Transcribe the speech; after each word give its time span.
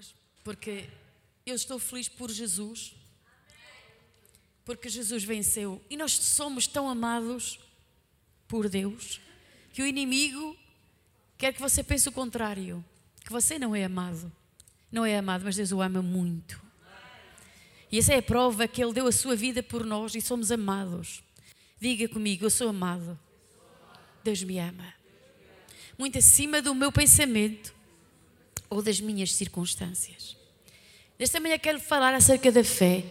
palavras, 0.00 0.14
porque 0.42 0.88
eu 1.44 1.54
estou 1.54 1.78
feliz 1.78 2.08
por 2.08 2.30
Jesus, 2.30 2.94
porque 4.64 4.88
Jesus 4.88 5.22
venceu 5.24 5.82
e 5.90 5.96
nós 5.96 6.12
somos 6.12 6.66
tão 6.66 6.88
amados 6.88 7.60
por 8.48 8.68
Deus 8.68 9.20
que 9.72 9.82
o 9.82 9.86
inimigo 9.86 10.56
quer 11.36 11.52
que 11.52 11.60
você 11.60 11.82
pense 11.82 12.08
o 12.08 12.12
contrário, 12.12 12.84
que 13.24 13.30
você 13.30 13.58
não 13.58 13.74
é 13.74 13.84
amado. 13.84 14.32
Não 14.90 15.06
é 15.06 15.16
amado, 15.16 15.44
mas 15.44 15.54
Deus 15.54 15.70
o 15.70 15.80
ama 15.80 16.02
muito. 16.02 16.60
E 17.92 17.98
essa 17.98 18.12
é 18.12 18.18
a 18.18 18.22
prova 18.22 18.66
que 18.66 18.82
Ele 18.82 18.92
deu 18.92 19.06
a 19.06 19.12
sua 19.12 19.36
vida 19.36 19.62
por 19.62 19.84
nós 19.84 20.16
e 20.16 20.20
somos 20.20 20.50
amados. 20.50 21.22
Diga 21.80 22.08
comigo, 22.08 22.44
eu 22.44 22.50
sou 22.50 22.68
amado. 22.68 23.18
Deus 24.24 24.42
me 24.42 24.58
ama. 24.58 24.92
Muito 25.96 26.18
acima 26.18 26.60
do 26.60 26.74
meu 26.74 26.90
pensamento 26.90 27.72
ou 28.70 28.80
das 28.80 29.00
minhas 29.00 29.34
circunstâncias. 29.34 30.36
Nesta 31.18 31.40
manhã 31.40 31.58
quero 31.58 31.80
falar 31.80 32.14
acerca 32.14 32.50
da 32.50 32.64
fé. 32.64 33.04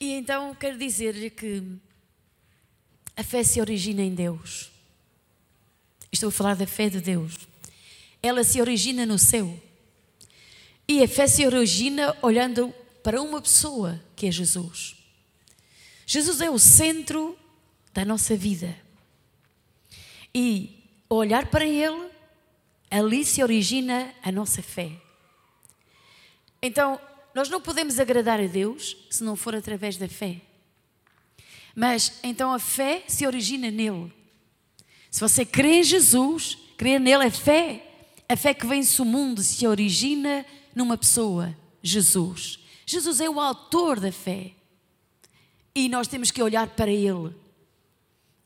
E 0.00 0.12
então 0.14 0.54
quero 0.54 0.76
dizer-lhe 0.76 1.30
que 1.30 1.62
a 3.16 3.22
fé 3.22 3.44
se 3.44 3.60
origina 3.60 4.02
em 4.02 4.14
Deus. 4.14 4.72
Estou 6.10 6.30
a 6.30 6.32
falar 6.32 6.56
da 6.56 6.66
fé 6.66 6.88
de 6.88 7.00
Deus. 7.00 7.34
Ela 8.22 8.42
se 8.42 8.60
origina 8.60 9.04
no 9.04 9.18
céu. 9.18 9.62
E 10.88 11.02
a 11.02 11.08
fé 11.08 11.26
se 11.26 11.46
origina 11.46 12.16
olhando 12.22 12.74
para 13.02 13.20
uma 13.20 13.40
pessoa 13.40 14.02
que 14.16 14.26
é 14.26 14.32
Jesus. 14.32 14.96
Jesus 16.06 16.40
é 16.40 16.50
o 16.50 16.58
centro 16.58 17.38
da 17.92 18.04
nossa 18.04 18.36
vida. 18.36 18.76
E 20.34 20.82
olhar 21.08 21.46
para 21.46 21.66
Ele, 21.66 22.10
ali 22.90 23.24
se 23.24 23.42
origina 23.42 24.14
a 24.22 24.30
nossa 24.30 24.62
fé. 24.62 24.92
Então, 26.62 27.00
nós 27.34 27.48
não 27.48 27.60
podemos 27.60 27.98
agradar 27.98 28.40
a 28.40 28.46
Deus 28.46 28.96
se 29.10 29.24
não 29.24 29.34
for 29.34 29.54
através 29.54 29.96
da 29.96 30.08
fé. 30.08 30.40
Mas 31.74 32.20
então 32.22 32.52
a 32.52 32.58
fé 32.58 33.02
se 33.08 33.26
origina 33.26 33.70
nele. 33.70 34.12
Se 35.10 35.20
você 35.20 35.44
crê 35.44 35.80
em 35.80 35.82
Jesus, 35.82 36.56
crer 36.76 37.00
nele 37.00 37.24
é 37.24 37.30
fé. 37.30 37.90
A 38.28 38.36
fé 38.36 38.54
que 38.54 38.66
vence 38.66 39.02
o 39.02 39.04
mundo 39.04 39.42
se 39.42 39.66
origina 39.66 40.46
numa 40.74 40.96
pessoa, 40.96 41.54
Jesus. 41.82 42.58
Jesus 42.86 43.20
é 43.20 43.28
o 43.28 43.40
autor 43.40 43.98
da 43.98 44.12
fé. 44.12 44.52
E 45.74 45.88
nós 45.88 46.06
temos 46.06 46.30
que 46.30 46.42
olhar 46.42 46.68
para 46.68 46.90
ele. 46.90 47.34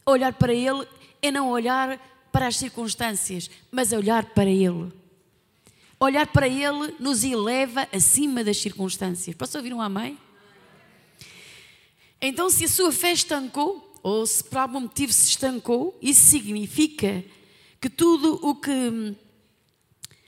Olhar 0.07 0.33
para 0.33 0.55
ele 0.55 0.89
é 1.21 1.31
não 1.31 1.51
olhar 1.51 2.01
para 2.33 2.47
as 2.47 2.57
circunstâncias, 2.57 3.51
mas 3.71 3.93
olhar 3.93 4.25
para 4.27 4.49
ele. 4.49 4.93
Olhar 6.01 6.27
para 6.29 6.47
ele 6.47 6.95
nos 7.01 7.25
eleva 7.25 7.89
acima 7.93 8.45
das 8.45 8.59
circunstâncias. 8.59 9.35
Posso 9.37 9.57
ouvir 9.57 9.75
um 9.75 9.81
amém? 9.81 10.17
Então, 12.21 12.51
se 12.51 12.65
a 12.65 12.69
sua 12.69 12.93
fé 12.93 13.13
estancou, 13.13 13.99
ou 14.03 14.27
se 14.27 14.43
por 14.45 14.59
algum 14.59 14.81
motivo 14.81 15.13
se 15.13 15.29
estancou, 15.29 15.97
isso 16.01 16.23
significa 16.23 17.25
que 17.81 17.91
tudo 17.91 18.39
o 18.43 18.55
que 18.55 19.17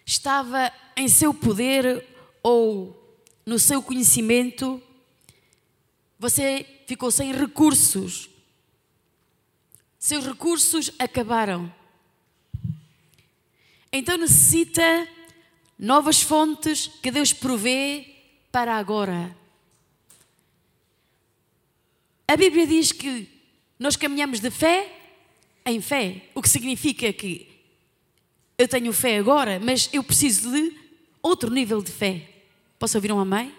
estava 0.04 0.72
em 0.96 1.08
seu 1.08 1.32
poder 1.32 2.04
ou 2.42 2.96
no 3.46 3.58
seu 3.58 3.82
conhecimento, 3.82 4.82
você 6.18 6.66
ficou 6.86 7.10
sem 7.10 7.32
recursos. 7.32 8.28
Seus 9.98 10.26
recursos 10.26 10.90
acabaram. 10.98 11.72
Então 13.92 14.16
necessita 14.16 15.08
novas 15.78 16.20
fontes 16.22 16.86
que 17.02 17.10
Deus 17.10 17.33
provê 17.33 18.06
para 18.52 18.77
agora. 18.77 19.36
A 22.28 22.36
Bíblia 22.36 22.66
diz 22.66 22.92
que 22.92 23.28
nós 23.78 23.97
caminhamos 23.97 24.41
de 24.41 24.50
fé 24.50 24.88
em 25.66 25.81
fé, 25.81 26.22
o 26.34 26.41
que 26.41 26.48
significa 26.48 27.12
que 27.12 27.48
eu 28.56 28.69
tenho 28.69 28.92
fé 28.92 29.19
agora, 29.19 29.59
mas 29.59 29.88
eu 29.93 30.04
preciso 30.04 30.53
de 30.53 30.76
outro 31.22 31.50
nível 31.50 31.82
de 31.82 31.91
fé. 31.91 32.28
Posso 32.78 32.97
ouvir 32.97 33.10
um 33.10 33.19
amém? 33.19 33.53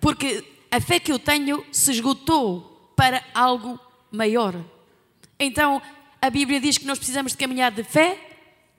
Porque 0.00 0.44
a 0.70 0.80
fé 0.80 1.00
que 1.00 1.12
eu 1.12 1.18
tenho 1.18 1.64
se 1.72 1.90
esgotou 1.92 2.92
para 2.96 3.24
algo 3.32 3.78
maior. 4.10 4.54
Então, 5.38 5.80
a 6.20 6.28
Bíblia 6.28 6.60
diz 6.60 6.76
que 6.76 6.86
nós 6.86 6.98
precisamos 6.98 7.32
de 7.32 7.38
caminhar 7.38 7.70
de 7.70 7.84
fé 7.84 8.18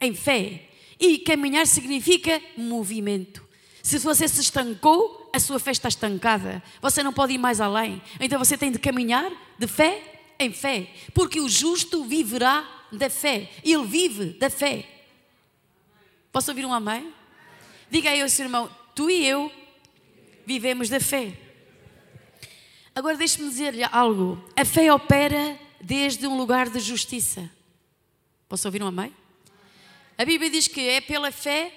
em 0.01 0.13
fé. 0.13 0.66
E 0.99 1.19
caminhar 1.19 1.67
significa 1.67 2.41
movimento. 2.57 3.45
Se 3.83 3.97
você 3.99 4.27
se 4.27 4.41
estancou, 4.41 5.29
a 5.33 5.39
sua 5.39 5.59
fé 5.59 5.71
está 5.71 5.87
estancada. 5.87 6.61
Você 6.81 7.01
não 7.01 7.13
pode 7.13 7.33
ir 7.33 7.37
mais 7.37 7.61
além. 7.61 8.01
Então 8.19 8.37
você 8.37 8.57
tem 8.57 8.71
de 8.71 8.79
caminhar 8.79 9.31
de 9.57 9.67
fé 9.67 10.03
em 10.39 10.51
fé, 10.51 10.91
porque 11.13 11.39
o 11.39 11.49
justo 11.49 12.03
viverá 12.03 12.67
da 12.91 13.09
fé. 13.09 13.49
Ele 13.63 13.85
vive 13.85 14.37
da 14.37 14.49
fé. 14.49 14.85
Posso 16.31 16.51
ouvir 16.51 16.65
um 16.65 16.73
amém? 16.73 17.13
Diga 17.89 18.09
aí 18.09 18.21
ao 18.21 18.29
seu 18.29 18.45
irmão: 18.45 18.69
tu 18.93 19.09
e 19.09 19.25
eu 19.25 19.51
vivemos 20.45 20.89
da 20.89 20.99
fé. 20.99 21.37
Agora 22.93 23.15
deixe-me 23.15 23.47
dizer-lhe 23.47 23.83
algo. 23.83 24.43
A 24.55 24.65
fé 24.65 24.91
opera 24.91 25.59
desde 25.79 26.25
um 26.27 26.35
lugar 26.37 26.69
de 26.69 26.79
justiça. 26.79 27.49
Posso 28.49 28.67
ouvir 28.67 28.81
um 28.81 28.87
amém? 28.87 29.13
A 30.17 30.25
Bíblia 30.25 30.49
diz 30.49 30.67
que 30.67 30.81
é 30.81 30.99
pela 30.99 31.31
fé 31.31 31.71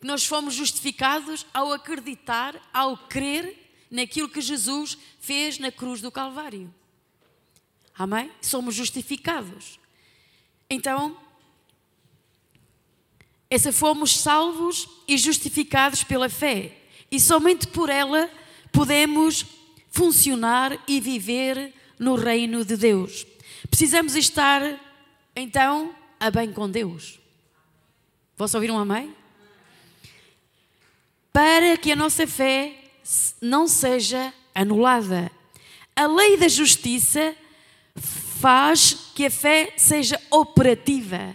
que 0.00 0.06
nós 0.06 0.24
fomos 0.24 0.54
justificados 0.54 1.46
ao 1.52 1.72
acreditar, 1.72 2.60
ao 2.72 2.96
crer 2.96 3.56
naquilo 3.90 4.28
que 4.28 4.40
Jesus 4.40 4.96
fez 5.20 5.58
na 5.58 5.70
cruz 5.70 6.00
do 6.00 6.10
Calvário. 6.10 6.72
Amém? 7.94 8.32
Somos 8.40 8.74
justificados. 8.74 9.78
Então, 10.68 11.16
essa 13.50 13.70
fomos 13.70 14.16
salvos 14.16 14.88
e 15.06 15.18
justificados 15.18 16.02
pela 16.02 16.30
fé. 16.30 16.78
E 17.10 17.20
somente 17.20 17.66
por 17.66 17.90
ela 17.90 18.30
podemos 18.72 19.44
funcionar 19.90 20.82
e 20.88 20.98
viver 20.98 21.74
no 21.98 22.14
reino 22.14 22.64
de 22.64 22.78
Deus. 22.78 23.26
Precisamos 23.68 24.16
estar, 24.16 24.62
então, 25.36 25.94
a 26.18 26.30
bem 26.30 26.50
com 26.50 26.68
Deus. 26.68 27.21
Posso 28.36 28.56
ouvir 28.56 28.70
um 28.70 28.78
amém? 28.78 29.14
para 31.32 31.76
que 31.78 31.90
a 31.90 31.96
nossa 31.96 32.26
fé 32.26 32.74
não 33.40 33.66
seja 33.66 34.32
anulada. 34.54 35.30
A 35.96 36.06
lei 36.06 36.36
da 36.36 36.46
justiça 36.46 37.34
faz 37.96 39.10
que 39.14 39.26
a 39.26 39.30
fé 39.30 39.72
seja 39.76 40.20
operativa. 40.30 41.34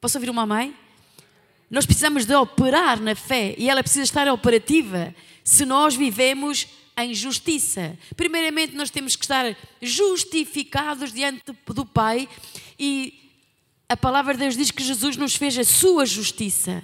Posso 0.00 0.18
ouvir 0.18 0.28
uma 0.28 0.46
mãe? 0.46 0.76
Nós 1.70 1.86
precisamos 1.86 2.26
de 2.26 2.34
operar 2.34 3.00
na 3.00 3.14
fé 3.14 3.54
e 3.56 3.70
ela 3.70 3.82
precisa 3.82 4.04
estar 4.04 4.28
operativa 4.28 5.14
se 5.42 5.64
nós 5.64 5.94
vivemos 5.94 6.68
em 6.98 7.14
justiça. 7.14 7.98
Primeiramente, 8.14 8.74
nós 8.74 8.90
temos 8.90 9.16
que 9.16 9.24
estar 9.24 9.56
justificados 9.80 11.12
diante 11.12 11.42
do 11.66 11.86
Pai 11.86 12.28
e 12.78 13.21
a 13.88 13.96
palavra 13.96 14.34
de 14.34 14.40
Deus 14.40 14.56
diz 14.56 14.70
que 14.70 14.82
Jesus 14.82 15.16
nos 15.16 15.36
fez 15.36 15.56
a 15.58 15.64
sua 15.64 16.06
justiça. 16.06 16.82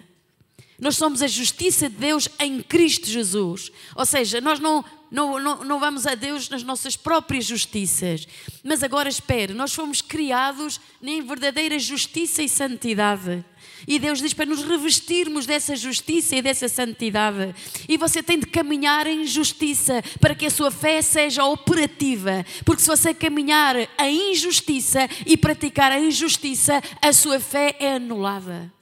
Nós 0.79 0.97
somos 0.97 1.23
a 1.23 1.27
justiça 1.27 1.89
de 1.89 1.97
Deus 1.97 2.29
em 2.39 2.63
Cristo 2.63 3.07
Jesus. 3.09 3.73
Ou 3.97 4.07
seja, 4.07 4.41
nós 4.41 4.61
não, 4.61 4.85
não, 5.11 5.41
não, 5.41 5.65
não 5.65 5.81
vamos 5.81 6.07
a 6.07 6.15
Deus 6.15 6.49
nas 6.49 6.63
nossas 6.63 6.97
próprias 6.97 7.47
justiças. 7.47 8.29
Mas 8.63 8.83
agora 8.83 9.09
espere, 9.09 9.55
nós 9.55 9.75
fomos 9.75 10.01
criados 10.01 10.81
em 11.03 11.21
verdadeira 11.23 11.79
justiça 11.81 12.43
e 12.43 12.49
santidade. 12.49 13.45
E 13.87 13.99
Deus 13.99 14.19
diz 14.21 14.33
para 14.33 14.47
nos 14.47 14.63
revestirmos 14.63 15.47
dessa 15.47 15.77
justiça 15.77 16.37
e 16.37 16.43
dessa 16.43 16.69
santidade. 16.69 17.55
E 17.89 17.97
você 17.97 18.23
tem 18.23 18.39
de 18.39 18.47
caminhar 18.47 19.07
em 19.07 19.27
justiça 19.27 20.03
para 20.21 20.35
que 20.35 20.47
a 20.47 20.51
sua 20.51 20.71
fé 20.71 21.01
seja 21.03 21.45
operativa. 21.45 22.45
Porque 22.65 22.83
se 22.83 22.89
você 22.89 23.15
caminhar 23.15 23.77
em 23.99 24.33
injustiça 24.33 25.09
e 25.27 25.37
praticar 25.37 25.93
a 25.93 26.01
injustiça, 26.01 26.83
a 27.01 27.13
sua 27.13 27.39
fé 27.39 27.77
é 27.79 27.95
anulada. 27.95 28.73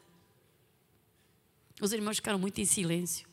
Os 1.80 1.92
irmãos 1.92 2.16
ficaram 2.16 2.38
muito 2.38 2.60
em 2.60 2.64
silêncio. 2.64 3.26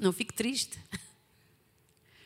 Não 0.00 0.12
fique 0.12 0.34
triste. 0.34 0.78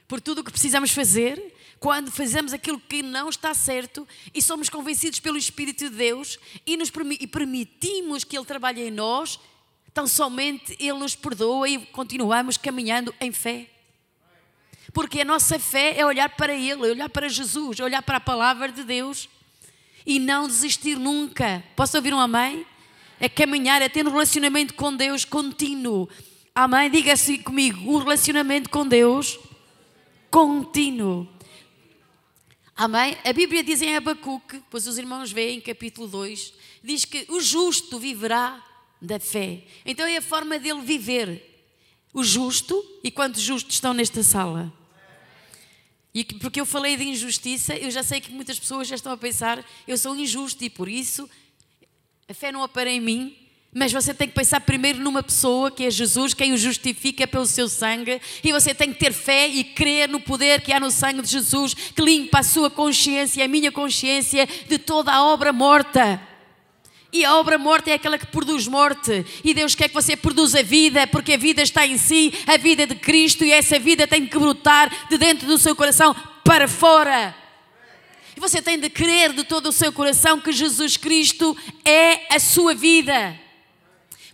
Por 0.06 0.20
tudo 0.20 0.41
o 0.41 0.44
que 0.44 0.50
precisamos 0.50 0.91
fazer, 0.91 1.55
quando 1.81 2.12
fazemos 2.12 2.53
aquilo 2.53 2.79
que 2.79 3.03
não 3.03 3.29
está 3.29 3.55
certo 3.55 4.06
e 4.32 4.41
somos 4.41 4.69
convencidos 4.69 5.19
pelo 5.19 5.38
Espírito 5.38 5.88
de 5.88 5.97
Deus 5.97 6.38
e, 6.67 6.77
nos, 6.77 6.93
e 7.19 7.27
permitimos 7.27 8.23
que 8.23 8.37
Ele 8.37 8.44
trabalhe 8.44 8.82
em 8.82 8.91
nós, 8.91 9.41
tão 9.93 10.06
somente 10.06 10.77
Ele 10.79 10.99
nos 10.99 11.17
perdoa 11.17 11.69
e 11.69 11.87
continuamos 11.87 12.56
caminhando 12.56 13.12
em 13.21 13.32
fé. 13.32 13.67
Porque 14.93 15.23
a 15.23 15.25
nossa 15.25 15.59
fé 15.59 15.99
é 15.99 16.05
olhar 16.05 16.29
para 16.29 16.55
Ele, 16.55 16.87
é 16.87 16.91
olhar 16.91 17.09
para 17.09 17.29
Jesus, 17.29 17.81
é 17.81 17.85
olhar 17.85 18.03
para 18.03 18.19
a 18.19 18.21
palavra 18.21 18.71
de 18.71 18.85
Deus 18.85 19.29
e 20.05 20.19
não 20.19 20.47
desistir 20.47 20.97
nunca. 20.99 21.65
Posso 21.75 21.97
ouvir 21.97 22.12
um 22.12 22.21
amém? 22.21 22.67
é 23.21 23.29
caminhar, 23.29 23.82
é 23.82 23.88
ter 23.88 24.05
um 24.06 24.11
relacionamento 24.11 24.73
com 24.75 24.97
Deus 24.97 25.27
contínuo. 25.27 26.09
Amém? 26.55 26.91
Diga 26.91 27.12
assim 27.12 27.37
comigo: 27.37 27.93
um 27.93 27.99
relacionamento 27.99 28.71
com 28.71 28.87
Deus 28.87 29.38
contínuo. 30.31 31.29
Amém? 32.76 33.17
A 33.25 33.32
Bíblia 33.32 33.62
diz 33.62 33.82
em 33.82 33.96
Abacuque, 33.96 34.62
pois 34.70 34.87
os 34.87 34.96
irmãos 34.96 35.31
veem, 35.31 35.61
capítulo 35.61 36.08
2, 36.08 36.52
diz 36.82 37.05
que 37.05 37.26
o 37.28 37.40
justo 37.40 37.99
viverá 37.99 38.64
da 39.00 39.19
fé. 39.19 39.64
Então 39.84 40.06
é 40.06 40.17
a 40.17 40.22
forma 40.22 40.58
dele 40.58 40.81
viver. 40.81 41.46
O 42.12 42.25
justo, 42.25 42.84
e 43.05 43.11
quantos 43.11 43.40
justos 43.40 43.75
estão 43.75 43.94
nesta 43.94 44.22
sala? 44.22 44.72
E 46.12 46.25
porque 46.25 46.61
eu 46.61 46.67
falei 46.67 46.96
de 46.96 47.05
injustiça, 47.05 47.76
eu 47.76 47.90
já 47.90 48.02
sei 48.02 48.20
que 48.20 48.32
muitas 48.32 48.58
pessoas 48.58 48.88
já 48.88 48.96
estão 48.96 49.12
a 49.12 49.17
pensar, 49.17 49.64
eu 49.87 49.96
sou 49.96 50.17
injusto 50.17 50.64
e 50.64 50.70
por 50.70 50.88
isso 50.88 51.31
a 52.28 52.34
fé 52.34 52.50
não 52.50 52.62
opera 52.62 52.90
em 52.90 53.00
mim, 53.00 53.37
mas 53.72 53.93
você 53.93 54.12
tem 54.12 54.26
que 54.26 54.34
pensar 54.34 54.61
primeiro 54.61 54.99
numa 54.99 55.22
pessoa 55.22 55.70
que 55.70 55.84
é 55.84 55.90
Jesus, 55.90 56.34
quem 56.34 56.52
o 56.52 56.58
justifica 56.58 57.26
pelo 57.26 57.46
seu 57.46 57.69
sangue, 57.69 58.20
e 58.43 58.50
você 58.50 58.75
tem 58.75 58.93
que 58.93 58.99
ter 58.99 59.12
fé 59.12 59.46
e 59.46 59.62
crer 59.62 60.08
no 60.08 60.19
poder 60.19 60.61
que 60.61 60.72
há 60.72 60.81
no 60.81 60.90
sangue 60.90 61.22
de 61.22 61.28
Jesus, 61.28 61.72
que 61.75 62.02
limpa 62.02 62.40
a 62.40 62.43
sua 62.43 62.69
consciência 62.69 63.44
a 63.44 63.49
minha 63.49 63.70
consciência 63.70 64.49
de 64.69 64.76
toda 64.76 65.12
a 65.12 65.22
obra 65.22 65.52
morta. 65.52 66.20
E 67.12 67.25
a 67.25 67.37
obra 67.37 67.58
morta 67.58 67.90
é 67.90 67.94
aquela 67.94 68.19
que 68.19 68.26
produz 68.26 68.69
morte. 68.69 69.25
E 69.43 69.52
Deus 69.52 69.75
quer 69.75 69.88
que 69.88 69.94
você 69.94 70.17
produza 70.17 70.62
vida, 70.62 71.06
porque 71.06 71.32
a 71.32 71.37
vida 71.37 71.62
está 71.62 71.87
em 71.87 71.96
si, 71.96 72.32
a 72.46 72.56
vida 72.56 72.87
de 72.87 72.94
Cristo, 72.96 73.44
e 73.44 73.52
essa 73.52 73.78
vida 73.78 74.06
tem 74.06 74.26
que 74.26 74.38
brotar 74.38 75.08
de 75.08 75.17
dentro 75.17 75.46
do 75.46 75.58
seu 75.58 75.75
coração 75.75 76.14
para 76.44 76.69
fora. 76.69 77.34
E 78.37 78.40
você 78.40 78.61
tem 78.62 78.78
de 78.78 78.88
crer 78.88 79.32
de 79.32 79.44
todo 79.44 79.67
o 79.69 79.72
seu 79.72 79.93
coração 79.93 80.40
que 80.40 80.52
Jesus 80.52 80.96
Cristo 80.96 81.56
é 81.84 82.34
a 82.34 82.38
sua 82.38 82.75
vida. 82.75 83.38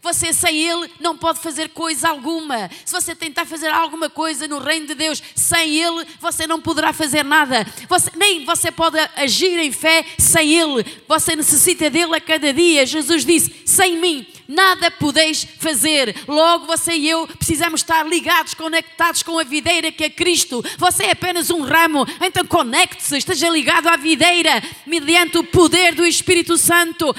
Você 0.06 0.32
sem 0.32 0.56
Ele 0.56 0.88
não 1.00 1.16
pode 1.16 1.40
fazer 1.40 1.70
coisa 1.70 2.10
alguma. 2.10 2.70
Se 2.84 2.92
você 2.92 3.12
tentar 3.12 3.44
fazer 3.44 3.66
alguma 3.66 4.08
coisa 4.08 4.46
no 4.46 4.60
reino 4.60 4.86
de 4.86 4.94
Deus 4.94 5.20
sem 5.34 5.74
Ele, 5.74 6.06
você 6.20 6.46
não 6.46 6.60
poderá 6.60 6.92
fazer 6.92 7.24
nada. 7.24 7.66
Você, 7.88 8.12
nem 8.14 8.44
você 8.44 8.70
pode 8.70 8.96
agir 9.16 9.58
em 9.58 9.72
fé 9.72 10.06
sem 10.16 10.54
Ele. 10.54 10.86
Você 11.08 11.34
necessita 11.34 11.90
dele 11.90 12.14
a 12.14 12.20
cada 12.20 12.52
dia. 12.52 12.86
Jesus 12.86 13.24
disse: 13.24 13.52
sem 13.66 13.96
mim 13.96 14.24
nada 14.46 14.92
podeis 14.92 15.44
fazer. 15.58 16.14
Logo, 16.28 16.66
você 16.66 16.92
e 16.92 17.10
eu 17.10 17.26
precisamos 17.26 17.80
estar 17.80 18.06
ligados, 18.06 18.54
conectados 18.54 19.24
com 19.24 19.36
a 19.40 19.42
videira 19.42 19.90
que 19.90 20.04
é 20.04 20.10
Cristo. 20.10 20.64
Você 20.78 21.06
é 21.06 21.10
apenas 21.10 21.50
um 21.50 21.62
ramo, 21.62 22.06
então 22.20 22.46
conecte-se, 22.46 23.16
esteja 23.16 23.48
ligado 23.48 23.88
à 23.88 23.96
videira, 23.96 24.62
mediante 24.86 25.36
o 25.36 25.42
poder 25.42 25.96
do 25.96 26.06
Espírito 26.06 26.56
Santo. 26.56 27.12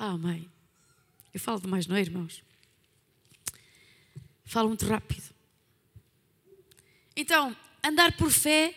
Amém. 0.00 0.50
Eu 1.34 1.38
falo 1.38 1.60
demais, 1.60 1.86
não 1.86 1.94
é, 1.94 2.00
irmãos? 2.00 2.42
Falo 4.46 4.68
muito 4.68 4.86
rápido. 4.86 5.22
Então, 7.14 7.54
andar 7.84 8.16
por 8.16 8.30
fé 8.30 8.74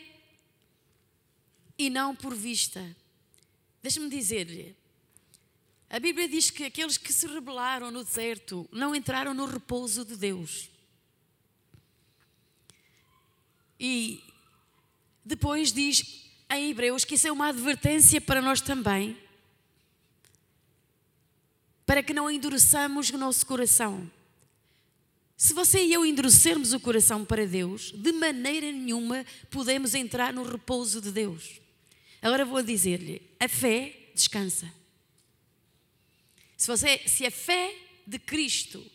e 1.78 1.90
não 1.90 2.14
por 2.14 2.36
vista. 2.36 2.94
Deixa-me 3.82 4.10
dizer-lhe. 4.10 4.76
A 5.90 5.98
Bíblia 5.98 6.28
diz 6.28 6.52
que 6.52 6.66
aqueles 6.66 6.98
que 6.98 7.14
se 7.14 7.26
rebelaram 7.26 7.90
no 7.90 8.04
deserto 8.04 8.68
não 8.70 8.94
entraram 8.94 9.34
no 9.34 9.46
repouso 9.46 10.04
de 10.04 10.18
Deus. 10.18 10.70
E 13.80 14.22
depois 15.24 15.72
diz 15.72 16.30
em 16.52 16.70
Hebreus 16.70 17.06
que 17.06 17.16
isso 17.16 17.30
é 17.30 17.32
uma 17.32 17.48
advertência 17.48 18.20
para 18.20 18.42
nós 18.42 18.60
também 18.60 19.23
para 21.86 22.04
que 22.04 22.14
não 22.14 22.30
endureçamos 22.30 23.10
o 23.10 23.18
nosso 23.18 23.46
coração. 23.46 24.10
Se 25.36 25.54
você 25.54 25.84
e 25.84 25.94
eu 25.94 26.06
endurecermos 26.06 26.74
o 26.74 26.80
coração 26.80 27.26
para 27.26 27.46
Deus, 27.46 27.92
de 27.92 28.12
maneira 28.12 28.72
nenhuma 28.72 29.26
podemos 29.50 29.94
entrar 29.94 30.32
no 30.32 30.44
repouso 30.44 31.02
de 31.02 31.12
Deus. 31.12 31.60
Agora 32.22 32.46
vou 32.46 32.64
dizer-lhe: 32.64 33.22
a 33.40 33.50
fé 33.50 33.94
descansa. 34.16 34.72
Se, 36.56 36.68
você, 36.68 37.02
se 37.06 37.26
a 37.26 37.32
fé 37.32 37.76
de 38.08 38.18
Cristo 38.20 38.86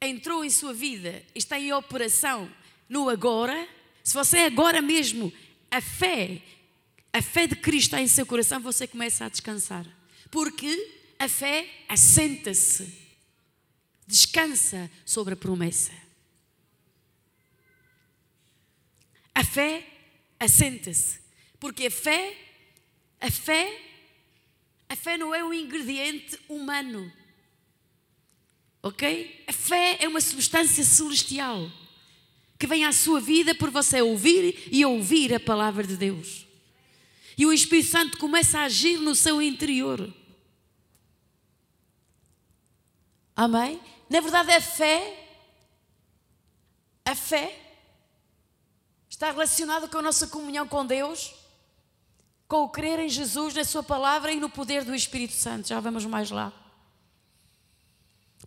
entrou 0.00 0.44
em 0.44 0.50
sua 0.50 0.74
vida, 0.74 1.24
está 1.34 1.58
em 1.58 1.72
operação 1.72 2.50
no 2.88 3.08
agora, 3.08 3.66
se 4.02 4.12
você 4.12 4.40
agora 4.40 4.82
mesmo, 4.82 5.32
a 5.70 5.80
fé, 5.80 6.42
a 7.12 7.22
fé 7.22 7.46
de 7.46 7.56
Cristo 7.56 7.88
está 7.88 8.02
em 8.02 8.06
seu 8.06 8.26
coração, 8.26 8.60
você 8.60 8.86
começa 8.86 9.24
a 9.24 9.28
descansar. 9.28 9.86
Porque 10.30 10.95
a 11.18 11.28
fé 11.28 11.68
assenta-se, 11.88 12.92
descansa 14.06 14.90
sobre 15.04 15.34
a 15.34 15.36
promessa. 15.36 15.92
A 19.34 19.44
fé 19.44 19.86
assenta-se, 20.38 21.18
porque 21.58 21.86
a 21.86 21.90
fé, 21.90 22.36
a 23.20 23.30
fé, 23.30 23.82
a 24.88 24.96
fé 24.96 25.18
não 25.18 25.34
é 25.34 25.44
um 25.44 25.52
ingrediente 25.52 26.38
humano. 26.48 27.12
Ok? 28.82 29.44
A 29.46 29.52
fé 29.52 29.96
é 30.00 30.08
uma 30.08 30.20
substância 30.20 30.84
celestial 30.84 31.70
que 32.58 32.66
vem 32.66 32.84
à 32.84 32.92
sua 32.92 33.20
vida 33.20 33.54
por 33.54 33.70
você 33.70 34.00
ouvir 34.00 34.68
e 34.70 34.84
ouvir 34.84 35.34
a 35.34 35.40
palavra 35.40 35.86
de 35.86 35.96
Deus. 35.96 36.46
E 37.36 37.44
o 37.44 37.52
Espírito 37.52 37.90
Santo 37.90 38.18
começa 38.18 38.60
a 38.60 38.64
agir 38.64 38.98
no 38.98 39.14
seu 39.14 39.42
interior. 39.42 40.10
Amém? 43.36 43.78
Na 44.08 44.20
verdade, 44.20 44.50
a 44.50 44.60
fé, 44.62 45.28
a 47.04 47.14
fé, 47.14 47.54
está 49.10 49.30
relacionada 49.30 49.86
com 49.88 49.98
a 49.98 50.02
nossa 50.02 50.26
comunhão 50.26 50.66
com 50.66 50.86
Deus, 50.86 51.34
com 52.48 52.62
o 52.62 52.68
crer 52.70 52.98
em 52.98 53.10
Jesus, 53.10 53.54
na 53.54 53.62
Sua 53.64 53.82
palavra 53.82 54.32
e 54.32 54.40
no 54.40 54.48
poder 54.48 54.84
do 54.84 54.94
Espírito 54.94 55.34
Santo. 55.34 55.68
Já 55.68 55.78
vamos 55.80 56.06
mais 56.06 56.30
lá. 56.30 56.50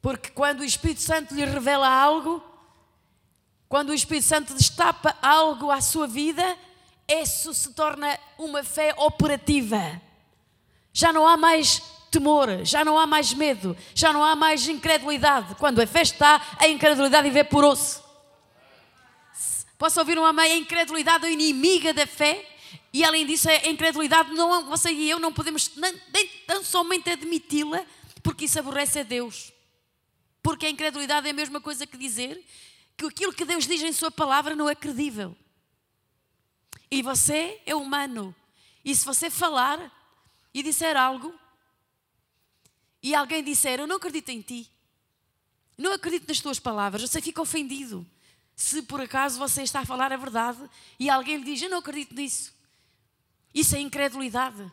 Porque 0.01 0.31
quando 0.31 0.61
o 0.61 0.65
Espírito 0.65 1.01
Santo 1.01 1.35
lhe 1.35 1.45
revela 1.45 1.87
algo, 1.87 2.43
quando 3.67 3.89
o 3.89 3.93
Espírito 3.93 4.25
Santo 4.25 4.55
destapa 4.55 5.15
algo 5.21 5.69
à 5.69 5.81
sua 5.81 6.07
vida, 6.07 6.57
isso 7.07 7.53
se 7.53 7.73
torna 7.73 8.17
uma 8.37 8.63
fé 8.63 8.95
operativa. 8.97 10.01
Já 10.91 11.13
não 11.13 11.27
há 11.27 11.37
mais 11.37 11.81
temor, 12.09 12.65
já 12.65 12.83
não 12.83 12.97
há 12.97 13.05
mais 13.05 13.33
medo, 13.33 13.75
já 13.93 14.11
não 14.11 14.23
há 14.23 14.35
mais 14.35 14.67
incredulidade. 14.67 15.55
Quando 15.55 15.79
a 15.79 15.87
fé 15.87 16.01
está, 16.01 16.41
a 16.57 16.67
incredulidade 16.67 17.27
evaporou-se. 17.27 18.01
Posso 19.77 19.99
ouvir 19.99 20.19
um 20.19 20.25
amém? 20.25 20.51
A 20.51 20.57
incredulidade 20.57 21.25
é 21.25 21.31
inimiga 21.31 21.93
da 21.93 22.05
fé. 22.05 22.45
E 22.91 23.03
além 23.03 23.25
disso, 23.25 23.49
a 23.49 23.69
incredulidade, 23.69 24.33
não, 24.33 24.65
você 24.65 24.91
e 24.91 25.09
eu 25.09 25.19
não 25.19 25.31
podemos 25.31 25.71
nem, 25.75 25.93
nem 26.13 26.27
tão 26.45 26.63
somente 26.63 27.09
admiti-la, 27.09 27.85
porque 28.21 28.45
isso 28.45 28.59
aborrece 28.59 28.99
a 28.99 29.03
Deus. 29.03 29.53
Porque 30.41 30.65
a 30.65 30.69
incredulidade 30.69 31.27
é 31.27 31.31
a 31.31 31.33
mesma 31.33 31.61
coisa 31.61 31.87
que 31.87 31.97
dizer 31.97 32.43
que 32.97 33.05
aquilo 33.05 33.31
que 33.31 33.45
Deus 33.45 33.65
diz 33.65 33.81
em 33.81 33.93
Sua 33.93 34.11
palavra 34.11 34.55
não 34.55 34.69
é 34.69 34.75
credível. 34.75 35.35
E 36.91 37.01
você 37.01 37.61
é 37.65 37.75
humano. 37.75 38.35
E 38.83 38.93
se 38.95 39.05
você 39.05 39.29
falar 39.29 39.91
e 40.53 40.63
disser 40.63 40.97
algo, 40.97 41.33
e 43.01 43.15
alguém 43.15 43.43
disser: 43.43 43.79
Eu 43.79 43.87
não 43.87 43.97
acredito 43.97 44.29
em 44.29 44.41
ti, 44.41 44.69
não 45.77 45.93
acredito 45.93 46.27
nas 46.27 46.39
tuas 46.39 46.59
palavras, 46.59 47.01
você 47.01 47.21
fica 47.21 47.41
ofendido. 47.41 48.05
Se 48.55 48.81
por 48.81 48.99
acaso 48.99 49.39
você 49.39 49.63
está 49.63 49.79
a 49.79 49.85
falar 49.85 50.11
a 50.11 50.17
verdade 50.17 50.59
e 50.99 51.09
alguém 51.09 51.37
lhe 51.37 51.45
diz: 51.45 51.61
Eu 51.61 51.69
não 51.69 51.79
acredito 51.79 52.13
nisso, 52.13 52.53
isso 53.53 53.75
é 53.75 53.79
incredulidade. 53.79 54.69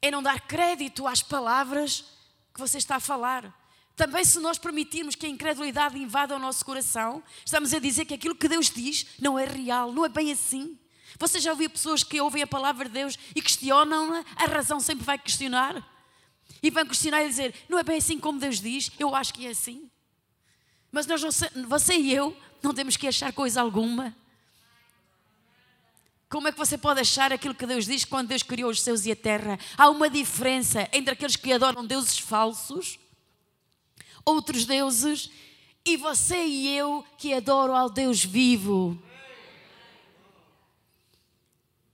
É 0.00 0.10
não 0.10 0.22
dar 0.22 0.40
crédito 0.40 1.06
às 1.06 1.22
palavras 1.22 2.04
que 2.52 2.58
você 2.58 2.78
está 2.78 2.96
a 2.96 3.00
falar. 3.00 3.56
Também, 3.94 4.24
se 4.24 4.40
nós 4.40 4.58
permitirmos 4.58 5.14
que 5.14 5.26
a 5.26 5.28
incredulidade 5.28 5.98
invada 5.98 6.34
o 6.34 6.38
nosso 6.38 6.64
coração, 6.64 7.22
estamos 7.44 7.72
a 7.72 7.78
dizer 7.78 8.04
que 8.04 8.14
aquilo 8.14 8.34
que 8.34 8.48
Deus 8.48 8.70
diz 8.70 9.06
não 9.20 9.38
é 9.38 9.44
real, 9.44 9.92
não 9.92 10.04
é 10.04 10.08
bem 10.08 10.32
assim. 10.32 10.78
Você 11.18 11.40
já 11.40 11.50
ouviu 11.50 11.70
pessoas 11.70 12.02
que 12.02 12.20
ouvem 12.20 12.42
a 12.42 12.46
palavra 12.46 12.86
de 12.86 12.92
Deus 12.92 13.18
e 13.34 13.42
questionam-na? 13.42 14.24
A 14.36 14.46
razão 14.46 14.80
sempre 14.80 15.04
vai 15.04 15.18
questionar. 15.18 15.86
E 16.62 16.70
vão 16.70 16.86
questionar 16.86 17.24
e 17.24 17.28
dizer: 17.28 17.54
não 17.68 17.78
é 17.78 17.82
bem 17.82 17.98
assim 17.98 18.18
como 18.18 18.38
Deus 18.38 18.60
diz, 18.60 18.90
eu 18.98 19.14
acho 19.14 19.34
que 19.34 19.46
é 19.46 19.50
assim. 19.50 19.90
Mas 20.90 21.06
nós, 21.06 21.22
você 21.66 21.96
e 21.96 22.12
eu, 22.12 22.36
não 22.62 22.74
temos 22.74 22.96
que 22.96 23.08
achar 23.08 23.32
coisa 23.32 23.60
alguma. 23.60 24.14
Como 26.28 26.48
é 26.48 26.52
que 26.52 26.58
você 26.58 26.78
pode 26.78 27.00
achar 27.00 27.32
aquilo 27.32 27.54
que 27.54 27.66
Deus 27.66 27.84
diz 27.84 28.04
quando 28.06 28.28
Deus 28.28 28.42
criou 28.42 28.70
os 28.70 28.80
céus 28.80 29.04
e 29.04 29.12
a 29.12 29.16
terra? 29.16 29.58
Há 29.76 29.90
uma 29.90 30.08
diferença 30.08 30.88
entre 30.92 31.12
aqueles 31.12 31.36
que 31.36 31.52
adoram 31.52 31.84
deuses 31.84 32.18
falsos, 32.18 32.98
outros 34.24 34.64
deuses, 34.64 35.30
e 35.84 35.96
você 35.96 36.44
e 36.44 36.74
eu 36.74 37.04
que 37.18 37.34
adoram 37.34 37.76
ao 37.76 37.90
Deus 37.90 38.24
vivo. 38.24 39.02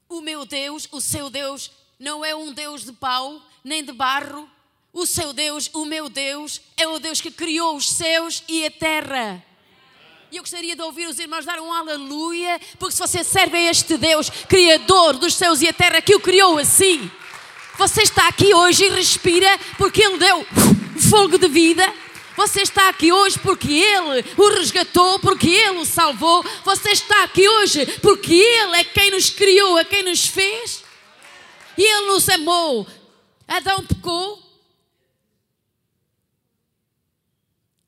O 0.09 0.21
meu 0.23 0.47
Deus, 0.47 0.89
o 0.91 1.01
seu 1.01 1.29
Deus, 1.29 1.71
não 1.99 2.25
é 2.25 2.35
um 2.35 2.53
Deus 2.53 2.85
de 2.85 2.93
pau, 2.93 3.43
nem 3.63 3.85
de 3.85 3.93
barro. 3.93 4.49
O 4.93 5.05
seu 5.05 5.35
Deus, 5.35 5.69
o 5.75 5.85
meu 5.85 6.09
Deus, 6.09 6.63
é 6.77 6.89
o 6.89 6.99
Deus 6.99 7.21
que 7.21 7.31
criou 7.31 7.77
os 7.77 7.91
céus 7.91 8.43
e 8.49 8.65
a 8.65 8.71
terra. 8.71 9.45
E 10.31 10.37
eu 10.37 10.43
gostaria 10.43 10.75
de 10.75 10.83
ouvir 10.83 11.07
os 11.07 11.19
irmãos 11.19 11.45
dar 11.45 11.59
um 11.61 11.73
aleluia, 11.73 12.61
porque 12.79 12.95
se 12.95 13.01
você 13.01 13.23
serve 13.23 13.57
a 13.57 13.71
este 13.71 13.97
Deus, 13.97 14.31
Criador 14.49 15.19
dos 15.19 15.35
céus 15.35 15.61
e 15.61 15.69
a 15.69 15.73
terra, 15.73 16.01
que 16.01 16.15
o 16.15 16.21
criou 16.21 16.59
assim, 16.59 17.11
você 17.77 18.03
está 18.03 18.29
aqui 18.29 18.53
hoje 18.55 18.85
e 18.85 18.91
respira 18.91 19.59
porque 19.77 20.03
Ele 20.03 20.19
deu 20.19 20.47
fogo 21.11 21.39
de 21.39 21.49
vida. 21.49 21.85
Você 22.39 22.63
está 22.63 22.89
aqui 22.89 23.11
hoje 23.11 23.37
porque 23.41 23.73
Ele 23.73 24.25
o 24.37 24.49
resgatou, 24.51 25.19
porque 25.19 25.49
Ele 25.49 25.79
o 25.79 25.85
salvou. 25.85 26.41
Você 26.65 26.91
está 26.91 27.25
aqui 27.25 27.49
hoje 27.49 27.85
porque 27.99 28.33
Ele 28.33 28.77
é 28.77 28.85
quem 28.85 29.11
nos 29.11 29.29
criou, 29.29 29.77
é 29.77 29.85
quem 29.85 30.05
nos 30.05 30.25
fez. 30.25 30.85
E 31.77 31.83
Ele 31.83 32.07
nos 32.07 32.29
amou. 32.29 32.87
Adão 33.49 33.85
pecou. 33.85 34.41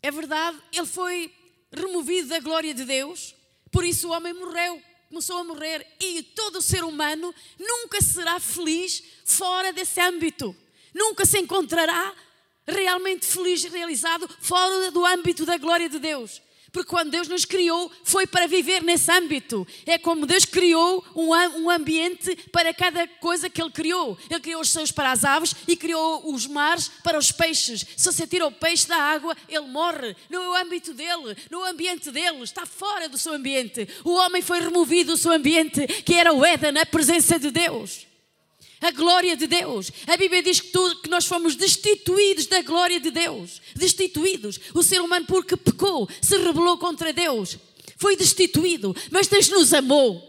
É 0.02 0.10
verdade, 0.10 0.58
ele 0.72 0.86
foi 0.86 1.32
removido 1.70 2.30
da 2.30 2.40
glória 2.40 2.74
de 2.74 2.84
Deus, 2.84 3.34
por 3.70 3.84
isso 3.84 4.08
o 4.08 4.12
homem 4.12 4.32
morreu, 4.32 4.82
começou 5.10 5.36
a 5.36 5.44
morrer. 5.44 5.86
E 6.00 6.24
todo 6.24 6.60
ser 6.60 6.82
humano 6.82 7.32
nunca 7.56 8.00
será 8.00 8.40
feliz 8.40 9.00
fora 9.24 9.72
desse 9.72 10.00
âmbito, 10.00 10.56
nunca 10.92 11.24
se 11.24 11.38
encontrará 11.38 12.16
realmente 12.66 13.26
feliz 13.26 13.64
e 13.64 13.68
realizado 13.68 14.28
fora 14.40 14.90
do 14.90 15.04
âmbito 15.04 15.44
da 15.44 15.56
glória 15.56 15.88
de 15.88 15.98
Deus. 15.98 16.40
Porque 16.72 16.88
quando 16.88 17.10
Deus 17.10 17.26
nos 17.26 17.44
criou, 17.44 17.90
foi 18.04 18.26
para 18.26 18.46
viver 18.46 18.82
nesse 18.82 19.10
âmbito. 19.10 19.66
É 19.84 19.98
como 19.98 20.26
Deus 20.26 20.44
criou 20.44 21.04
um, 21.16 21.30
um 21.62 21.70
ambiente 21.70 22.36
para 22.52 22.72
cada 22.72 23.06
coisa 23.08 23.50
que 23.50 23.60
Ele 23.60 23.70
criou. 23.70 24.16
Ele 24.30 24.40
criou 24.40 24.60
os 24.60 24.70
céus 24.70 24.92
para 24.92 25.10
as 25.10 25.24
aves 25.24 25.54
e 25.66 25.76
criou 25.76 26.32
os 26.32 26.46
mares 26.46 26.88
para 27.02 27.18
os 27.18 27.32
peixes. 27.32 27.84
Se 27.96 28.12
você 28.12 28.26
tira 28.26 28.46
o 28.46 28.52
peixe 28.52 28.86
da 28.86 28.96
água, 28.96 29.36
ele 29.48 29.66
morre. 29.66 30.14
Não 30.28 30.42
é 30.42 30.48
o 30.48 30.64
âmbito 30.64 30.94
dele, 30.94 31.36
no 31.50 31.64
ambiente 31.64 32.10
dele, 32.10 32.42
está 32.42 32.64
fora 32.64 33.08
do 33.08 33.18
seu 33.18 33.32
ambiente. 33.32 33.88
O 34.04 34.12
homem 34.12 34.42
foi 34.42 34.60
removido 34.60 35.12
do 35.12 35.18
seu 35.18 35.32
ambiente, 35.32 35.86
que 36.04 36.14
era 36.14 36.32
o 36.32 36.44
Éden, 36.44 36.78
a 36.78 36.86
presença 36.86 37.38
de 37.38 37.50
Deus 37.50 38.09
a 38.80 38.90
glória 38.90 39.36
de 39.36 39.46
Deus. 39.46 39.90
A 40.06 40.16
Bíblia 40.16 40.42
diz 40.42 40.60
que, 40.60 40.68
tudo, 40.68 40.96
que 41.02 41.10
nós 41.10 41.26
fomos 41.26 41.54
destituídos 41.54 42.46
da 42.46 42.62
glória 42.62 42.98
de 42.98 43.10
Deus. 43.10 43.60
Destituídos. 43.74 44.58
O 44.74 44.82
ser 44.82 45.00
humano, 45.00 45.26
porque 45.26 45.56
pecou, 45.56 46.08
se 46.20 46.38
rebelou 46.38 46.78
contra 46.78 47.12
Deus, 47.12 47.58
foi 47.96 48.16
destituído, 48.16 48.96
mas 49.10 49.26
Deus 49.26 49.48
nos 49.48 49.74
amou. 49.74 50.26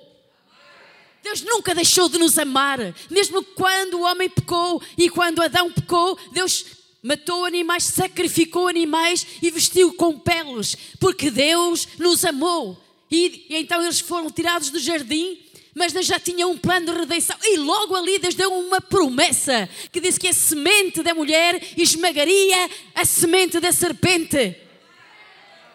Deus 1.24 1.42
nunca 1.42 1.76
deixou 1.76 2.10
de 2.10 2.18
nos 2.18 2.38
amar, 2.38 2.80
mesmo 3.10 3.44
quando 3.44 3.94
o 3.96 4.02
homem 4.02 4.28
pecou 4.28 4.82
e 4.98 5.08
quando 5.10 5.42
Adão 5.42 5.72
pecou, 5.72 6.18
Deus 6.32 6.66
matou 7.02 7.46
animais, 7.46 7.84
sacrificou 7.84 8.68
animais 8.68 9.26
e 9.42 9.52
vestiu 9.52 9.94
com 9.94 10.20
peles, 10.20 10.76
porque 11.00 11.30
Deus 11.30 11.88
nos 12.00 12.26
amou. 12.26 12.78
E, 13.10 13.46
e 13.50 13.56
então 13.58 13.82
eles 13.84 14.00
foram 14.00 14.32
tirados 14.32 14.70
do 14.70 14.80
jardim 14.80 15.38
mas 15.74 15.94
Deus 15.94 16.06
já 16.06 16.20
tinha 16.20 16.48
um 16.48 16.58
plano 16.58 16.92
de 16.92 17.00
redenção. 17.00 17.38
E 17.44 17.58
logo 17.58 17.96
ali 17.96 18.20
Deus 18.20 18.36
deu 18.36 18.52
uma 18.54 18.82
promessa 18.82 19.70
que 19.92 20.02
disse 20.02 20.20
que 20.20 20.28
a 20.28 20.34
semente 20.34 21.02
da 21.02 21.14
mulher 21.14 21.62
esmagaria 21.78 22.70
a 22.94 23.06
semente 23.06 23.60
da 23.60 23.72
serpente. 23.72 24.56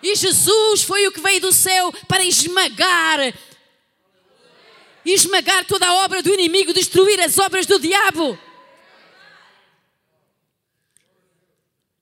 E 0.03 0.15
Jesus 0.15 0.83
foi 0.83 1.07
o 1.07 1.12
que 1.12 1.21
veio 1.21 1.41
do 1.41 1.53
céu 1.53 1.93
para 2.07 2.25
esmagar 2.25 3.21
esmagar 5.05 5.65
toda 5.65 5.87
a 5.87 5.95
obra 6.05 6.21
do 6.21 6.35
inimigo, 6.35 6.73
destruir 6.73 7.21
as 7.21 7.38
obras 7.38 7.65
do 7.65 7.79
diabo. 7.79 8.37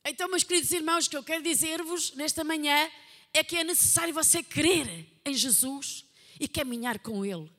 Então, 0.06 0.26
meus 0.26 0.42
queridos 0.42 0.70
irmãos, 0.70 1.06
o 1.06 1.10
que 1.10 1.16
eu 1.18 1.22
quero 1.22 1.42
dizer-vos 1.42 2.14
nesta 2.14 2.42
manhã 2.42 2.90
é 3.34 3.44
que 3.44 3.56
é 3.56 3.64
necessário 3.64 4.14
você 4.14 4.42
crer 4.42 5.06
em 5.22 5.34
Jesus 5.34 6.06
e 6.40 6.48
caminhar 6.48 6.98
com 6.98 7.26
Ele 7.26 7.50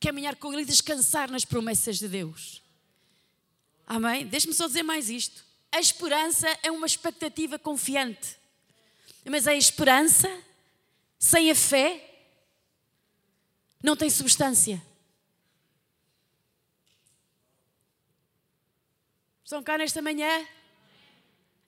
caminhar 0.00 0.36
com 0.36 0.52
Ele 0.52 0.62
e 0.62 0.66
descansar 0.66 1.30
nas 1.30 1.44
promessas 1.44 1.98
de 1.98 2.08
Deus. 2.08 2.62
Amém? 3.86 4.26
Deixe-me 4.26 4.54
só 4.54 4.66
dizer 4.66 4.82
mais 4.82 5.10
isto. 5.10 5.44
A 5.70 5.78
esperança 5.78 6.48
é 6.62 6.70
uma 6.70 6.86
expectativa 6.86 7.58
confiante. 7.58 8.36
Mas 9.24 9.46
a 9.46 9.54
esperança 9.54 10.28
sem 11.18 11.50
a 11.50 11.54
fé 11.54 12.02
não 13.82 13.94
tem 13.94 14.08
substância. 14.08 14.82
Estão 19.44 19.62
cá 19.62 19.76
nesta 19.76 20.00
manhã? 20.00 20.46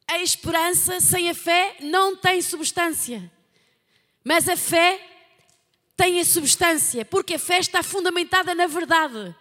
A 0.07 0.19
esperança 0.19 1.01
sem 1.01 1.29
a 1.29 1.35
fé 1.35 1.77
não 1.81 2.17
tem 2.17 2.41
substância. 2.41 3.31
Mas 4.25 4.49
a 4.49 4.57
fé 4.57 5.12
tem 6.03 6.19
a 6.19 6.25
substância, 6.25 7.05
porque 7.05 7.35
a 7.35 7.39
fé 7.39 7.61
está 7.61 7.81
fundamentada 7.81 8.57
na 8.57 8.67
verdade. 8.67 9.33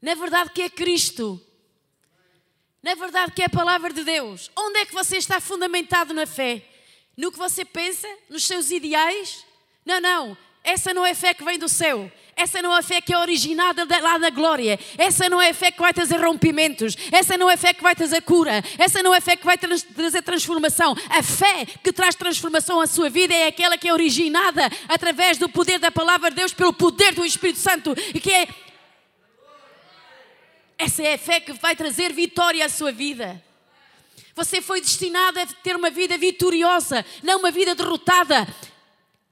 Na 0.00 0.14
verdade 0.14 0.48
que 0.54 0.62
é 0.62 0.70
Cristo. 0.70 1.38
Na 2.82 2.94
verdade 2.94 3.32
que 3.32 3.42
é 3.42 3.44
a 3.44 3.50
palavra 3.50 3.92
de 3.92 4.02
Deus. 4.02 4.50
Onde 4.56 4.78
é 4.78 4.86
que 4.86 4.94
você 4.94 5.18
está 5.18 5.38
fundamentado 5.38 6.14
na 6.14 6.24
fé? 6.24 6.64
No 7.14 7.30
que 7.30 7.36
você 7.36 7.62
pensa? 7.62 8.08
Nos 8.30 8.44
seus 8.44 8.70
ideais? 8.70 9.44
Não, 9.84 10.00
não. 10.00 10.38
Essa 10.64 10.94
não 10.94 11.04
é 11.04 11.12
fé 11.12 11.34
que 11.34 11.44
vem 11.44 11.58
do 11.58 11.68
céu. 11.68 12.10
Essa 12.40 12.62
não 12.62 12.74
é 12.74 12.80
fé 12.80 13.02
que 13.02 13.12
é 13.12 13.18
originada 13.18 13.86
lá 14.00 14.16
da 14.16 14.30
glória. 14.30 14.80
Essa 14.96 15.28
não 15.28 15.42
é 15.42 15.52
fé 15.52 15.70
que 15.70 15.78
vai 15.78 15.92
trazer 15.92 16.16
rompimentos. 16.16 16.96
Essa 17.12 17.36
não 17.36 17.50
é 17.50 17.56
fé 17.56 17.74
que 17.74 17.82
vai 17.82 17.94
trazer 17.94 18.22
cura. 18.22 18.64
Essa 18.78 19.02
não 19.02 19.14
é 19.14 19.20
fé 19.20 19.36
que 19.36 19.44
vai 19.44 19.58
trazer 19.58 20.22
transformação. 20.22 20.96
A 21.10 21.22
fé 21.22 21.66
que 21.66 21.92
traz 21.92 22.14
transformação 22.14 22.80
à 22.80 22.86
sua 22.86 23.10
vida 23.10 23.34
é 23.34 23.48
aquela 23.48 23.76
que 23.76 23.86
é 23.86 23.92
originada 23.92 24.70
através 24.88 25.36
do 25.36 25.50
poder 25.50 25.78
da 25.78 25.90
palavra 25.90 26.30
de 26.30 26.36
Deus, 26.36 26.54
pelo 26.54 26.72
poder 26.72 27.12
do 27.12 27.26
Espírito 27.26 27.58
Santo. 27.58 27.94
E 28.14 28.18
que 28.18 28.32
é. 28.32 28.48
Essa 30.78 31.02
é 31.02 31.14
a 31.14 31.18
fé 31.18 31.40
que 31.40 31.52
vai 31.52 31.76
trazer 31.76 32.10
vitória 32.10 32.64
à 32.64 32.70
sua 32.70 32.90
vida. 32.90 33.38
Você 34.34 34.62
foi 34.62 34.80
destinado 34.80 35.38
a 35.40 35.46
ter 35.46 35.76
uma 35.76 35.90
vida 35.90 36.16
vitoriosa, 36.16 37.04
não 37.22 37.40
uma 37.40 37.50
vida 37.50 37.74
derrotada. 37.74 38.48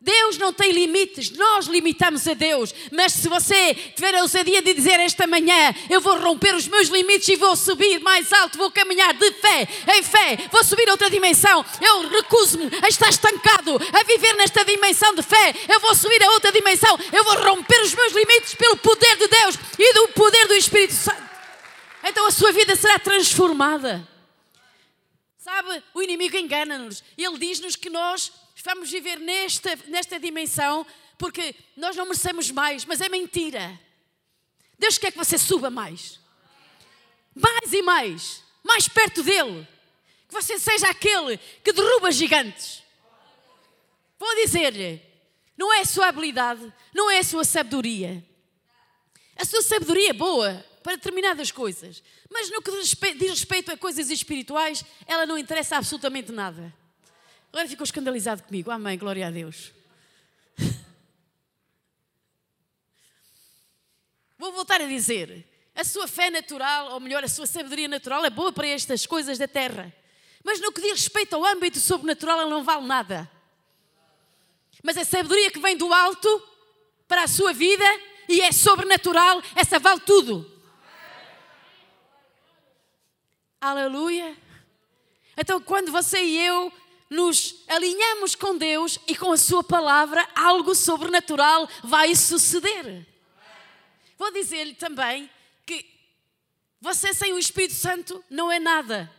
Deus 0.01 0.39
não 0.39 0.53
tem 0.53 0.71
limites, 0.71 1.31
nós 1.33 1.67
limitamos 1.67 2.29
a 2.29 2.35
Deus. 2.35 2.73
Mas 2.93 3.13
se 3.15 3.29
você 3.29 3.75
tiver 3.75 4.15
a 4.15 4.23
ousadia 4.23 4.63
de 4.63 4.73
dizer 4.73 5.01
esta 5.01 5.27
manhã, 5.27 5.75
eu 5.91 6.01
vou 6.01 6.17
romper 6.21 6.55
os 6.55 6.69
meus 6.69 6.89
limites 6.89 7.29
e 7.29 7.35
vou 7.35 7.57
subir 7.57 7.99
mais 7.99 8.33
alto, 8.33 8.59
vou 8.59 8.71
caminhar 8.71 9.13
de 9.15 9.33
fé 9.33 9.69
em 9.97 10.03
fé, 10.03 10.39
vou 10.53 10.63
subir 10.63 10.89
a 10.89 10.93
outra 10.93 11.11
dimensão. 11.11 11.65
Eu 11.81 12.09
recuso-me 12.09 12.71
a 12.81 12.89
estar 12.89 13.09
estancado, 13.09 13.77
a 13.93 14.05
viver 14.05 14.35
nesta 14.35 14.65
dimensão 14.65 15.15
de 15.17 15.23
fé. 15.23 15.53
Eu 15.69 15.81
vou 15.81 15.95
subir 15.97 16.23
a 16.23 16.31
outra 16.31 16.53
dimensão, 16.53 16.97
eu 17.13 17.25
vou 17.25 17.35
romper 17.43 17.83
os 17.83 17.93
meus 17.93 18.13
limites 18.13 18.55
pelo 18.55 18.77
poder 18.77 19.17
de 19.17 19.27
Deus 19.27 19.59
e 19.77 19.95
do 19.95 20.09
poder 20.09 20.47
do 20.47 20.55
Espírito 20.55 20.95
Santo. 20.95 21.29
Então 22.05 22.25
a 22.25 22.31
sua 22.31 22.53
vida 22.53 22.77
será 22.77 23.01
transformada. 23.01 24.07
Sabe, 25.39 25.83
o 25.93 26.03
inimigo 26.03 26.37
engana-nos. 26.37 27.03
Ele 27.17 27.39
diz-nos 27.39 27.75
que 27.75 27.91
nós 27.91 28.31
vamos 28.63 28.91
viver 28.91 29.19
nesta, 29.19 29.77
nesta 29.87 30.19
dimensão 30.19 30.87
porque 31.19 31.55
nós 31.77 31.97
não 31.97 32.05
merecemos 32.05 32.51
mais, 32.51 32.85
mas 32.85 33.01
é 33.01 33.09
mentira. 33.09 33.79
Deus 34.79 34.97
quer 34.97 35.11
que 35.11 35.19
você 35.19 35.37
suba 35.37 35.69
mais. 35.69 36.21
Mais 37.35 37.73
e 37.73 37.83
mais. 37.83 38.45
Mais 38.63 38.89
perto 38.89 39.23
dele. 39.23 39.67
Que 40.29 40.35
você 40.35 40.59
seja 40.59 40.89
aquele 40.89 41.39
que 41.65 41.73
derruba 41.73 42.13
gigantes. 42.13 42.83
Vou 44.19 44.35
dizer-lhe: 44.37 45.03
não 45.57 45.73
é 45.73 45.81
a 45.81 45.85
sua 45.85 46.09
habilidade, 46.09 46.73
não 46.95 47.11
é 47.11 47.19
a 47.19 47.25
sua 47.25 47.45
sabedoria. 47.45 48.25
A 49.37 49.45
sua 49.45 49.63
sabedoria 49.63 50.11
é 50.11 50.13
boa 50.13 50.65
para 50.83 50.97
determinadas 50.97 51.51
coisas, 51.51 52.03
mas 52.31 52.51
no 52.51 52.63
que 52.63 52.71
diz 53.15 53.31
respeito 53.31 53.71
a 53.71 53.77
coisas 53.77 54.11
espirituais, 54.11 54.85
ela 55.07 55.27
não 55.27 55.37
interessa 55.37 55.77
absolutamente 55.77 56.33
nada. 56.33 56.73
Agora 57.53 57.69
ficou 57.69 57.85
escandalizado 57.85 58.43
comigo. 58.43 58.71
Amém, 58.71 58.99
glória 58.99 59.27
a 59.27 59.31
Deus. 59.31 59.73
Vou 64.39 64.53
voltar 64.53 64.81
a 64.81 64.87
dizer: 64.87 65.47
a 65.75 65.83
sua 65.83 66.07
fé 66.07 66.31
natural, 66.31 66.93
ou 66.93 67.01
melhor, 67.01 67.25
a 67.25 67.29
sua 67.29 67.47
sabedoria 67.47 67.89
natural 67.89 68.25
é 68.25 68.31
boa 68.31 68.53
para 68.53 68.67
estas 68.67 69.07
coisas 69.07 69.39
da 69.39 69.49
terra. 69.49 69.93
Mas 70.45 70.61
no 70.61 70.73
que 70.73 70.81
diz 70.81 70.93
respeito 70.93 71.35
ao 71.35 71.45
âmbito 71.45 71.81
sobrenatural, 71.81 72.41
ela 72.41 72.51
não 72.51 72.63
vale 72.63 72.87
nada. 72.87 73.31
Mas 74.83 74.97
a 74.97 75.05
sabedoria 75.05 75.51
que 75.51 75.59
vem 75.59 75.77
do 75.77 75.93
alto 75.93 76.43
para 77.09 77.25
a 77.25 77.29
sua 77.29 77.53
vida 77.53 77.85
e 78.29 78.41
é 78.41 78.53
sobrenatural, 78.53 79.43
essa 79.57 79.79
vale 79.79 80.01
tudo. 80.01 80.51
Aleluia. 83.61 84.37
Então, 85.37 85.61
quando 85.61 85.91
você 85.91 86.23
e 86.23 86.39
eu 86.47 86.73
nos 87.11 87.65
alinhamos 87.67 88.35
com 88.35 88.57
Deus 88.57 88.99
e 89.07 89.17
com 89.17 89.33
a 89.33 89.37
Sua 89.37 89.65
palavra, 89.65 90.29
algo 90.35 90.75
sobrenatural 90.75 91.69
vai 91.83 92.15
suceder. 92.15 93.07
Vou 94.17 94.33
dizer-lhe 94.33 94.75
também 94.75 95.31
que 95.65 95.87
você 96.81 97.15
sem 97.15 97.33
o 97.33 97.39
Espírito 97.39 97.75
Santo 97.75 98.23
não 98.29 98.51
é 98.51 98.59
nada. 98.59 99.11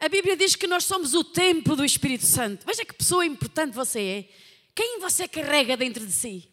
A 0.00 0.08
Bíblia 0.08 0.36
diz 0.36 0.56
que 0.56 0.66
nós 0.66 0.84
somos 0.84 1.14
o 1.14 1.22
templo 1.22 1.76
do 1.76 1.84
Espírito 1.84 2.24
Santo. 2.24 2.66
Veja 2.66 2.84
que 2.84 2.92
pessoa 2.92 3.24
importante 3.24 3.72
você 3.72 4.00
é. 4.00 4.28
Quem 4.74 4.98
você 4.98 5.28
carrega 5.28 5.76
dentro 5.76 6.04
de 6.04 6.10
si? 6.10 6.48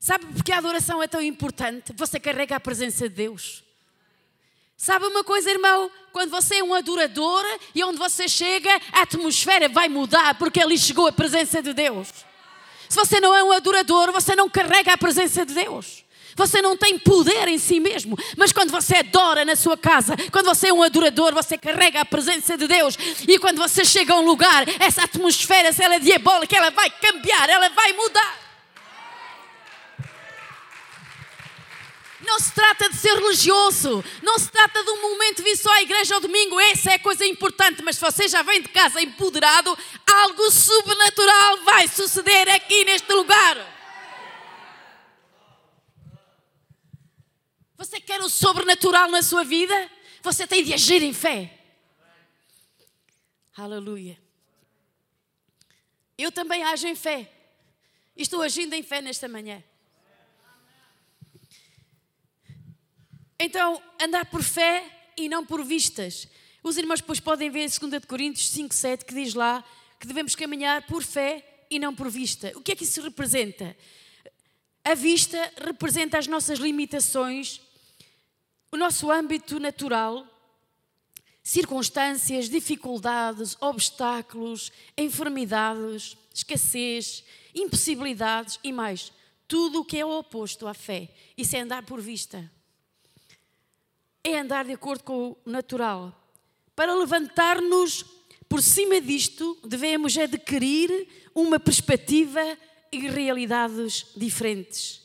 Sabe 0.00 0.26
porque 0.26 0.52
a 0.52 0.58
adoração 0.58 1.02
é 1.02 1.06
tão 1.06 1.20
importante? 1.20 1.92
Você 1.94 2.18
carrega 2.18 2.56
a 2.56 2.60
presença 2.60 3.08
de 3.08 3.14
Deus. 3.14 3.62
Sabe 4.76 5.06
uma 5.06 5.24
coisa, 5.24 5.50
irmão? 5.50 5.90
Quando 6.12 6.30
você 6.30 6.56
é 6.56 6.62
um 6.62 6.74
adorador 6.74 7.44
e 7.74 7.82
onde 7.82 7.98
você 7.98 8.28
chega, 8.28 8.70
a 8.92 9.02
atmosfera 9.02 9.68
vai 9.68 9.88
mudar 9.88 10.34
porque 10.34 10.60
ali 10.60 10.76
chegou 10.78 11.06
a 11.06 11.12
presença 11.12 11.62
de 11.62 11.72
Deus. 11.72 12.08
Se 12.88 12.96
você 12.96 13.18
não 13.18 13.34
é 13.34 13.42
um 13.42 13.52
adorador, 13.52 14.12
você 14.12 14.36
não 14.36 14.48
carrega 14.48 14.92
a 14.92 14.98
presença 14.98 15.46
de 15.46 15.54
Deus. 15.54 16.04
Você 16.36 16.60
não 16.60 16.76
tem 16.76 16.98
poder 16.98 17.48
em 17.48 17.56
si 17.56 17.80
mesmo, 17.80 18.14
mas 18.36 18.52
quando 18.52 18.70
você 18.70 18.96
adora 18.96 19.42
na 19.46 19.56
sua 19.56 19.78
casa, 19.78 20.14
quando 20.30 20.44
você 20.44 20.68
é 20.68 20.72
um 20.72 20.82
adorador, 20.82 21.32
você 21.32 21.56
carrega 21.56 22.02
a 22.02 22.04
presença 22.04 22.58
de 22.58 22.68
Deus. 22.68 22.98
E 23.26 23.38
quando 23.38 23.56
você 23.56 23.86
chega 23.86 24.12
a 24.12 24.18
um 24.18 24.24
lugar, 24.26 24.66
essa 24.78 25.04
atmosfera, 25.04 25.72
se 25.72 25.82
ela 25.82 25.94
é 25.94 25.98
diabólica, 25.98 26.54
ela 26.54 26.70
vai 26.70 26.90
cambiar, 26.90 27.48
ela 27.48 27.70
vai 27.70 27.94
mudar. 27.94 28.45
Não 32.26 32.40
se 32.40 32.52
trata 32.52 32.90
de 32.90 32.96
ser 32.96 33.14
religioso, 33.14 34.04
não 34.20 34.36
se 34.36 34.50
trata 34.50 34.82
de 34.82 34.90
um 34.90 35.00
momento 35.00 35.44
vir 35.44 35.56
só 35.56 35.72
à 35.72 35.82
igreja 35.82 36.16
ao 36.16 36.20
domingo, 36.20 36.58
essa 36.58 36.90
é 36.90 36.98
coisa 36.98 37.24
importante, 37.24 37.82
mas 37.84 37.96
se 37.96 38.02
você 38.02 38.26
já 38.26 38.42
vem 38.42 38.60
de 38.60 38.68
casa 38.68 39.00
empoderado, 39.00 39.78
algo 40.04 40.50
sobrenatural 40.50 41.58
vai 41.62 41.86
suceder 41.86 42.48
aqui 42.48 42.84
neste 42.84 43.12
lugar. 43.12 43.74
Você 47.76 48.00
quer 48.00 48.20
o 48.20 48.28
sobrenatural 48.28 49.08
na 49.08 49.22
sua 49.22 49.44
vida? 49.44 49.90
Você 50.22 50.46
tem 50.46 50.64
de 50.64 50.74
agir 50.74 51.02
em 51.02 51.12
fé. 51.12 51.56
Aleluia. 53.56 54.18
Eu 56.18 56.32
também 56.32 56.64
ajo 56.64 56.88
em 56.88 56.96
fé. 56.96 57.30
Estou 58.16 58.42
agindo 58.42 58.74
em 58.74 58.82
fé 58.82 59.00
nesta 59.00 59.28
manhã. 59.28 59.62
Então, 63.38 63.82
andar 64.00 64.26
por 64.26 64.42
fé 64.42 64.84
e 65.16 65.28
não 65.28 65.44
por 65.44 65.64
vistas. 65.64 66.26
Os 66.62 66.76
irmãos 66.76 67.00
depois 67.00 67.20
podem 67.20 67.50
ver 67.50 67.60
em 67.60 67.88
2 67.88 68.04
Coríntios 68.06 68.48
5, 68.48 68.74
7, 68.74 69.04
que 69.04 69.14
diz 69.14 69.34
lá 69.34 69.62
que 70.00 70.06
devemos 70.06 70.34
caminhar 70.34 70.86
por 70.86 71.02
fé 71.02 71.64
e 71.70 71.78
não 71.78 71.94
por 71.94 72.10
vista. 72.10 72.52
O 72.56 72.60
que 72.60 72.72
é 72.72 72.76
que 72.76 72.84
isso 72.84 73.00
representa? 73.02 73.76
A 74.84 74.94
vista 74.94 75.52
representa 75.58 76.18
as 76.18 76.26
nossas 76.26 76.58
limitações, 76.58 77.60
o 78.72 78.76
nosso 78.76 79.10
âmbito 79.10 79.58
natural, 79.60 80.26
circunstâncias, 81.42 82.48
dificuldades, 82.48 83.56
obstáculos, 83.60 84.72
enfermidades, 84.96 86.16
escassez, 86.34 87.22
impossibilidades 87.54 88.58
e 88.64 88.72
mais. 88.72 89.12
Tudo 89.46 89.80
o 89.80 89.84
que 89.84 89.98
é 89.98 90.04
o 90.04 90.18
oposto 90.18 90.66
à 90.66 90.74
fé. 90.74 91.08
Isso 91.36 91.54
é 91.54 91.60
andar 91.60 91.84
por 91.84 92.00
vista. 92.00 92.50
É 94.28 94.40
andar 94.40 94.64
de 94.64 94.72
acordo 94.72 95.04
com 95.04 95.28
o 95.30 95.36
natural. 95.48 96.12
Para 96.74 96.92
levantar-nos 96.96 98.04
por 98.48 98.60
cima 98.60 99.00
disto, 99.00 99.56
devemos 99.64 100.18
adquirir 100.18 101.06
uma 101.32 101.60
perspectiva 101.60 102.40
e 102.90 103.06
realidades 103.08 104.04
diferentes. 104.16 105.00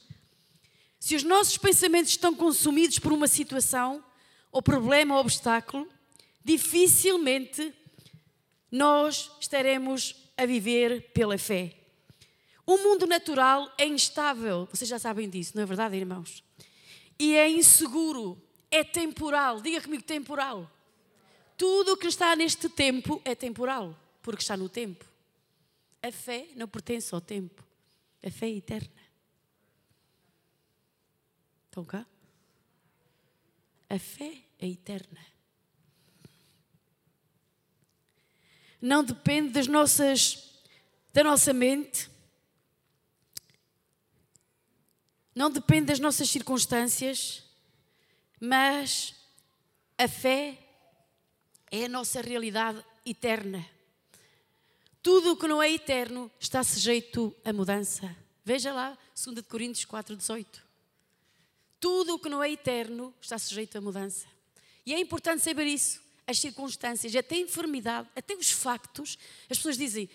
Se 0.99 1.15
os 1.15 1.21
nossos 1.21 1.55
pensamentos 1.55 2.09
estão 2.09 2.33
consumidos 2.33 2.97
por 2.97 3.13
uma 3.13 3.27
situação, 3.27 4.03
ou 4.51 4.59
problema, 4.59 5.13
ou 5.13 5.21
obstáculo, 5.21 5.87
dificilmente 6.43 7.71
nós 8.71 9.29
estaremos 9.39 10.15
a 10.35 10.47
viver 10.47 11.11
pela 11.13 11.37
fé. 11.37 11.75
O 12.65 12.75
mundo 12.77 13.05
natural 13.05 13.71
é 13.77 13.85
instável, 13.85 14.67
vocês 14.73 14.89
já 14.89 14.97
sabem 14.97 15.29
disso, 15.29 15.51
não 15.53 15.61
é 15.61 15.65
verdade, 15.67 15.95
irmãos? 15.95 16.43
E 17.19 17.35
é 17.35 17.47
inseguro, 17.47 18.41
é 18.71 18.83
temporal. 18.83 19.61
Diga 19.61 19.81
comigo, 19.81 20.03
temporal. 20.03 20.71
Tudo 21.57 21.93
o 21.93 21.97
que 21.97 22.07
está 22.07 22.35
neste 22.35 22.69
tempo 22.69 23.21
é 23.23 23.35
temporal, 23.35 23.95
porque 24.23 24.41
está 24.41 24.57
no 24.57 24.69
tempo. 24.69 25.05
A 26.01 26.11
fé 26.11 26.47
não 26.55 26.67
pertence 26.67 27.13
ao 27.13 27.21
tempo, 27.21 27.63
a 28.25 28.31
fé 28.31 28.47
é 28.47 28.55
eterna. 28.55 29.01
Estão 31.67 31.85
cá? 31.85 32.05
A 33.87 33.99
fé 33.99 34.37
é 34.57 34.67
eterna. 34.67 35.19
Não 38.81 39.03
depende 39.03 39.51
das 39.51 39.67
nossas, 39.67 40.49
da 41.13 41.23
nossa 41.23 41.53
mente, 41.53 42.09
não 45.35 45.51
depende 45.51 45.87
das 45.87 45.99
nossas 45.99 46.29
circunstâncias, 46.29 47.43
mas 48.41 49.13
a 49.95 50.07
fé 50.07 50.57
é 51.69 51.85
a 51.85 51.89
nossa 51.89 52.21
realidade 52.21 52.83
eterna. 53.05 53.63
Tudo 55.03 55.33
o 55.33 55.37
que 55.37 55.47
não 55.47 55.61
é 55.61 55.71
eterno 55.71 56.29
está 56.39 56.63
sujeito 56.63 57.35
a 57.45 57.53
mudança. 57.53 58.15
Veja 58.43 58.73
lá, 58.73 58.97
2 59.15 59.45
Coríntios 59.47 59.85
4, 59.85 60.15
18. 60.15 60.63
Tudo 61.79 62.15
o 62.15 62.19
que 62.19 62.29
não 62.29 62.43
é 62.43 62.51
eterno 62.51 63.13
está 63.21 63.37
sujeito 63.37 63.77
a 63.77 63.81
mudança. 63.81 64.25
E 64.85 64.93
é 64.93 64.99
importante 64.99 65.43
saber 65.43 65.67
isso. 65.67 66.01
As 66.25 66.39
circunstâncias, 66.39 67.15
até 67.15 67.35
a 67.35 67.39
enfermidade, 67.39 68.09
até 68.15 68.35
os 68.35 68.49
factos, 68.49 69.17
as 69.49 69.57
pessoas 69.57 69.77
dizem, 69.77 70.09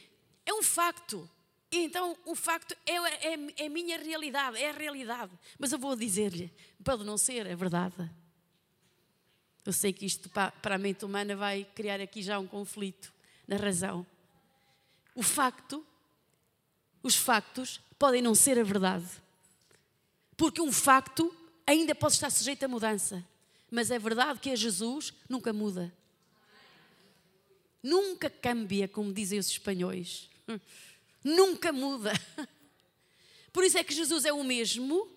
é 0.45 0.53
um 0.53 0.63
facto. 0.63 1.29
Então 1.85 2.17
o 2.25 2.35
facto 2.35 2.77
é, 2.87 2.97
é, 3.33 3.65
é 3.65 3.69
minha 3.69 3.99
realidade, 3.99 4.59
é 4.59 4.71
a 4.71 4.73
realidade. 4.73 5.33
Mas 5.59 5.73
eu 5.73 5.79
vou 5.79 5.95
dizer-lhe, 5.97 6.53
pode 6.85 7.05
não 7.05 7.19
ser, 7.19 7.47
é 7.47 7.55
verdade. 7.55 8.11
Eu 9.65 9.73
sei 9.73 9.93
que 9.93 10.07
isto 10.07 10.29
para 10.31 10.75
a 10.75 10.79
mente 10.79 11.05
humana 11.05 11.35
vai 11.35 11.65
criar 11.75 12.01
aqui 12.01 12.23
já 12.23 12.39
um 12.39 12.47
conflito 12.47 13.13
na 13.49 13.57
razão. 13.57 14.07
O 15.15 15.23
facto, 15.23 15.85
os 17.03 17.17
factos 17.17 17.81
podem 17.99 18.23
não 18.23 18.35
ser 18.35 18.59
a 18.59 18.63
verdade. 18.63 19.07
Porque 20.37 20.61
um 20.61 20.71
facto 20.71 21.35
ainda 21.67 21.95
pode 21.95 22.15
estar 22.15 22.31
sujeito 22.31 22.65
a 22.65 22.69
mudança. 22.69 23.27
Mas 23.71 23.91
é 23.91 23.99
verdade 23.99 24.39
que 24.39 24.51
a 24.51 24.57
Jesus 24.57 25.13
nunca 25.29 25.53
muda. 25.53 25.93
Nunca 27.83 28.31
cambia, 28.31 28.87
como 28.87 29.13
dizem 29.13 29.39
os 29.39 29.49
espanhóis. 29.49 30.31
Nunca 31.27 31.73
muda. 31.73 32.13
Por 33.53 33.65
isso 33.65 33.79
é 33.79 33.85
que 33.85 33.95
Jesus 33.95 34.25
é 34.25 34.33
o 34.33 34.45
mesmo 34.45 35.11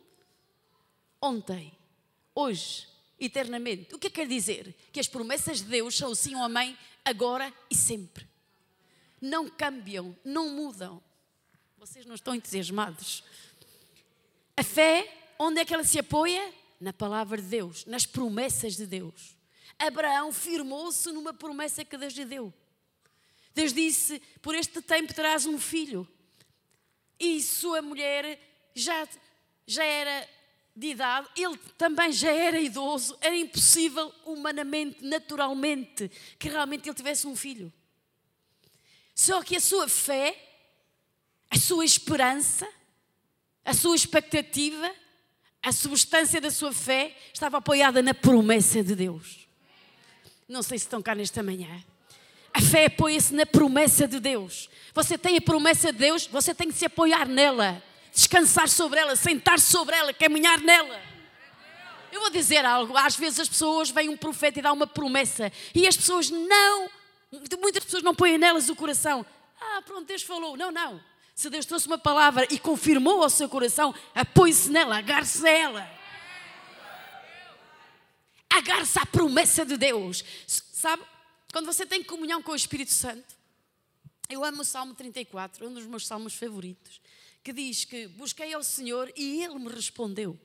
ontem, 1.22 1.72
hoje, 2.34 2.88
eternamente. 3.20 3.94
O 3.94 4.00
que 4.00 4.08
é 4.08 4.10
que 4.10 4.16
quer 4.16 4.28
dizer? 4.28 4.76
Que 4.92 5.00
as 5.00 5.08
promessas 5.08 5.60
de 5.60 5.66
Deus 5.66 5.96
são 5.96 6.16
sim 6.16 6.36
ou 6.36 6.44
amém, 6.44 6.78
agora 7.04 7.54
e 7.70 7.76
sempre. 7.76 8.28
Não 9.22 9.50
cambiam, 9.50 10.18
não 10.24 10.50
mudam. 10.50 11.04
Vocês 11.78 12.06
não 12.06 12.16
estão 12.16 12.34
entusiasmados. 12.34 13.24
A 14.56 14.64
fé 14.64 15.20
Onde 15.42 15.62
é 15.62 15.66
que 15.66 15.74
ela 15.74 15.86
se 15.86 15.98
apoia? 15.98 16.54
Na 16.82 16.92
palavra 16.92 17.42
de 17.42 17.48
Deus, 17.48 17.86
nas 17.86 18.06
promessas 18.06 18.76
de 18.76 18.86
Deus. 18.86 19.38
Abraão 19.78 20.34
firmou-se 20.34 21.10
numa 21.14 21.34
promessa 21.34 21.86
que 21.86 21.98
Deus 21.98 22.14
lhe 22.14 22.26
deu. 22.26 22.54
Deus 23.54 23.74
disse: 23.74 24.22
Por 24.42 24.56
este 24.56 24.82
tempo 24.82 25.14
terás 25.14 25.46
um 25.46 25.60
filho. 25.60 26.08
E 27.20 27.42
sua 27.42 27.82
mulher 27.82 28.40
já, 28.74 29.08
já 29.68 29.84
era 29.84 30.28
de 30.76 30.88
idade, 30.88 31.28
ele 31.36 31.58
também 31.78 32.12
já 32.14 32.32
era 32.32 32.60
idoso, 32.60 33.18
era 33.20 33.36
impossível 33.36 34.14
humanamente, 34.26 35.04
naturalmente, 35.04 36.10
que 36.38 36.48
realmente 36.48 36.88
ele 36.88 36.96
tivesse 36.96 37.28
um 37.28 37.36
filho. 37.36 37.72
Só 39.14 39.44
que 39.44 39.58
a 39.58 39.60
sua 39.60 39.90
fé, 39.90 40.34
a 41.50 41.60
sua 41.60 41.84
esperança, 41.84 42.66
a 43.66 43.74
sua 43.74 43.96
expectativa 43.96 44.90
a 45.62 45.72
substância 45.72 46.40
da 46.40 46.50
sua 46.50 46.72
fé 46.72 47.16
estava 47.34 47.58
apoiada 47.58 48.02
na 48.02 48.14
promessa 48.14 48.82
de 48.82 48.96
Deus. 48.96 49.48
Não 50.48 50.64
sei 50.64 50.80
se 50.80 50.86
estão 50.86 51.02
cá 51.02 51.14
nesta 51.14 51.44
manhã. 51.44 51.84
A 52.54 52.62
fé 52.62 52.86
apoia-se 52.86 53.34
na 53.34 53.46
promessa 53.46 54.08
de 54.08 54.20
Deus. 54.20 54.70
Você 54.94 55.18
tem 55.18 55.38
a 55.38 55.42
promessa 55.42 55.92
de 55.92 56.00
Deus, 56.00 56.28
você 56.28 56.54
tem 56.54 56.68
que 56.70 56.78
se 56.78 56.86
apoiar 56.86 57.28
nela, 57.28 57.82
descansar 58.14 58.68
sobre 58.68 59.00
ela, 59.00 59.16
sentar 59.16 59.60
sobre 59.60 59.96
ela, 59.96 60.14
caminhar 60.14 60.60
nela. 60.60 61.00
Eu 62.12 62.22
vou 62.22 62.30
dizer 62.30 62.66
algo, 62.66 62.98
às 62.98 63.16
vezes 63.16 63.40
as 63.40 63.50
pessoas 63.50 63.92
vêm 63.92 64.10
um 64.10 64.18
profeta 64.18 64.60
e 64.60 64.62
dá 64.62 64.74
uma 64.74 64.88
promessa 64.88 65.52
e 65.76 65.88
as 65.88 65.96
pessoas 65.96 66.30
não, 66.30 66.90
muitas 67.62 67.84
pessoas 67.84 68.02
não 68.02 68.16
põem 68.16 68.38
nelas 68.38 68.68
o 68.68 68.76
coração. 68.76 69.26
Ah, 69.62 69.82
pronto, 69.86 70.06
Deus 70.06 70.24
falou. 70.24 70.58
Não, 70.58 70.72
não. 70.72 71.00
Se 71.36 71.50
Deus 71.50 71.66
trouxe 71.66 71.88
uma 71.88 71.98
palavra 71.98 72.48
e 72.50 72.60
confirmou 72.60 73.24
ao 73.24 73.30
seu 73.30 73.48
coração, 73.48 73.94
apoie-se 74.14 74.70
nela, 74.70 74.98
agarre-se 74.98 75.48
a 75.48 75.52
ela. 75.52 76.00
Agarre-se 78.50 79.00
à 79.00 79.06
promessa 79.06 79.66
de 79.66 79.78
Deus. 79.78 80.24
Sabe, 80.48 81.04
quando 81.52 81.66
você 81.66 81.86
tem 81.86 82.04
comunhão 82.04 82.42
com 82.42 82.52
o 82.52 82.56
Espírito 82.56 82.92
Santo, 82.92 83.36
eu 84.30 84.44
amo 84.44 84.62
o 84.62 84.66
Salmo 84.66 84.94
34, 84.94 85.68
um 85.68 85.74
dos 85.74 85.86
meus 85.86 86.06
salmos 86.06 86.36
favoritos, 86.36 87.02
que 87.44 87.52
diz 87.52 87.86
que 87.86 88.08
busquei 88.08 88.54
ao 88.54 88.64
Senhor 88.64 89.12
e 89.16 89.44
Ele 89.44 89.58
me 89.58 89.70
respondeu. 89.70 90.40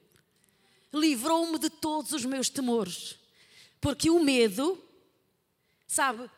Livrou-me 0.92 1.58
de 1.58 1.68
todos 1.68 2.12
os 2.12 2.24
meus 2.24 2.48
temores. 2.48 3.16
Porque 3.80 4.08
o 4.08 4.18
medo, 4.22 4.82
sabe, 5.86 6.30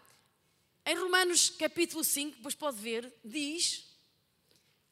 em 0.85 0.97
Romanos 0.97 1.51
capítulo 1.51 2.03
5, 2.03 2.37
depois 2.37 2.55
pode 2.55 2.79
ver, 2.79 3.13
diz 3.25 3.85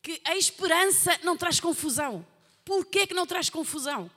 que 0.01 0.21
a 0.25 0.37
esperança 0.37 1.19
não 1.25 1.37
traz 1.37 1.59
confusão. 1.59 2.25
Por 2.65 2.87
que 2.87 3.07
que 3.07 3.15
não 3.15 3.27
traz 3.27 3.51
confusão? 3.51 4.11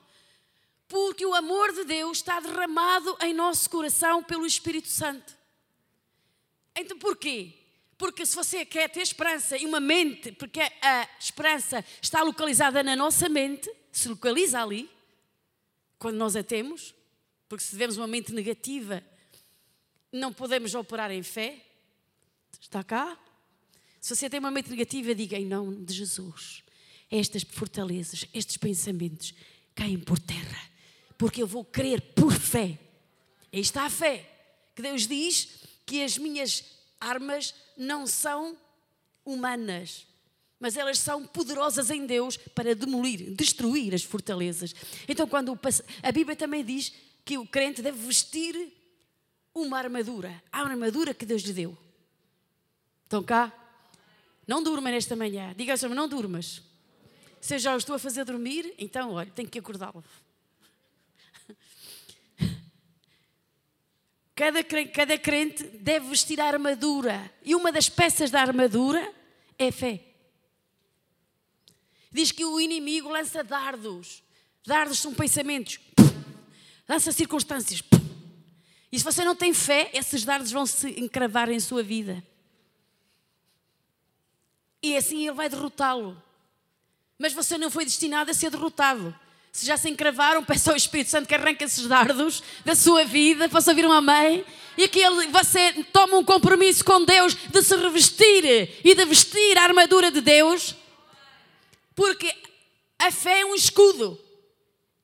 Porque 0.86 1.24
o 1.24 1.34
amor 1.34 1.72
de 1.72 1.84
Deus 1.84 2.18
está 2.18 2.40
derramado 2.40 3.16
em 3.22 3.34
nosso 3.34 3.68
coração 3.70 4.22
pelo 4.22 4.46
Espírito 4.46 4.88
Santo. 4.88 5.37
Então 6.78 6.98
porquê? 6.98 7.54
Porque 7.96 8.24
se 8.24 8.36
você 8.36 8.64
quer 8.64 8.88
ter 8.88 9.00
esperança 9.00 9.56
e 9.56 9.66
uma 9.66 9.80
mente, 9.80 10.30
porque 10.32 10.60
a 10.60 11.08
esperança 11.18 11.84
está 12.00 12.22
localizada 12.22 12.82
na 12.82 12.94
nossa 12.94 13.28
mente, 13.28 13.68
se 13.90 14.08
localiza 14.08 14.62
ali, 14.62 14.88
quando 15.98 16.16
nós 16.16 16.36
a 16.36 16.42
temos, 16.44 16.94
porque 17.48 17.64
se 17.64 17.70
tivermos 17.70 17.96
uma 17.96 18.06
mente 18.06 18.32
negativa, 18.32 19.02
não 20.12 20.32
podemos 20.32 20.74
operar 20.74 21.10
em 21.10 21.24
fé. 21.24 21.58
Está 22.60 22.84
cá? 22.84 23.18
Se 24.00 24.14
você 24.14 24.30
tem 24.30 24.38
uma 24.38 24.50
mente 24.50 24.70
negativa, 24.70 25.12
diga 25.12 25.36
em 25.36 25.44
nome 25.44 25.84
de 25.84 25.92
Jesus. 25.92 26.62
Estas 27.10 27.42
fortalezas, 27.42 28.26
estes 28.32 28.56
pensamentos 28.56 29.34
caem 29.74 29.98
por 29.98 30.20
terra, 30.20 30.70
porque 31.16 31.42
eu 31.42 31.46
vou 31.48 31.64
crer 31.64 32.00
por 32.00 32.32
fé. 32.32 32.78
Aí 33.52 33.60
está 33.60 33.84
a 33.84 33.90
fé, 33.90 34.28
que 34.76 34.82
Deus 34.82 35.08
diz 35.08 35.64
que 35.88 36.02
as 36.02 36.18
minhas 36.18 36.62
armas 37.00 37.54
não 37.74 38.06
são 38.06 38.54
humanas, 39.24 40.06
mas 40.60 40.76
elas 40.76 40.98
são 40.98 41.26
poderosas 41.26 41.90
em 41.90 42.04
Deus 42.04 42.36
para 42.36 42.74
demolir, 42.74 43.34
destruir 43.34 43.94
as 43.94 44.04
fortalezas. 44.04 44.74
Então, 45.08 45.26
quando 45.26 45.58
a 46.02 46.12
Bíblia 46.12 46.36
também 46.36 46.62
diz 46.62 46.92
que 47.24 47.38
o 47.38 47.46
crente 47.46 47.80
deve 47.80 48.06
vestir 48.06 48.70
uma 49.54 49.78
armadura, 49.78 50.42
a 50.52 50.60
armadura 50.60 51.14
que 51.14 51.24
Deus 51.24 51.40
lhe 51.40 51.54
deu. 51.54 51.78
Estão 53.04 53.22
cá? 53.22 53.50
Não 54.46 54.62
durma 54.62 54.90
nesta 54.90 55.16
manhã. 55.16 55.54
Diga 55.56 55.72
ao 55.72 55.94
não 55.94 56.06
durmas. 56.06 56.60
Se 57.40 57.54
eu 57.54 57.58
já 57.58 57.74
o 57.74 57.78
estou 57.78 57.96
a 57.96 57.98
fazer 57.98 58.26
dormir, 58.26 58.74
então, 58.76 59.12
olha, 59.12 59.30
tenho 59.30 59.48
que 59.48 59.58
acordá-lo. 59.58 60.04
Cada, 64.38 64.62
cada 64.62 65.18
crente 65.18 65.64
deve 65.64 66.10
vestir 66.10 66.40
a 66.40 66.46
armadura. 66.46 67.28
E 67.44 67.56
uma 67.56 67.72
das 67.72 67.88
peças 67.88 68.30
da 68.30 68.40
armadura 68.40 69.12
é 69.58 69.66
a 69.66 69.72
fé. 69.72 70.00
Diz 72.12 72.30
que 72.30 72.44
o 72.44 72.60
inimigo 72.60 73.08
lança 73.08 73.42
dardos. 73.42 74.22
Dardos 74.64 75.00
são 75.00 75.12
pensamentos. 75.12 75.80
Lança 76.88 77.10
circunstâncias. 77.10 77.82
E 78.92 78.98
se 79.00 79.04
você 79.04 79.24
não 79.24 79.34
tem 79.34 79.52
fé, 79.52 79.90
esses 79.92 80.24
dardos 80.24 80.52
vão 80.52 80.64
se 80.64 80.88
encravar 81.00 81.50
em 81.50 81.58
sua 81.58 81.82
vida. 81.82 82.24
E 84.80 84.96
assim 84.96 85.26
ele 85.26 85.34
vai 85.34 85.48
derrotá-lo. 85.48 86.16
Mas 87.18 87.32
você 87.32 87.58
não 87.58 87.72
foi 87.72 87.84
destinado 87.84 88.30
a 88.30 88.34
ser 88.34 88.52
derrotado. 88.52 89.12
Se 89.58 89.66
já 89.66 89.76
se 89.76 89.90
encravaram, 89.90 90.44
peça 90.44 90.70
ao 90.70 90.76
Espírito 90.76 91.10
Santo 91.10 91.26
que 91.26 91.34
arranque 91.34 91.64
esses 91.64 91.84
dardos 91.88 92.44
da 92.64 92.76
sua 92.76 93.04
vida. 93.04 93.48
Posso 93.48 93.68
ouvir 93.68 93.84
uma 93.84 93.96
amém? 93.96 94.44
E 94.76 94.86
que 94.86 95.00
ele, 95.00 95.26
você 95.26 95.82
toma 95.92 96.16
um 96.16 96.24
compromisso 96.24 96.84
com 96.84 97.04
Deus 97.04 97.34
de 97.34 97.60
se 97.60 97.74
revestir 97.74 98.44
e 98.84 98.94
de 98.94 99.04
vestir 99.04 99.58
a 99.58 99.64
armadura 99.64 100.12
de 100.12 100.20
Deus. 100.20 100.76
Porque 101.92 102.32
a 103.00 103.10
fé 103.10 103.40
é 103.40 103.46
um 103.46 103.54
escudo. 103.56 104.16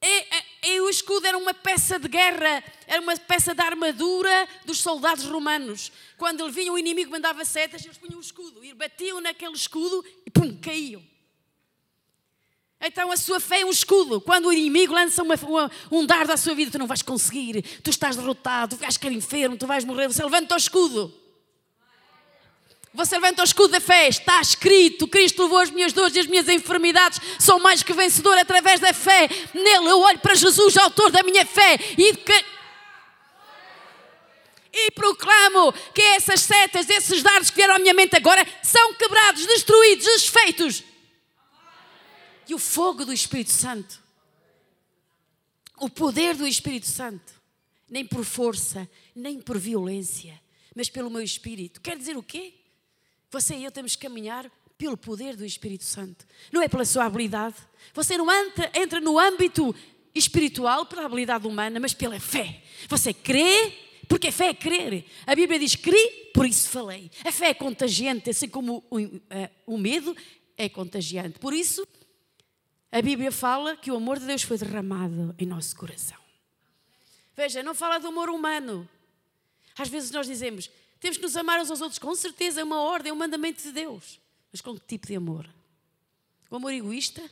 E, 0.01 0.71
e, 0.71 0.81
o 0.83 0.89
escudo 0.89 1.27
era 1.27 1.37
uma 1.37 1.53
peça 1.53 1.99
de 1.99 2.07
guerra, 2.07 2.63
era 2.87 3.03
uma 3.03 3.17
peça 3.17 3.57
da 3.57 3.65
armadura 3.65 4.49
dos 4.65 4.79
soldados 4.79 5.25
romanos. 5.25 5.91
Quando 6.17 6.45
ele 6.45 6.53
vinha, 6.53 6.73
o 6.73 6.79
inimigo 6.79 7.11
mandava 7.11 7.45
setas, 7.45 7.85
eles 7.85 7.99
punham 7.99 8.19
o 8.19 8.23
escudo 8.23 8.65
e 8.65 8.73
batiam 8.73 9.21
naquele 9.21 9.55
escudo 9.55 10.05
e 10.25 10.31
pum, 10.31 10.57
caíam. 10.63 11.03
Então 12.87 13.11
a 13.11 13.17
sua 13.17 13.41
fé 13.41 13.61
é 13.61 13.65
um 13.65 13.71
escudo. 13.71 14.21
Quando 14.21 14.47
o 14.47 14.53
inimigo 14.53 14.93
lança 14.93 15.23
uma, 15.23 15.35
uma, 15.37 15.71
um 15.91 16.05
dardo 16.05 16.31
à 16.33 16.37
sua 16.37 16.55
vida, 16.55 16.71
tu 16.71 16.79
não 16.79 16.87
vais 16.87 17.01
conseguir, 17.01 17.63
tu 17.83 17.89
estás 17.89 18.15
derrotado, 18.15 18.77
tu 18.77 18.81
vais 18.81 18.99
cair 18.99 19.13
enfermo, 19.15 19.57
tu 19.57 19.67
vais 19.67 19.87
morrer. 19.87 20.07
Você 20.07 20.23
levanta 20.23 20.55
o 20.55 20.59
escudo. 20.59 21.13
Você 22.93 23.15
levanta 23.15 23.41
o 23.41 23.45
escudo 23.45 23.69
da 23.69 23.81
fé, 23.81 24.07
está 24.09 24.39
escrito: 24.39 25.09
Cristo 25.09 25.45
levou 25.45 25.59
as 25.59 25.71
minhas 25.71 25.95
dores 25.95 26.15
e 26.15 26.21
as 26.21 26.27
minhas 26.27 26.47
enfermidades, 26.47 27.21
sou 27.41 27.59
mais 27.59 27.83
que 27.83 27.95
vencedor 27.95 28.37
através 28.37 28.79
da 28.79 28.93
fé. 28.93 29.31
Nele 29.55 29.89
eu 29.89 30.01
olho 30.01 30.19
para 30.19 30.35
Jesus, 30.35 30.77
autor 30.77 31.11
da 31.11 31.23
minha 31.23 31.47
fé, 31.47 31.79
e, 31.97 32.15
que... 32.15 32.45
e 34.75 34.91
proclamo 34.91 35.73
que 35.95 36.03
essas 36.03 36.43
setas, 36.43 36.89
esses 36.91 37.23
dardos 37.23 37.49
que 37.49 37.57
vieram 37.57 37.77
à 37.77 37.79
minha 37.79 37.95
mente 37.95 38.15
agora, 38.15 38.47
são 38.63 38.93
quebrados, 38.93 39.47
destruídos, 39.47 40.05
desfeitos. 40.05 40.94
E 42.49 42.55
o 42.55 42.59
fogo 42.59 43.05
do 43.05 43.13
Espírito 43.13 43.51
Santo, 43.51 44.03
o 45.79 45.89
poder 45.89 46.37
do 46.37 46.47
Espírito 46.47 46.87
Santo, 46.87 47.33
nem 47.89 48.07
por 48.07 48.25
força, 48.25 48.89
nem 49.15 49.41
por 49.41 49.59
violência, 49.59 50.41
mas 50.75 50.89
pelo 50.89 51.11
meu 51.11 51.23
Espírito. 51.23 51.81
Quer 51.81 51.97
dizer 51.97 52.17
o 52.17 52.23
quê? 52.23 52.55
Você 53.31 53.57
e 53.57 53.65
eu 53.65 53.73
temos 53.73 53.97
que 53.97 54.03
caminhar 54.03 54.51
pelo 54.77 54.97
poder 54.97 55.37
do 55.37 55.45
Espírito 55.45 55.85
Santo. 55.85 56.27
Não 56.53 56.61
é 56.61 56.69
pela 56.69 56.85
sua 56.85 57.05
habilidade. 57.05 57.57
Você 57.93 58.17
não 58.17 58.31
entra, 58.31 58.71
entra 58.75 59.01
no 59.01 59.19
âmbito 59.19 59.75
espiritual 60.15 60.87
pela 60.87 61.05
habilidade 61.05 61.47
humana, 61.47 61.81
mas 61.81 61.95
pela 61.95 62.19
fé. 62.21 62.63
Você 62.89 63.13
crê, 63.13 63.73
porque 64.09 64.29
a 64.29 64.33
fé 64.33 64.49
é 64.49 64.55
crer. 64.55 65.05
A 65.27 65.35
Bíblia 65.35 65.59
diz: 65.59 65.75
crê, 65.75 66.31
por 66.33 66.47
isso 66.47 66.69
falei. 66.69 67.11
A 67.25 67.33
fé 67.33 67.49
é 67.49 67.55
contagiante, 67.55 68.31
assim 68.31 68.49
como 68.49 68.85
o, 68.91 68.99
o, 68.99 69.21
eh, 69.31 69.51
o 69.67 69.79
medo 69.79 70.17
é 70.57 70.69
contagiante. 70.69 71.39
Por 71.39 71.53
isso, 71.53 71.87
a 72.95 73.03
Bíblia 73.03 73.33
fala 73.33 73.77
que 73.77 73.91
o 73.91 73.97
amor 73.97 74.21
de 74.21 74.25
Deus 74.25 74.45
foi 74.45 74.57
derramado 74.57 75.35
em 75.37 75.45
nosso 75.45 75.75
coração. 75.75 76.17
Veja, 77.35 77.61
não 77.61 77.75
fala 77.75 77.99
do 77.99 78.07
amor 78.07 78.31
humano. 78.31 78.89
Às 79.77 79.89
vezes 79.89 80.13
nós 80.13 80.29
dizemos, 80.29 80.71
temos 81.01 81.17
que 81.17 81.25
nos 81.25 81.37
amar 81.37 81.61
uns 81.61 81.73
aos 81.73 81.81
outros, 81.81 81.99
com 81.99 82.15
certeza, 82.15 82.61
é 82.61 82.65
uma 82.65 82.81
ordem, 82.81 83.11
é 83.11 83.13
um 83.13 83.17
mandamento 83.17 83.61
de 83.65 83.73
Deus. 83.73 84.21
Mas 84.53 84.61
com 84.61 84.77
que 84.77 84.87
tipo 84.87 85.09
de 85.09 85.17
amor? 85.17 85.45
O 86.49 86.55
amor 86.55 86.73
egoísta? 86.73 87.29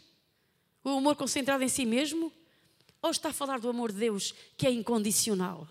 O 0.83 0.89
amor 0.89 1.15
concentrado 1.15 1.63
em 1.63 1.69
si 1.69 1.87
mesmo? 1.87 2.33
Ou 3.01 3.13
está 3.13 3.29
a 3.29 3.33
falar 3.33 3.61
do 3.61 3.69
amor 3.69 3.93
de 3.93 4.01
Deus 4.01 4.35
que 4.57 4.67
é 4.67 4.71
incondicional? 4.73 5.69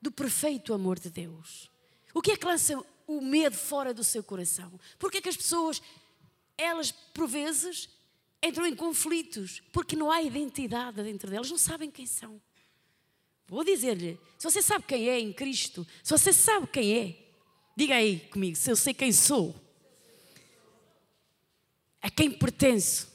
Do 0.00 0.12
perfeito 0.12 0.72
amor 0.72 1.00
de 1.00 1.10
Deus. 1.10 1.68
O 2.14 2.22
que 2.22 2.30
é 2.30 2.36
que 2.36 2.46
lança 2.46 2.80
o 3.08 3.20
medo 3.20 3.56
fora 3.56 3.92
do 3.92 4.04
seu 4.04 4.22
coração? 4.22 4.70
Porque 5.00 5.18
é 5.18 5.20
que 5.20 5.28
as 5.28 5.36
pessoas, 5.36 5.82
elas 6.56 6.92
por 6.92 7.26
vezes, 7.26 7.88
entram 8.42 8.66
em 8.66 8.74
conflitos 8.74 9.62
porque 9.72 9.96
não 9.96 10.10
há 10.10 10.22
identidade 10.22 11.02
dentro 11.02 11.30
delas, 11.30 11.50
não 11.50 11.58
sabem 11.58 11.90
quem 11.90 12.06
são. 12.06 12.40
Vou 13.46 13.64
dizer-lhe: 13.64 14.18
se 14.38 14.50
você 14.50 14.62
sabe 14.62 14.84
quem 14.86 15.08
é 15.08 15.20
em 15.20 15.32
Cristo, 15.32 15.86
se 16.02 16.10
você 16.10 16.32
sabe 16.32 16.66
quem 16.66 16.98
é, 16.98 17.18
diga 17.76 17.94
aí 17.94 18.20
comigo, 18.20 18.56
se 18.56 18.70
eu 18.70 18.76
sei 18.76 18.94
quem 18.94 19.12
sou, 19.12 19.54
a 22.00 22.10
quem 22.10 22.30
pertenço, 22.30 23.08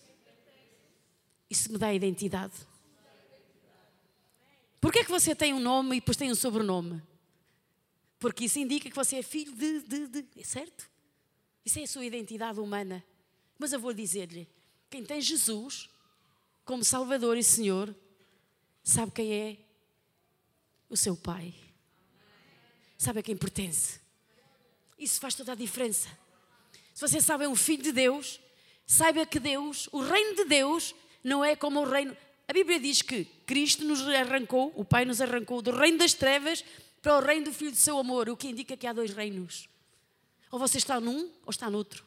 isso 1.50 1.72
me 1.72 1.78
dá 1.78 1.94
identidade. 1.94 2.54
Por 4.80 4.92
que 4.92 5.00
é 5.00 5.04
que 5.04 5.12
você 5.12 5.36
tem 5.36 5.54
um 5.54 5.60
nome 5.60 5.98
e 5.98 6.00
depois 6.00 6.16
tem 6.16 6.32
um 6.32 6.36
sobrenome? 6.36 7.02
Porque 8.20 8.46
isso 8.46 8.60
indica 8.60 8.90
que 8.90 8.96
você 8.96 9.18
é 9.18 9.24
filho 9.24 9.54
de, 9.54 9.82
de, 9.82 10.08
de 10.08 10.26
é 10.40 10.44
certo? 10.44 10.90
Isso 11.66 11.80
é 11.80 11.84
a 11.84 11.88
sua 11.88 12.06
identidade 12.06 12.60
humana. 12.60 13.04
Mas 13.58 13.74
eu 13.74 13.80
vou 13.80 13.94
dizer-lhe: 13.94 14.48
quem 14.90 15.04
tem 15.04 15.22
Jesus 15.22 15.90
como 16.68 16.84
Salvador 16.84 17.38
e 17.38 17.44
Senhor, 17.44 17.96
sabe 18.84 19.12
quem 19.14 19.34
é 19.34 19.58
o 20.90 20.98
seu 20.98 21.16
pai. 21.16 21.54
Sabe 22.98 23.20
a 23.20 23.24
quem 23.24 23.38
pertence. 23.38 24.02
Isso 25.00 25.20
faz 25.20 25.34
toda 25.34 25.54
a 25.54 25.56
diferença. 25.56 26.10
Se 26.94 27.08
você 27.08 27.22
sabe 27.22 27.46
é 27.46 27.48
um 27.48 27.56
filho 27.56 27.84
de 27.84 27.94
Deus, 27.94 28.40
saiba 28.86 29.26
que 29.26 29.40
Deus, 29.40 29.88
o 29.94 30.02
reino 30.02 30.36
de 30.36 30.46
Deus, 30.46 30.94
não 31.24 31.46
é 31.46 31.56
como 31.56 31.80
o 31.80 31.90
reino. 31.90 32.18
A 32.48 32.52
Bíblia 32.52 32.80
diz 32.80 33.02
que 33.02 33.24
Cristo 33.46 33.86
nos 33.86 34.02
arrancou, 34.02 34.74
o 34.76 34.84
Pai 34.84 35.06
nos 35.06 35.22
arrancou 35.22 35.62
do 35.62 35.72
reino 35.72 36.00
das 36.00 36.14
trevas 36.14 36.66
para 37.02 37.18
o 37.18 37.22
reino 37.22 37.46
do 37.46 37.54
Filho 37.54 37.72
do 37.72 37.78
seu 37.78 37.98
amor, 37.98 38.28
o 38.30 38.36
que 38.36 38.48
indica 38.50 38.76
que 38.76 38.88
há 38.88 38.94
dois 38.94 39.14
reinos. 39.14 39.70
Ou 40.52 40.60
você 40.60 40.78
está 40.80 41.00
num 41.00 41.32
ou 41.46 41.50
está 41.50 41.70
noutro. 41.70 42.06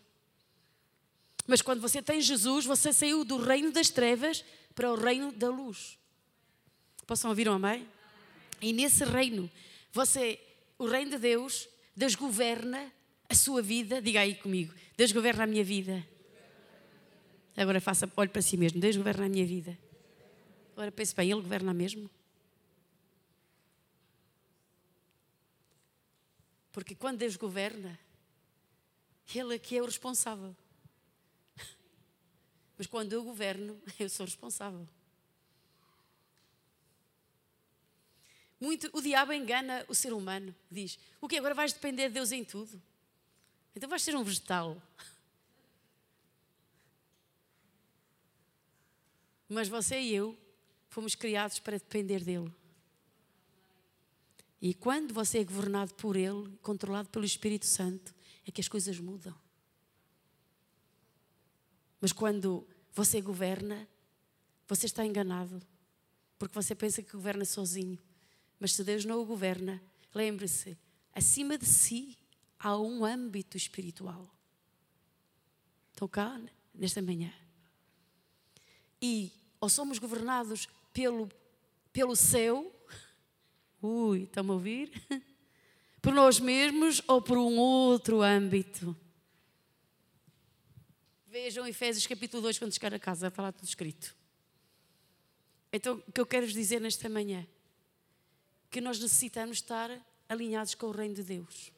Mas 1.50 1.60
quando 1.60 1.80
você 1.80 2.00
tem 2.00 2.20
Jesus, 2.20 2.64
você 2.64 2.92
saiu 2.92 3.24
do 3.24 3.36
reino 3.36 3.72
das 3.72 3.90
trevas 3.90 4.44
para 4.72 4.88
o 4.88 4.94
reino 4.94 5.32
da 5.32 5.48
luz. 5.48 5.98
Possam 7.04 7.28
ouvir 7.28 7.48
um 7.48 7.54
amém? 7.54 7.88
E 8.62 8.72
nesse 8.72 9.02
reino, 9.02 9.50
você, 9.92 10.38
o 10.78 10.86
reino 10.86 11.10
de 11.10 11.18
Deus, 11.18 11.68
Deus 11.96 12.14
governa 12.14 12.92
a 13.28 13.34
sua 13.34 13.60
vida. 13.60 14.00
Diga 14.00 14.20
aí 14.20 14.36
comigo: 14.36 14.72
Deus 14.96 15.10
governa 15.10 15.42
a 15.42 15.46
minha 15.48 15.64
vida. 15.64 16.06
Agora 17.56 17.80
faça, 17.80 18.08
olhe 18.16 18.30
para 18.30 18.42
si 18.42 18.56
mesmo: 18.56 18.80
Deus 18.80 18.96
governa 18.96 19.26
a 19.26 19.28
minha 19.28 19.44
vida. 19.44 19.76
Agora 20.74 20.92
pense 20.92 21.12
bem, 21.16 21.32
Ele 21.32 21.42
governa 21.42 21.74
mesmo? 21.74 22.08
Porque 26.70 26.94
quando 26.94 27.18
Deus 27.18 27.34
governa, 27.34 27.98
Ele 29.34 29.54
aqui 29.56 29.78
é 29.78 29.82
o 29.82 29.86
responsável. 29.86 30.54
Mas 32.81 32.87
quando 32.87 33.12
eu 33.12 33.23
governo, 33.23 33.79
eu 34.01 34.09
sou 34.09 34.25
responsável. 34.25 34.88
Muito, 38.59 38.88
o 38.95 39.03
diabo 39.03 39.35
engana 39.35 39.85
o 39.87 39.95
ser 39.95 40.14
humano. 40.14 40.55
Diz: 40.71 40.99
O 41.21 41.29
que 41.29 41.37
agora 41.37 41.53
vais 41.53 41.75
depender 41.75 42.09
de 42.09 42.14
Deus 42.14 42.33
em 42.33 42.43
tudo? 42.43 42.81
Então 43.77 43.87
vais 43.87 44.01
ser 44.01 44.16
um 44.16 44.25
vegetal. 44.25 44.83
Mas 49.47 49.69
você 49.69 50.01
e 50.01 50.14
eu 50.14 50.35
fomos 50.88 51.14
criados 51.14 51.59
para 51.59 51.77
depender 51.77 52.25
dele. 52.25 52.51
E 54.59 54.73
quando 54.73 55.12
você 55.12 55.40
é 55.40 55.45
governado 55.45 55.93
por 55.97 56.16
ele, 56.16 56.51
controlado 56.62 57.11
pelo 57.11 57.27
Espírito 57.27 57.66
Santo, 57.66 58.14
é 58.47 58.51
que 58.51 58.62
as 58.62 58.69
coisas 58.69 58.99
mudam. 58.99 59.38
Mas 62.00 62.12
quando 62.12 62.66
você 62.92 63.20
governa, 63.20 63.88
você 64.66 64.86
está 64.86 65.04
enganado, 65.04 65.60
porque 66.38 66.54
você 66.54 66.74
pensa 66.74 67.02
que 67.02 67.12
governa 67.12 67.44
sozinho. 67.44 67.98
Mas 68.58 68.72
se 68.74 68.82
Deus 68.82 69.04
não 69.04 69.20
o 69.20 69.26
governa, 69.26 69.82
lembre-se, 70.14 70.76
acima 71.12 71.58
de 71.58 71.66
si 71.66 72.16
há 72.58 72.76
um 72.78 73.04
âmbito 73.04 73.56
espiritual. 73.56 74.30
Estou 75.92 76.08
cá 76.08 76.40
nesta 76.74 77.02
manhã. 77.02 77.32
E 79.02 79.32
ou 79.60 79.68
somos 79.68 79.98
governados 79.98 80.68
pelo, 80.92 81.28
pelo 81.92 82.16
céu, 82.16 82.74
ui, 83.82 84.22
estão 84.22 84.48
a 84.48 84.52
ouvir? 84.54 84.90
Por 86.00 86.14
nós 86.14 86.40
mesmos 86.40 87.02
ou 87.06 87.20
por 87.20 87.36
um 87.36 87.58
outro 87.58 88.22
âmbito. 88.22 88.96
Vejam 91.31 91.64
Efésios 91.64 92.09
capítulo 92.09 92.43
2 92.43 92.59
quando 92.59 92.75
chegar 92.75 92.93
a 92.93 92.99
casa, 92.99 93.29
está 93.29 93.40
lá 93.40 93.53
tudo 93.53 93.64
escrito. 93.64 94.16
Então, 95.73 96.03
o 96.09 96.11
que 96.11 96.21
eu 96.21 96.27
quero 96.27 96.45
vos 96.45 96.53
dizer 96.53 96.81
nesta 96.81 97.09
manhã? 97.09 97.47
Que 98.69 98.81
nós 98.81 98.99
necessitamos 98.99 99.59
estar 99.59 99.97
alinhados 100.29 100.75
com 100.75 100.87
o 100.87 100.90
reino 100.90 101.14
de 101.14 101.23
Deus. 101.23 101.71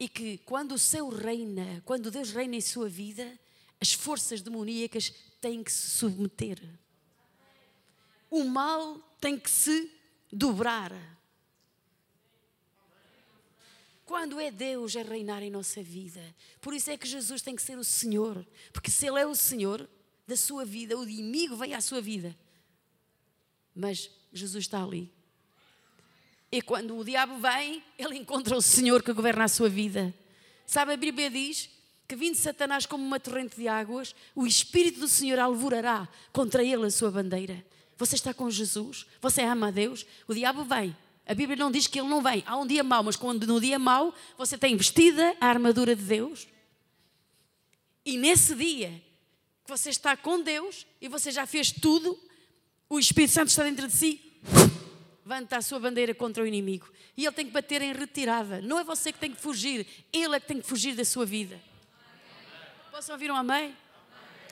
E 0.00 0.08
que 0.08 0.38
quando 0.38 0.72
o 0.72 0.78
céu 0.78 1.10
reina, 1.10 1.82
quando 1.84 2.10
Deus 2.10 2.30
reina 2.30 2.56
em 2.56 2.62
sua 2.62 2.88
vida, 2.88 3.38
as 3.78 3.92
forças 3.92 4.40
demoníacas 4.40 5.12
têm 5.38 5.62
que 5.62 5.70
se 5.70 5.90
submeter. 5.90 6.58
O 8.30 8.44
mal 8.44 8.98
tem 9.20 9.38
que 9.38 9.50
se 9.50 9.92
dobrar. 10.32 10.90
Quando 14.12 14.38
é 14.38 14.50
Deus 14.50 14.94
a 14.94 15.02
reinar 15.02 15.42
em 15.42 15.48
nossa 15.48 15.82
vida. 15.82 16.20
Por 16.60 16.74
isso 16.74 16.90
é 16.90 16.98
que 16.98 17.08
Jesus 17.08 17.40
tem 17.40 17.56
que 17.56 17.62
ser 17.62 17.78
o 17.78 17.82
Senhor. 17.82 18.46
Porque 18.70 18.90
se 18.90 19.06
Ele 19.06 19.18
é 19.18 19.26
o 19.26 19.34
Senhor 19.34 19.88
da 20.26 20.36
sua 20.36 20.66
vida, 20.66 20.98
o 20.98 21.08
inimigo 21.08 21.56
vem 21.56 21.72
à 21.72 21.80
sua 21.80 21.98
vida. 22.02 22.36
Mas 23.74 24.10
Jesus 24.30 24.64
está 24.64 24.84
ali. 24.84 25.10
E 26.52 26.60
quando 26.60 26.94
o 26.94 27.02
diabo 27.02 27.38
vem, 27.38 27.82
ele 27.98 28.18
encontra 28.18 28.54
o 28.54 28.60
Senhor 28.60 29.02
que 29.02 29.14
governa 29.14 29.44
a 29.44 29.48
sua 29.48 29.70
vida. 29.70 30.12
Sabe, 30.66 30.92
a 30.92 30.96
Bíblia 30.98 31.30
diz 31.30 31.70
que 32.06 32.14
vindo 32.14 32.36
Satanás 32.36 32.84
como 32.84 33.02
uma 33.02 33.18
torrente 33.18 33.56
de 33.56 33.66
águas, 33.66 34.14
o 34.34 34.46
Espírito 34.46 35.00
do 35.00 35.08
Senhor 35.08 35.38
alvorará 35.38 36.06
contra 36.34 36.62
ele 36.62 36.84
a 36.84 36.90
sua 36.90 37.10
bandeira. 37.10 37.64
Você 37.96 38.16
está 38.16 38.34
com 38.34 38.50
Jesus? 38.50 39.06
Você 39.22 39.40
ama 39.40 39.68
a 39.68 39.70
Deus? 39.70 40.04
O 40.28 40.34
diabo 40.34 40.64
vem, 40.64 40.94
a 41.26 41.34
Bíblia 41.34 41.56
não 41.56 41.70
diz 41.70 41.86
que 41.86 42.00
ele 42.00 42.08
não 42.08 42.20
vem. 42.20 42.42
Há 42.46 42.56
um 42.56 42.66
dia 42.66 42.82
mau, 42.82 43.02
mas 43.02 43.16
quando 43.16 43.46
no 43.46 43.60
dia 43.60 43.78
mau 43.78 44.14
você 44.36 44.58
tem 44.58 44.76
vestida 44.76 45.36
a 45.40 45.46
armadura 45.46 45.94
de 45.94 46.02
Deus. 46.02 46.48
E 48.04 48.16
nesse 48.16 48.54
dia 48.54 48.90
que 49.64 49.70
você 49.70 49.90
está 49.90 50.16
com 50.16 50.40
Deus 50.40 50.86
e 51.00 51.08
você 51.08 51.30
já 51.30 51.46
fez 51.46 51.70
tudo, 51.70 52.18
o 52.88 52.98
Espírito 52.98 53.32
Santo 53.32 53.48
está 53.48 53.62
dentro 53.62 53.86
de 53.86 53.92
si, 53.92 54.20
levanta 55.24 55.56
a 55.56 55.62
sua 55.62 55.78
bandeira 55.78 56.12
contra 56.14 56.42
o 56.42 56.46
inimigo. 56.46 56.90
E 57.16 57.24
ele 57.24 57.32
tem 57.32 57.46
que 57.46 57.52
bater 57.52 57.80
em 57.80 57.92
retirada. 57.92 58.60
Não 58.60 58.78
é 58.78 58.84
você 58.84 59.12
que 59.12 59.18
tem 59.18 59.32
que 59.32 59.40
fugir, 59.40 59.86
ele 60.12 60.34
é 60.34 60.40
que 60.40 60.46
tem 60.46 60.60
que 60.60 60.66
fugir 60.66 60.96
da 60.96 61.04
sua 61.04 61.24
vida. 61.24 61.60
Posso 62.90 63.12
ouvir 63.12 63.30
um 63.30 63.36
amém? 63.36 63.74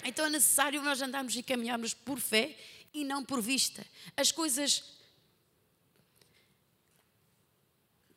Então 0.04 0.24
é 0.24 0.30
necessário 0.30 0.80
nós 0.82 1.02
andarmos 1.02 1.34
e 1.34 1.42
caminharmos 1.42 1.92
por 1.92 2.18
fé 2.18 2.56
e 2.94 3.04
não 3.04 3.24
por 3.24 3.42
vista. 3.42 3.84
As 4.16 4.30
coisas 4.32 4.99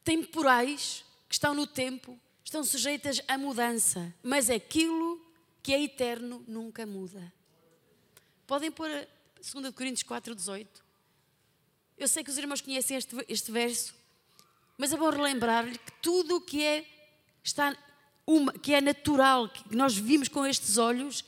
temporais 0.03 1.03
que 1.27 1.35
estão 1.35 1.53
no 1.53 1.65
tempo 1.65 2.19
estão 2.43 2.63
sujeitas 2.63 3.21
à 3.27 3.37
mudança, 3.37 4.13
mas 4.21 4.49
aquilo 4.49 5.19
que 5.61 5.73
é 5.73 5.81
eterno 5.81 6.43
nunca 6.47 6.85
muda. 6.85 7.33
Podem 8.45 8.69
pôr 8.69 8.89
2 9.35 9.73
Coríntios 9.73 10.03
4, 10.03 10.35
18. 10.35 10.83
Eu 11.97 12.07
sei 12.07 12.23
que 12.23 12.29
os 12.29 12.37
irmãos 12.37 12.61
conhecem 12.61 12.97
este, 12.97 13.15
este 13.27 13.51
verso, 13.51 13.95
mas 14.77 14.91
é 14.91 14.97
bom 14.97 15.09
relembrar-lhe 15.09 15.77
que 15.77 15.91
tudo 16.01 16.37
o 16.37 16.41
que 16.41 16.63
é, 16.63 16.85
está 17.43 17.75
uma, 18.27 18.53
que 18.53 18.73
é 18.73 18.81
natural, 18.81 19.49
que 19.49 19.75
nós 19.75 19.95
vimos 19.95 20.27
com 20.27 20.45
estes 20.45 20.77
olhos, 20.77 21.23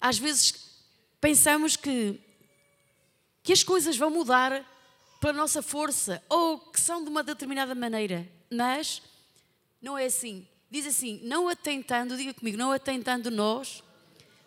às 0.00 0.18
vezes 0.18 0.82
pensamos 1.20 1.76
que, 1.76 2.20
que 3.42 3.52
as 3.52 3.62
coisas 3.62 3.96
vão 3.96 4.10
mudar 4.10 4.64
pela 5.20 5.32
nossa 5.32 5.62
força 5.62 6.22
ou 6.28 6.58
que 6.58 6.80
são 6.80 7.02
de 7.02 7.10
uma 7.10 7.22
determinada 7.22 7.74
maneira, 7.74 8.28
mas 8.50 9.02
não 9.80 9.96
é 9.96 10.06
assim. 10.06 10.46
Diz 10.70 10.86
assim: 10.86 11.20
não 11.24 11.48
atentando, 11.48 12.16
diga 12.16 12.34
comigo, 12.34 12.56
não 12.56 12.72
atentando 12.72 13.30
nós 13.30 13.82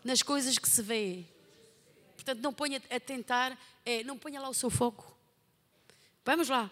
nas 0.03 0.21
coisas 0.21 0.58
que 0.58 0.67
se 0.67 0.82
vê. 0.82 1.25
Portanto, 2.15 2.41
não 2.41 2.53
ponha 2.53 2.82
a 2.89 2.99
tentar, 2.99 3.58
é, 3.86 4.03
não 4.03 4.17
ponha 4.17 4.39
lá 4.39 4.49
o 4.49 4.53
seu 4.53 4.69
foco. 4.69 5.15
Vamos 6.25 6.49
lá. 6.49 6.69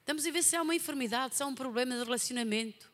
Estamos 0.00 0.26
a 0.26 0.30
ver 0.30 0.42
se 0.42 0.56
há 0.56 0.62
uma 0.62 0.74
enfermidade, 0.74 1.36
se 1.36 1.42
há 1.42 1.46
um 1.46 1.54
problema 1.54 1.94
de 1.96 2.04
relacionamento. 2.04 2.90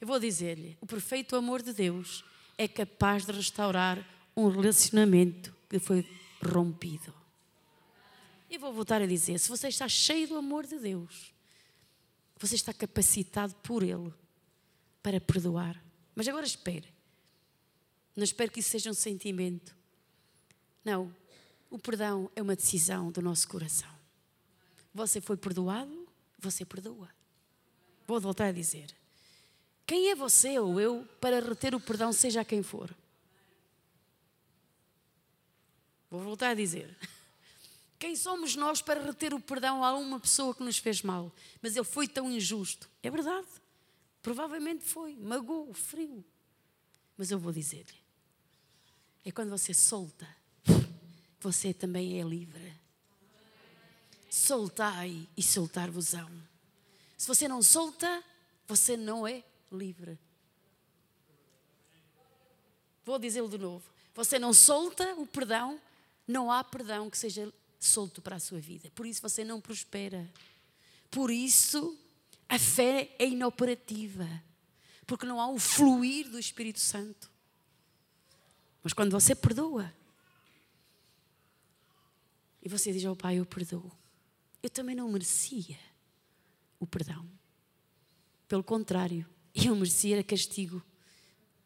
Eu 0.00 0.06
vou 0.06 0.18
dizer-lhe: 0.18 0.76
o 0.80 0.86
perfeito 0.86 1.36
amor 1.36 1.62
de 1.62 1.72
Deus 1.72 2.24
é 2.56 2.66
capaz 2.66 3.24
de 3.24 3.32
restaurar 3.32 4.04
um 4.36 4.48
relacionamento 4.48 5.54
que 5.68 5.78
foi 5.78 6.06
rompido. 6.44 7.14
E 8.48 8.56
vou 8.56 8.72
voltar 8.72 9.02
a 9.02 9.06
dizer: 9.06 9.38
se 9.38 9.48
você 9.48 9.68
está 9.68 9.88
cheio 9.88 10.28
do 10.28 10.36
amor 10.36 10.66
de 10.66 10.78
Deus, 10.78 11.32
você 12.38 12.54
está 12.54 12.72
capacitado 12.72 13.54
por 13.56 13.82
Ele 13.82 14.12
para 15.02 15.20
perdoar. 15.20 15.82
Mas 16.14 16.26
agora 16.28 16.46
espere. 16.46 16.88
Não 18.16 18.24
espero 18.24 18.50
que 18.50 18.60
isso 18.60 18.70
seja 18.70 18.90
um 18.90 18.94
sentimento. 18.94 19.76
Não. 20.84 21.14
O 21.70 21.78
perdão 21.78 22.30
é 22.34 22.40
uma 22.40 22.56
decisão 22.56 23.12
do 23.12 23.20
nosso 23.20 23.46
coração. 23.46 23.90
Você 24.94 25.20
foi 25.20 25.36
perdoado, 25.36 26.08
você 26.38 26.64
perdoa. 26.64 27.08
Vou 28.06 28.18
voltar 28.18 28.46
a 28.46 28.52
dizer. 28.52 28.94
Quem 29.86 30.10
é 30.10 30.14
você 30.14 30.58
ou 30.58 30.80
eu 30.80 31.06
para 31.20 31.40
reter 31.40 31.74
o 31.74 31.80
perdão, 31.80 32.12
seja 32.12 32.44
quem 32.44 32.62
for? 32.62 32.94
Vou 36.10 36.22
voltar 36.22 36.50
a 36.50 36.54
dizer. 36.54 36.96
Quem 37.98 38.14
somos 38.14 38.54
nós 38.54 38.80
para 38.80 39.02
reter 39.02 39.34
o 39.34 39.40
perdão 39.40 39.82
a 39.82 39.96
uma 39.96 40.20
pessoa 40.20 40.54
que 40.54 40.62
nos 40.62 40.78
fez 40.78 41.02
mal? 41.02 41.32
Mas 41.60 41.74
ele 41.74 41.84
foi 41.84 42.06
tão 42.06 42.30
injusto. 42.30 42.88
É 43.02 43.10
verdade. 43.10 43.48
Provavelmente 44.22 44.84
foi. 44.84 45.16
Magoou, 45.16 45.74
frio. 45.74 46.24
Mas 47.16 47.30
eu 47.30 47.38
vou 47.38 47.52
dizer-lhe: 47.52 47.98
é 49.24 49.32
quando 49.32 49.50
você 49.50 49.74
solta, 49.74 50.28
você 51.40 51.74
também 51.74 52.20
é 52.20 52.22
livre. 52.22 52.72
Soltai 54.30 55.26
e 55.36 55.42
soltar-vos-ão. 55.42 56.30
Se 57.16 57.26
você 57.26 57.48
não 57.48 57.62
solta, 57.62 58.22
você 58.66 58.96
não 58.96 59.26
é 59.26 59.42
livre. 59.72 60.18
Vou 63.04 63.18
dizê-lo 63.18 63.48
de 63.48 63.58
novo. 63.58 63.84
Você 64.14 64.38
não 64.38 64.52
solta 64.52 65.14
o 65.14 65.26
perdão, 65.26 65.80
não 66.26 66.52
há 66.52 66.62
perdão 66.62 67.08
que 67.08 67.16
seja 67.16 67.52
solto 67.78 68.20
para 68.20 68.36
a 68.36 68.40
sua 68.40 68.60
vida. 68.60 68.90
Por 68.94 69.06
isso 69.06 69.22
você 69.22 69.44
não 69.44 69.60
prospera. 69.60 70.28
Por 71.10 71.30
isso 71.30 71.98
a 72.48 72.58
fé 72.58 73.14
é 73.18 73.26
inoperativa. 73.26 74.26
Porque 75.06 75.26
não 75.26 75.40
há 75.40 75.48
o 75.48 75.58
fluir 75.58 76.28
do 76.28 76.38
Espírito 76.38 76.80
Santo. 76.80 77.30
Mas 78.82 78.92
quando 78.92 79.10
você 79.10 79.34
perdoa, 79.34 79.92
e 82.62 82.68
você 82.68 82.92
diz 82.92 83.04
ao 83.04 83.16
Pai: 83.16 83.38
Eu 83.38 83.46
perdoo, 83.46 83.90
eu 84.62 84.70
também 84.70 84.94
não 84.94 85.10
merecia 85.10 85.78
o 86.78 86.86
perdão. 86.86 87.26
Pelo 88.46 88.62
contrário, 88.62 89.26
eu 89.54 89.74
merecia 89.74 90.22
castigo. 90.22 90.82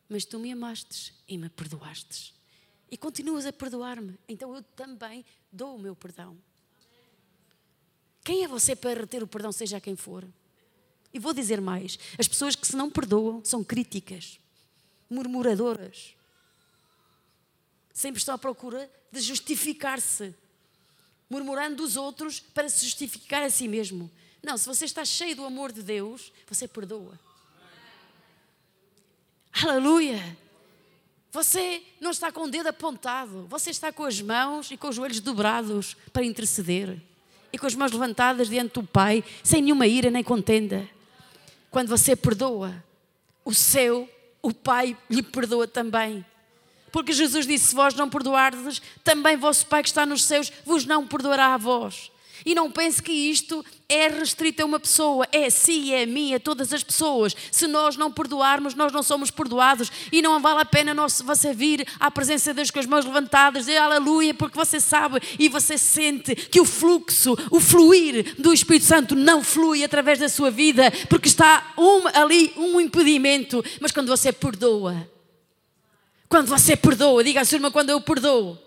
Mas 0.09 0.25
tu 0.25 0.38
me 0.38 0.53
amastes 0.53 1.14
e 1.27 1.38
me 1.38 1.48
perdoastes. 1.48 2.35
E 2.92 2.96
continuas 2.98 3.46
a 3.46 3.52
perdoar-me. 3.55 4.18
Então 4.28 4.55
eu 4.55 4.62
também 4.62 5.24
dou 5.50 5.76
o 5.76 5.78
meu 5.78 5.96
perdão. 5.96 6.37
Quem 8.22 8.44
é 8.44 8.48
você 8.48 8.76
para 8.76 9.00
reter 9.00 9.22
o 9.22 9.26
perdão, 9.26 9.50
seja 9.50 9.81
quem 9.81 9.96
for? 9.96 10.28
E 11.11 11.18
vou 11.18 11.33
dizer 11.33 11.59
mais: 11.59 11.98
as 12.18 12.28
pessoas 12.28 12.55
que 12.55 12.66
se 12.66 12.76
não 12.76 12.90
perdoam 12.90 13.42
são 13.42 13.64
críticas, 13.64 14.38
murmuradoras, 15.09 16.14
sempre 17.94 18.18
estão 18.18 18.35
à 18.35 18.38
procura 18.38 18.90
de 19.11 19.20
justificar-se, 19.20 20.35
murmurando 21.31 21.76
dos 21.76 21.96
outros 21.96 22.40
para 22.40 22.68
se 22.68 22.85
justificar 22.85 23.42
a 23.42 23.48
si 23.48 23.68
mesmo. 23.68 24.11
Não, 24.42 24.59
se 24.59 24.66
você 24.66 24.85
está 24.85 25.02
cheio 25.02 25.35
do 25.35 25.46
amor 25.46 25.72
de 25.72 25.83
Deus, 25.83 26.31
você 26.46 26.68
perdoa. 26.68 27.18
Aleluia! 29.62 30.41
Você 31.33 31.83
não 31.99 32.11
está 32.11 32.31
com 32.31 32.42
o 32.42 32.51
dedo 32.51 32.68
apontado, 32.68 33.47
você 33.49 33.71
está 33.71 33.90
com 33.90 34.05
as 34.05 34.21
mãos 34.21 34.71
e 34.71 34.77
com 34.77 34.88
os 34.88 34.97
joelhos 34.97 35.18
dobrados 35.18 35.97
para 36.12 36.23
interceder 36.23 37.01
e 37.51 37.57
com 37.57 37.66
as 37.66 37.75
mãos 37.75 37.90
levantadas 37.90 38.49
diante 38.49 38.75
do 38.75 38.83
Pai, 38.83 39.25
sem 39.42 39.62
nenhuma 39.62 39.87
ira 39.87 40.11
nem 40.11 40.23
contenda. 40.23 40.87
Quando 41.71 41.88
você 41.88 42.14
perdoa, 42.14 42.85
o 43.47 43.55
seu, 43.55 44.09
o 44.42 44.53
Pai 44.53 44.95
lhe 45.09 45.23
perdoa 45.23 45.66
também. 45.66 46.23
Porque 46.90 47.14
Jesus 47.14 47.47
disse: 47.47 47.68
Se 47.68 47.75
vós 47.75 47.95
não 47.95 48.11
perdoardes, 48.11 48.83
também 49.03 49.35
vosso 49.35 49.66
Pai 49.66 49.83
que 49.83 49.88
está 49.88 50.05
nos 50.05 50.25
céus 50.25 50.53
vos 50.66 50.85
não 50.85 51.07
perdoará 51.07 51.55
a 51.55 51.57
vós. 51.57 52.12
E 52.45 52.55
não 52.55 52.71
pense 52.71 53.03
que 53.03 53.12
isto 53.12 53.64
é 53.92 54.09
restrito 54.09 54.62
a 54.62 54.64
uma 54.64 54.81
pessoa, 54.81 55.28
é 55.31 55.46
a 55.46 55.50
si, 55.50 55.92
é 55.92 56.05
a 56.05 56.07
mim, 56.07 56.35
a 56.35 56.40
todas 56.40 56.72
as 56.72 56.83
pessoas. 56.83 57.37
Se 57.50 57.66
nós 57.66 57.96
não 57.96 58.11
perdoarmos, 58.11 58.74
nós 58.74 58.90
não 58.90 59.02
somos 59.02 59.31
perdoados 59.31 59.92
e 60.11 60.22
não 60.22 60.40
vale 60.40 60.61
a 60.61 60.64
pena 60.64 60.94
você 61.22 61.52
vir 61.52 61.87
à 62.00 62.11
presença 62.11 62.50
de 62.50 62.57
Deus 62.57 62.70
com 62.70 62.78
as 62.78 62.87
mãos 62.87 63.05
levantadas, 63.05 63.66
dizer 63.66 63.76
aleluia, 63.76 64.33
porque 64.33 64.57
você 64.57 64.81
sabe 64.81 65.20
e 65.38 65.48
você 65.48 65.76
sente 65.76 66.35
que 66.35 66.61
o 66.61 66.64
fluxo, 66.64 67.37
o 67.50 67.61
fluir 67.61 68.35
do 68.38 68.52
Espírito 68.52 68.87
Santo 68.87 69.14
não 69.14 69.44
flui 69.44 69.85
através 69.85 70.18
da 70.18 70.28
sua 70.28 70.50
vida, 70.50 70.90
porque 71.09 71.28
está 71.28 71.72
um, 71.76 72.09
ali 72.14 72.52
um 72.57 72.81
impedimento. 72.81 73.62
Mas 73.78 73.92
quando 73.92 74.09
você 74.09 74.33
perdoa, 74.33 75.07
quando 76.28 76.46
você 76.46 76.74
perdoa, 76.74 77.22
diga 77.22 77.42
a 77.42 77.44
sua 77.44 77.57
irmã, 77.57 77.70
quando 77.70 77.90
eu 77.90 78.00
perdoo, 78.00 78.59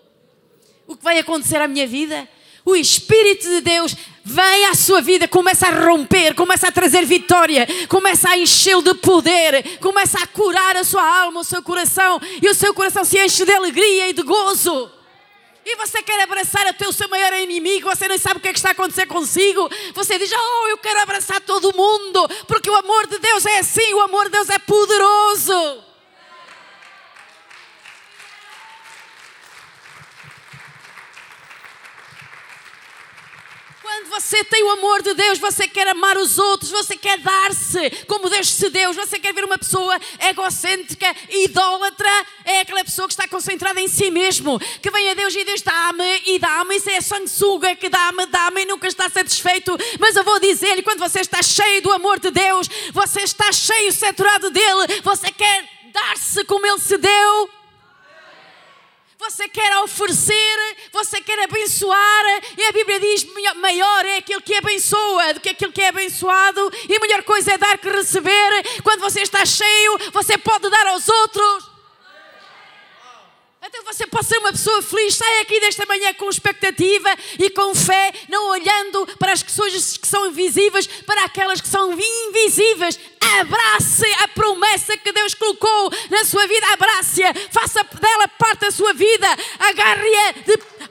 o 0.86 0.96
que 0.96 1.02
vai 1.02 1.18
acontecer 1.18 1.60
à 1.60 1.66
minha 1.66 1.86
vida? 1.86 2.28
O 2.66 2.74
Espírito 2.74 3.48
de 3.48 3.60
Deus 3.60 3.96
vem 4.24 4.66
à 4.66 4.74
sua 4.74 5.00
vida, 5.00 5.28
começa 5.28 5.68
a 5.68 5.86
romper, 5.86 6.34
começa 6.34 6.66
a 6.66 6.72
trazer 6.72 7.06
vitória, 7.06 7.64
começa 7.88 8.28
a 8.28 8.36
enchê-lo 8.36 8.82
de 8.82 8.92
poder, 8.94 9.78
começa 9.78 10.18
a 10.18 10.26
curar 10.26 10.76
a 10.76 10.82
sua 10.82 11.20
alma, 11.20 11.40
o 11.40 11.44
seu 11.44 11.62
coração, 11.62 12.20
e 12.42 12.48
o 12.48 12.54
seu 12.54 12.74
coração 12.74 13.04
se 13.04 13.24
enche 13.24 13.44
de 13.44 13.52
alegria 13.52 14.08
e 14.08 14.12
de 14.12 14.22
gozo. 14.22 14.90
E 15.64 15.76
você 15.76 16.02
quer 16.02 16.20
abraçar 16.20 16.66
até 16.66 16.88
o 16.88 16.92
seu 16.92 17.08
maior 17.08 17.32
inimigo, 17.34 17.88
você 17.88 18.08
nem 18.08 18.18
sabe 18.18 18.38
o 18.38 18.40
que 18.40 18.48
é 18.48 18.52
que 18.52 18.58
está 18.58 18.70
a 18.70 18.72
acontecer 18.72 19.06
consigo. 19.06 19.68
Você 19.94 20.18
diz: 20.18 20.30
Oh, 20.32 20.68
eu 20.68 20.78
quero 20.78 21.00
abraçar 21.00 21.40
todo 21.40 21.76
mundo, 21.76 22.28
porque 22.48 22.70
o 22.70 22.74
amor 22.74 23.06
de 23.06 23.18
Deus 23.18 23.46
é 23.46 23.60
assim, 23.60 23.94
o 23.94 24.00
amor 24.00 24.24
de 24.24 24.32
Deus 24.32 24.50
é 24.50 24.58
poderoso. 24.58 25.85
Quando 34.06 34.22
você 34.22 34.44
tem 34.44 34.62
o 34.62 34.70
amor 34.70 35.02
de 35.02 35.14
Deus, 35.14 35.38
você 35.38 35.66
quer 35.66 35.88
amar 35.88 36.16
os 36.16 36.38
outros, 36.38 36.70
você 36.70 36.96
quer 36.96 37.18
dar-se 37.18 37.90
como 38.06 38.30
Deus 38.30 38.48
se 38.48 38.70
deu, 38.70 38.92
você 38.92 39.18
quer 39.18 39.34
ver 39.34 39.44
uma 39.44 39.58
pessoa 39.58 39.98
egocêntrica, 40.28 41.12
idólatra, 41.28 42.08
é 42.44 42.60
aquela 42.60 42.84
pessoa 42.84 43.08
que 43.08 43.14
está 43.14 43.26
concentrada 43.26 43.80
em 43.80 43.88
si 43.88 44.10
mesmo, 44.10 44.60
que 44.80 44.90
vem 44.90 45.10
a 45.10 45.14
Deus 45.14 45.34
e 45.34 45.44
Deus 45.44 45.60
dá-me 45.60 46.22
e 46.26 46.38
dá-me, 46.38 46.76
isso 46.76 46.88
é 46.88 47.00
sanguessuga 47.00 47.74
que 47.74 47.88
dá-me, 47.88 48.26
dá-me 48.26 48.62
e 48.62 48.66
nunca 48.66 48.86
está 48.86 49.10
satisfeito. 49.10 49.76
Mas 49.98 50.14
eu 50.14 50.22
vou 50.22 50.38
dizer-lhe, 50.38 50.82
quando 50.82 51.00
você 51.00 51.20
está 51.20 51.42
cheio 51.42 51.82
do 51.82 51.92
amor 51.92 52.20
de 52.20 52.30
Deus, 52.30 52.68
você 52.92 53.22
está 53.22 53.50
cheio, 53.50 53.92
saturado 53.92 54.50
dele, 54.50 55.00
você 55.02 55.32
quer 55.32 55.68
dar-se 55.92 56.44
como 56.44 56.64
ele 56.64 56.78
se 56.78 56.96
deu, 56.96 57.50
você 59.18 59.48
quer 59.48 59.76
oferecer, 59.78 60.76
você 60.92 61.20
quer 61.20 61.38
abençoar, 61.42 62.24
e 62.56 62.64
a 62.64 62.72
Bíblia 62.72 63.00
diz: 63.00 63.26
maior 63.56 64.04
é 64.04 64.18
aquele 64.18 64.40
que 64.40 64.54
abençoa 64.54 65.34
do 65.34 65.40
que 65.40 65.48
aquele 65.50 65.72
que 65.72 65.82
é 65.82 65.88
abençoado, 65.88 66.70
e 66.88 66.96
a 66.96 67.00
melhor 67.00 67.22
coisa 67.22 67.52
é 67.52 67.58
dar 67.58 67.78
que 67.78 67.88
receber. 67.88 68.82
Quando 68.82 69.00
você 69.00 69.22
está 69.22 69.44
cheio, 69.44 69.98
você 70.12 70.36
pode 70.38 70.68
dar 70.70 70.86
aos 70.88 71.08
outros. 71.08 71.75
Então 73.68 73.82
você 73.82 74.06
pode 74.06 74.26
ser 74.26 74.38
uma 74.38 74.52
pessoa 74.52 74.80
feliz, 74.80 75.16
sai 75.16 75.40
aqui 75.40 75.58
desta 75.58 75.84
manhã 75.86 76.14
com 76.14 76.30
expectativa 76.30 77.08
e 77.36 77.50
com 77.50 77.74
fé, 77.74 78.12
não 78.28 78.50
olhando 78.50 79.06
para 79.18 79.32
as 79.32 79.42
coisas 79.42 79.96
que 79.96 80.06
são 80.06 80.26
invisíveis, 80.26 80.86
para 80.86 81.24
aquelas 81.24 81.60
que 81.60 81.66
são 81.66 81.92
invisíveis. 81.92 82.98
Abrace 83.40 84.06
a 84.22 84.28
promessa 84.28 84.96
que 84.96 85.10
Deus 85.10 85.34
colocou 85.34 85.90
na 86.10 86.24
sua 86.24 86.46
vida, 86.46 86.66
abrace-a, 86.68 87.34
faça 87.50 87.82
dela 88.00 88.28
parte 88.28 88.60
da 88.60 88.70
sua 88.70 88.92
vida, 88.92 89.26
agarre-a 89.58 90.32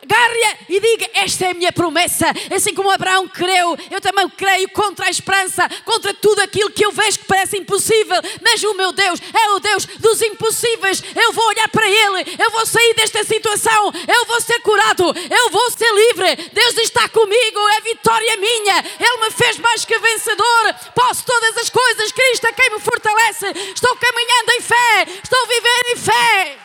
agarre 0.05 0.57
e 0.69 0.79
diga: 0.79 1.09
Esta 1.13 1.45
é 1.45 1.51
a 1.51 1.53
minha 1.53 1.71
promessa. 1.71 2.27
Assim 2.55 2.73
como 2.73 2.91
Abraão 2.91 3.27
creu, 3.27 3.77
eu 3.89 3.99
também 3.99 4.29
creio 4.29 4.69
contra 4.69 5.07
a 5.07 5.09
esperança, 5.09 5.67
contra 5.83 6.13
tudo 6.13 6.41
aquilo 6.41 6.71
que 6.71 6.85
eu 6.85 6.91
vejo 6.91 7.19
que 7.19 7.25
parece 7.25 7.57
impossível. 7.57 8.17
Mas 8.41 8.63
o 8.63 8.73
meu 8.75 8.91
Deus 8.91 9.19
é 9.33 9.49
o 9.51 9.59
Deus 9.59 9.85
dos 9.85 10.21
impossíveis. 10.21 11.03
Eu 11.15 11.33
vou 11.33 11.45
olhar 11.47 11.67
para 11.69 11.87
Ele, 11.87 12.35
eu 12.39 12.51
vou 12.51 12.65
sair 12.65 12.93
desta 12.95 13.23
situação, 13.23 13.91
eu 14.07 14.25
vou 14.25 14.39
ser 14.41 14.59
curado, 14.61 15.03
eu 15.29 15.49
vou 15.49 15.71
ser 15.71 15.91
livre. 15.93 16.49
Deus 16.53 16.77
está 16.77 17.09
comigo, 17.09 17.69
é 17.69 17.81
vitória 17.81 18.37
minha. 18.37 18.83
Ele 18.99 19.25
me 19.25 19.31
fez 19.31 19.57
mais 19.57 19.83
que 19.83 19.97
vencedor. 19.97 20.75
Posso 20.93 21.25
todas 21.25 21.57
as 21.57 21.69
coisas, 21.69 22.11
Cristo 22.11 22.47
é 22.47 22.53
quem 22.53 22.69
me 22.71 22.79
fortalece. 22.79 23.47
Estou 23.73 23.95
caminhando 23.97 24.51
em 24.51 24.61
fé, 24.61 25.05
estou 25.23 25.47
vivendo 25.47 25.87
em 25.93 25.97
fé. 25.97 26.64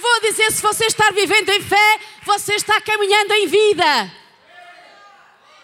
Vou 0.00 0.20
dizer: 0.20 0.50
se 0.50 0.60
você 0.60 0.86
está 0.86 1.10
vivendo 1.10 1.48
em 1.50 1.60
fé, 1.60 2.00
você 2.24 2.54
está 2.54 2.80
caminhando 2.80 3.32
em 3.34 3.46
vida. 3.46 4.12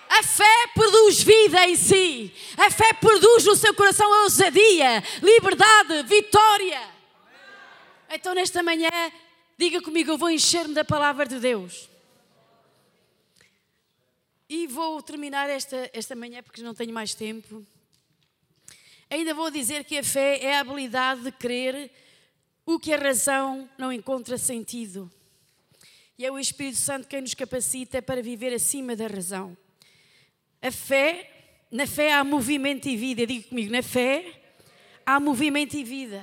A 0.09 0.23
fé 0.23 0.67
produz 0.75 1.23
vida 1.23 1.67
em 1.69 1.77
si. 1.77 2.33
A 2.57 2.71
fé 2.71 2.93
produz 2.95 3.45
no 3.45 3.57
seu 3.57 3.75
coração 3.75 4.09
ousadia, 4.23 5.03
liberdade, 5.23 6.03
vitória. 6.05 6.81
Então, 8.09 8.35
nesta 8.35 8.63
manhã, 8.63 8.91
diga 9.59 9.83
comigo: 9.83 10.13
eu 10.13 10.19
vou 10.19 10.31
encher-me 10.31 10.75
da 10.75 10.85
palavra 10.85 11.27
de 11.27 11.41
Deus. 11.41 11.89
E 14.49 14.67
vou 14.67 15.01
terminar 15.03 15.49
esta, 15.49 15.91
esta 15.93 16.15
manhã 16.15 16.43
porque 16.43 16.63
não 16.63 16.75
tenho 16.75 16.93
mais 16.93 17.15
tempo. 17.15 17.65
Ainda 19.09 19.35
vou 19.35 19.51
dizer 19.51 19.85
que 19.85 19.99
a 19.99 20.05
fé 20.05 20.39
é 20.41 20.57
a 20.57 20.61
habilidade 20.61 21.23
de 21.23 21.33
crer 21.33 21.91
o 22.67 22.79
que 22.79 22.93
a 22.93 22.99
razão 22.99 23.69
não 23.79 23.93
encontra 23.93 24.39
sentido. 24.39 25.11
E 26.19 26.27
é 26.27 26.31
o 26.31 26.39
Espírito 26.39 26.77
Santo 26.77 27.09
quem 27.09 27.23
nos 27.23 27.35
capacita 27.35 28.03
para 28.03 28.23
viver 28.23 28.53
acima 28.53 28.95
da 28.95 29.07
razão. 29.07 29.57
A 30.61 30.71
fé, 30.71 31.31
na 31.71 31.87
fé 31.87 32.13
há 32.13 32.23
movimento 32.23 32.89
e 32.89 32.97
vida. 32.97 33.27
Diga 33.27 33.49
comigo, 33.49 33.73
na 33.73 33.83
fé 33.83 34.41
há 35.07 35.19
movimento 35.19 35.75
e 35.77 35.83
vida. 35.83 36.23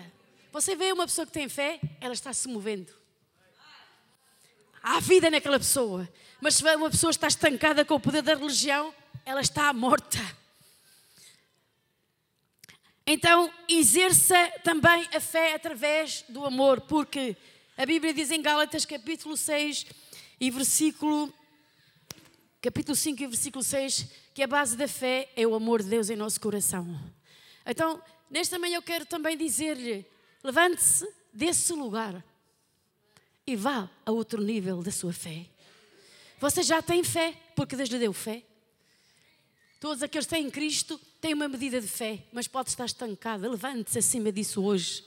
Você 0.51 0.75
vê 0.75 0.91
uma 0.91 1.05
pessoa 1.05 1.25
que 1.25 1.33
tem 1.33 1.49
fé, 1.49 1.79
ela 1.99 2.13
está 2.13 2.31
se 2.31 2.47
movendo. 2.47 2.93
Há 4.81 4.99
vida 4.99 5.29
naquela 5.29 5.57
pessoa. 5.57 6.07
Mas 6.39 6.55
se 6.55 6.63
uma 6.63 6.89
pessoa 6.89 7.11
está 7.11 7.27
estancada 7.27 7.83
com 7.83 7.95
o 7.95 7.99
poder 7.99 8.21
da 8.21 8.35
religião, 8.35 8.93
ela 9.25 9.41
está 9.41 9.73
morta. 9.73 10.19
Então, 13.09 13.49
exerça 13.69 14.35
também 14.65 15.07
a 15.15 15.21
fé 15.21 15.55
através 15.55 16.25
do 16.27 16.45
amor, 16.45 16.81
porque 16.81 17.37
a 17.77 17.85
Bíblia 17.85 18.13
diz 18.13 18.31
em 18.31 18.41
Gálatas 18.41 18.83
capítulo 18.83 19.37
6 19.37 19.85
e 20.41 20.51
versículo 20.51 21.33
capítulo 22.61 22.97
5 22.97 23.23
e 23.23 23.27
versículo 23.27 23.63
6 23.63 24.07
que 24.33 24.43
a 24.43 24.47
base 24.47 24.75
da 24.75 24.89
fé 24.89 25.29
é 25.37 25.47
o 25.47 25.55
amor 25.55 25.81
de 25.81 25.87
Deus 25.87 26.09
em 26.09 26.17
nosso 26.17 26.41
coração. 26.41 26.85
Então, 27.65 28.03
nesta 28.29 28.59
manhã 28.59 28.75
eu 28.75 28.81
quero 28.81 29.05
também 29.05 29.37
dizer-lhe, 29.37 30.05
levante-se 30.43 31.07
desse 31.31 31.71
lugar 31.71 32.21
e 33.47 33.55
vá 33.55 33.89
a 34.05 34.11
outro 34.11 34.41
nível 34.41 34.83
da 34.83 34.91
sua 34.91 35.13
fé. 35.13 35.45
Você 36.41 36.61
já 36.61 36.81
tem 36.81 37.05
fé, 37.05 37.33
porque 37.55 37.77
Deus 37.77 37.87
lhe 37.87 37.99
deu 37.99 38.11
fé. 38.11 38.43
Todos 39.79 40.03
aqueles 40.03 40.27
que 40.27 40.35
têm 40.35 40.51
Cristo 40.51 40.99
têm 41.19 41.33
uma 41.33 41.47
medida 41.47 41.81
de 41.81 41.87
fé, 41.87 42.23
mas 42.31 42.47
pode 42.47 42.69
estar 42.69 42.85
estancada. 42.85 43.49
Levante-se 43.49 43.99
acima 43.99 44.31
disso 44.31 44.63
hoje. 44.63 45.03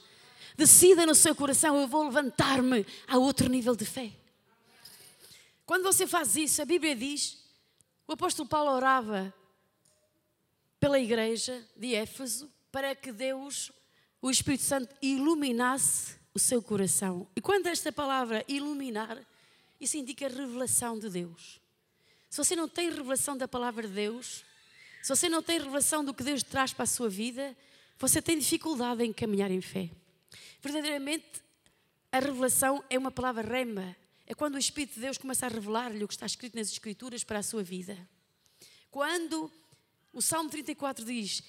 Decida 0.57 1.05
no 1.05 1.15
seu 1.15 1.35
coração: 1.35 1.79
eu 1.79 1.87
vou 1.87 2.03
levantar-me 2.05 2.85
a 3.07 3.17
outro 3.17 3.49
nível 3.49 3.75
de 3.75 3.85
fé. 3.85 4.11
Quando 5.65 5.83
você 5.83 6.05
faz 6.05 6.35
isso, 6.35 6.61
a 6.61 6.65
Bíblia 6.65 6.95
diz: 6.95 7.37
o 8.07 8.13
apóstolo 8.13 8.47
Paulo 8.47 8.71
orava 8.71 9.33
pela 10.79 10.99
igreja 10.99 11.65
de 11.77 11.95
Éfeso 11.95 12.51
para 12.71 12.95
que 12.95 13.11
Deus, 13.11 13.71
o 14.21 14.29
Espírito 14.29 14.63
Santo, 14.63 14.95
iluminasse 15.01 16.15
o 16.33 16.39
seu 16.39 16.61
coração. 16.61 17.27
E 17.35 17.41
quando 17.41 17.67
esta 17.67 17.91
palavra 17.91 18.43
iluminar, 18.47 19.17
isso 19.79 19.97
indica 19.97 20.27
revelação 20.27 20.97
de 20.97 21.09
Deus. 21.09 21.61
Se 22.29 22.37
você 22.37 22.55
não 22.55 22.67
tem 22.67 22.89
revelação 22.89 23.35
da 23.37 23.47
palavra 23.47 23.87
de 23.87 23.93
Deus, 23.93 24.43
se 25.01 25.09
você 25.09 25.27
não 25.27 25.41
tem 25.41 25.59
revelação 25.59 26.03
do 26.03 26.13
que 26.13 26.23
Deus 26.23 26.43
traz 26.43 26.73
para 26.73 26.83
a 26.83 26.87
sua 26.87 27.09
vida, 27.09 27.55
você 27.97 28.21
tem 28.21 28.37
dificuldade 28.37 29.03
em 29.03 29.11
caminhar 29.11 29.51
em 29.51 29.61
fé. 29.61 29.89
Verdadeiramente, 30.61 31.41
a 32.11 32.19
revelação 32.19 32.83
é 32.89 32.97
uma 32.97 33.11
palavra 33.11 33.41
rema. 33.41 33.95
É 34.27 34.33
quando 34.33 34.55
o 34.55 34.59
Espírito 34.59 34.95
de 34.95 35.01
Deus 35.01 35.17
começa 35.17 35.45
a 35.45 35.49
revelar-lhe 35.49 36.03
o 36.03 36.07
que 36.07 36.13
está 36.13 36.25
escrito 36.25 36.55
nas 36.55 36.71
Escrituras 36.71 37.23
para 37.23 37.39
a 37.39 37.43
sua 37.43 37.63
vida. 37.63 37.97
Quando 38.89 39.51
o 40.13 40.21
Salmo 40.21 40.49
34 40.49 41.03
diz 41.05 41.41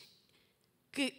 que 0.91 1.15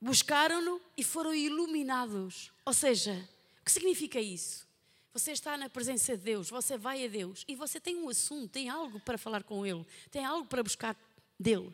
buscaram-no 0.00 0.80
e 0.96 1.04
foram 1.04 1.34
iluminados. 1.34 2.52
Ou 2.64 2.74
seja, 2.74 3.28
o 3.60 3.64
que 3.64 3.72
significa 3.72 4.20
isso? 4.20 4.66
Você 5.14 5.32
está 5.32 5.56
na 5.56 5.68
presença 5.68 6.16
de 6.16 6.24
Deus, 6.24 6.50
você 6.50 6.76
vai 6.76 7.04
a 7.04 7.08
Deus 7.08 7.44
e 7.46 7.54
você 7.54 7.78
tem 7.78 7.96
um 7.96 8.08
assunto, 8.08 8.50
tem 8.50 8.68
algo 8.68 8.98
para 9.00 9.18
falar 9.18 9.42
com 9.42 9.64
Ele, 9.64 9.86
tem 10.10 10.24
algo 10.24 10.46
para 10.46 10.62
buscar 10.62 10.96
dele. 11.38 11.72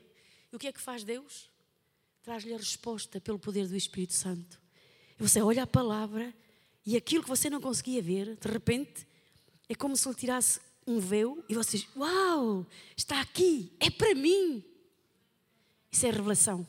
E 0.53 0.57
o 0.57 0.59
que 0.59 0.67
é 0.67 0.73
que 0.73 0.81
faz 0.81 1.05
Deus? 1.05 1.51
Traz-lhe 2.23 2.55
a 2.55 2.59
resposta 2.59 3.21
pelo 3.21 3.39
poder 3.39 3.67
do 3.67 3.77
Espírito 3.77 4.15
Santo. 4.15 4.61
E 5.19 5.23
você 5.23 5.41
olha 5.41 5.63
a 5.63 5.67
palavra 5.67 6.35
e 6.85 6.97
aquilo 6.97 7.23
que 7.23 7.29
você 7.29 7.51
não 7.51 7.61
conseguia 7.61 8.01
ver, 8.01 8.37
de 8.37 8.49
repente, 8.49 9.07
é 9.69 9.75
como 9.75 9.97
se 9.97 10.09
lhe 10.09 10.15
tirasse 10.15 10.61
um 10.87 10.99
véu 10.99 11.45
e 11.49 11.55
você 11.55 11.79
diz: 11.79 11.89
Uau, 11.95 12.67
está 12.97 13.21
aqui, 13.21 13.73
é 13.79 13.91
para 13.91 14.15
mim. 14.15 14.65
Isso 15.91 16.07
é 16.07 16.11
revelação. 16.11 16.67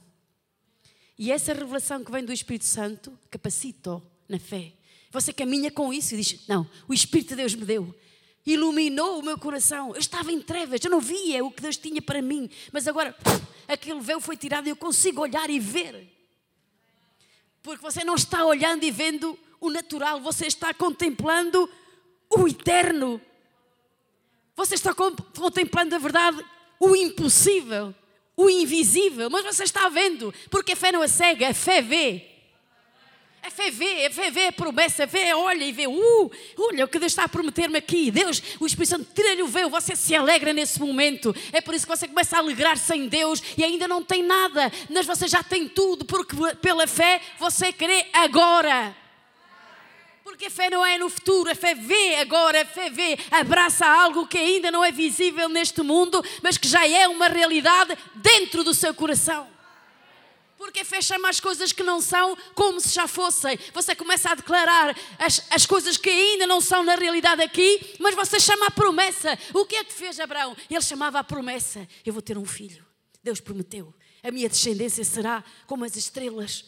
E 1.18 1.32
essa 1.32 1.54
revelação 1.54 2.04
que 2.04 2.12
vem 2.12 2.24
do 2.24 2.34
Espírito 2.34 2.66
Santo 2.66 3.18
capacita 3.30 4.02
na 4.28 4.40
fé. 4.40 4.74
Você 5.12 5.34
caminha 5.34 5.72
com 5.72 5.94
isso 5.94 6.14
e 6.14 6.18
diz: 6.18 6.48
Não, 6.48 6.70
o 6.88 6.94
Espírito 6.94 7.30
de 7.30 7.38
Deus 7.38 7.56
me 7.56 7.66
deu. 7.66 7.96
Iluminou 8.46 9.20
o 9.20 9.24
meu 9.24 9.38
coração. 9.38 9.94
Eu 9.94 10.00
estava 10.00 10.32
em 10.32 10.42
trevas, 10.42 10.84
eu 10.84 10.92
não 10.92 11.00
via 11.00 11.44
o 11.44 11.52
que 11.52 11.62
Deus 11.62 11.78
tinha 11.78 12.02
para 12.02 12.22
mim. 12.22 12.50
Mas 12.72 12.88
agora, 12.88 13.16
aquele 13.68 14.00
véu 14.00 14.20
foi 14.20 14.38
tirado 14.38 14.68
e 14.68 14.70
eu 14.70 14.76
consigo 14.76 15.22
olhar 15.22 15.50
e 15.50 15.60
ver. 15.60 16.08
Porque 17.62 17.82
você 17.82 18.04
não 18.04 18.16
está 18.16 18.46
olhando 18.46 18.84
e 18.84 18.92
vendo 18.92 19.38
o 19.60 19.70
natural, 19.70 20.22
você 20.22 20.48
está 20.48 20.74
contemplando 20.74 21.70
o 22.30 22.48
eterno. 22.48 23.22
Você 24.56 24.76
está 24.76 24.94
contemplando 24.94 25.96
a 25.96 26.00
verdade, 26.00 26.46
o 26.80 26.96
impossível 26.96 27.94
o 28.40 28.50
invisível, 28.50 29.30
mas 29.30 29.44
você 29.44 29.64
está 29.64 29.90
vendo, 29.90 30.34
porque 30.50 30.72
a 30.72 30.76
fé 30.76 30.94
não 30.94 31.04
é 31.04 31.10
cega, 31.10 31.50
a 31.50 31.54
fé 31.54 31.82
vê. 31.82 32.26
A 33.42 33.50
fé 33.50 33.72
vê, 33.72 34.06
a 34.06 34.12
fé 34.12 34.30
vê 34.30 34.48
a 34.48 34.52
promessa, 34.52 35.06
a 35.06 35.08
fé 35.08 35.34
olha 35.34 35.64
e 35.64 35.72
vê, 35.72 35.88
uh, 35.88 36.32
olha 36.58 36.86
o 36.86 36.88
que 36.88 37.00
Deus 37.00 37.14
está 37.14 37.24
a 37.24 37.30
prometer-me 37.30 37.78
aqui. 37.78 38.12
Deus, 38.12 38.42
o 38.60 38.66
Espírito 38.66 38.90
Santo 38.90 39.08
tira-lhe 39.16 39.42
o 39.42 39.48
véu, 39.48 39.70
você 39.70 39.96
se 39.96 40.14
alegra 40.14 40.52
nesse 40.52 40.80
momento. 40.80 41.34
É 41.54 41.62
por 41.62 41.74
isso 41.74 41.88
que 41.88 41.96
você 41.96 42.08
começa 42.08 42.36
a 42.36 42.40
alegrar-se 42.40 42.94
em 42.94 43.08
Deus 43.08 43.42
e 43.58 43.64
ainda 43.64 43.88
não 43.88 44.04
tem 44.04 44.22
nada, 44.22 44.72
mas 44.90 45.06
você 45.06 45.28
já 45.28 45.42
tem 45.42 45.68
tudo, 45.70 46.04
porque 46.04 46.36
pela 46.62 46.86
fé 46.86 47.22
você 47.40 47.72
crê 47.72 48.08
agora. 48.12 48.96
Porque 50.24 50.46
a 50.46 50.52
fé 50.52 50.70
não 50.70 50.86
é 50.86 50.98
no 50.98 51.10
futuro, 51.10 51.50
a 51.50 51.56
fé 51.56 51.74
vê 51.74 52.18
agora, 52.18 52.62
a 52.62 52.66
fé 52.66 52.90
vê, 52.90 53.18
abraça 53.32 53.86
algo 53.86 54.28
que 54.28 54.38
ainda 54.38 54.70
não 54.70 54.84
é 54.84 54.92
visível 54.92 55.48
neste 55.48 55.82
mundo, 55.82 56.24
mas 56.44 56.58
que 56.58 56.68
já 56.68 56.88
é 56.88 57.08
uma 57.08 57.28
realidade 57.30 57.98
dentro 58.16 58.64
do 58.64 58.74
seu 58.74 58.94
coração. 58.94 59.59
Porque 60.60 60.82
a 60.82 60.86
fé 60.86 61.02
chama 61.02 61.30
as 61.30 61.40
coisas 61.40 61.72
que 61.72 61.82
não 61.84 62.02
são 62.02 62.38
como 62.54 62.82
se 62.82 62.90
já 62.90 63.08
fossem. 63.08 63.58
Você 63.74 63.96
começa 63.96 64.30
a 64.30 64.36
declarar 64.36 64.94
as, 65.18 65.42
as 65.50 65.66
coisas 65.66 65.96
que 65.96 66.10
ainda 66.10 66.46
não 66.46 66.60
são 66.60 66.84
na 66.84 66.96
realidade 66.96 67.42
aqui, 67.42 67.96
mas 67.98 68.14
você 68.14 68.38
chama 68.42 68.68
a 68.68 68.72
promessa. 68.72 69.40
O 69.54 69.66
que 69.66 69.78
é 69.78 69.86
que 69.86 69.94
fez 69.94 70.20
Abraão? 70.20 70.56
Ele 70.70 70.82
chamava 70.82 71.18
a 71.18 71.24
promessa: 71.24 71.88
Eu 72.06 72.12
vou 72.12 72.22
ter 72.22 72.38
um 72.38 72.46
filho. 72.46 72.86
Deus 73.24 73.40
prometeu. 73.40 73.94
A 74.22 74.30
minha 74.32 74.50
descendência 74.50 75.06
será 75.06 75.42
como 75.66 75.86
as 75.86 75.96
estrelas 75.96 76.66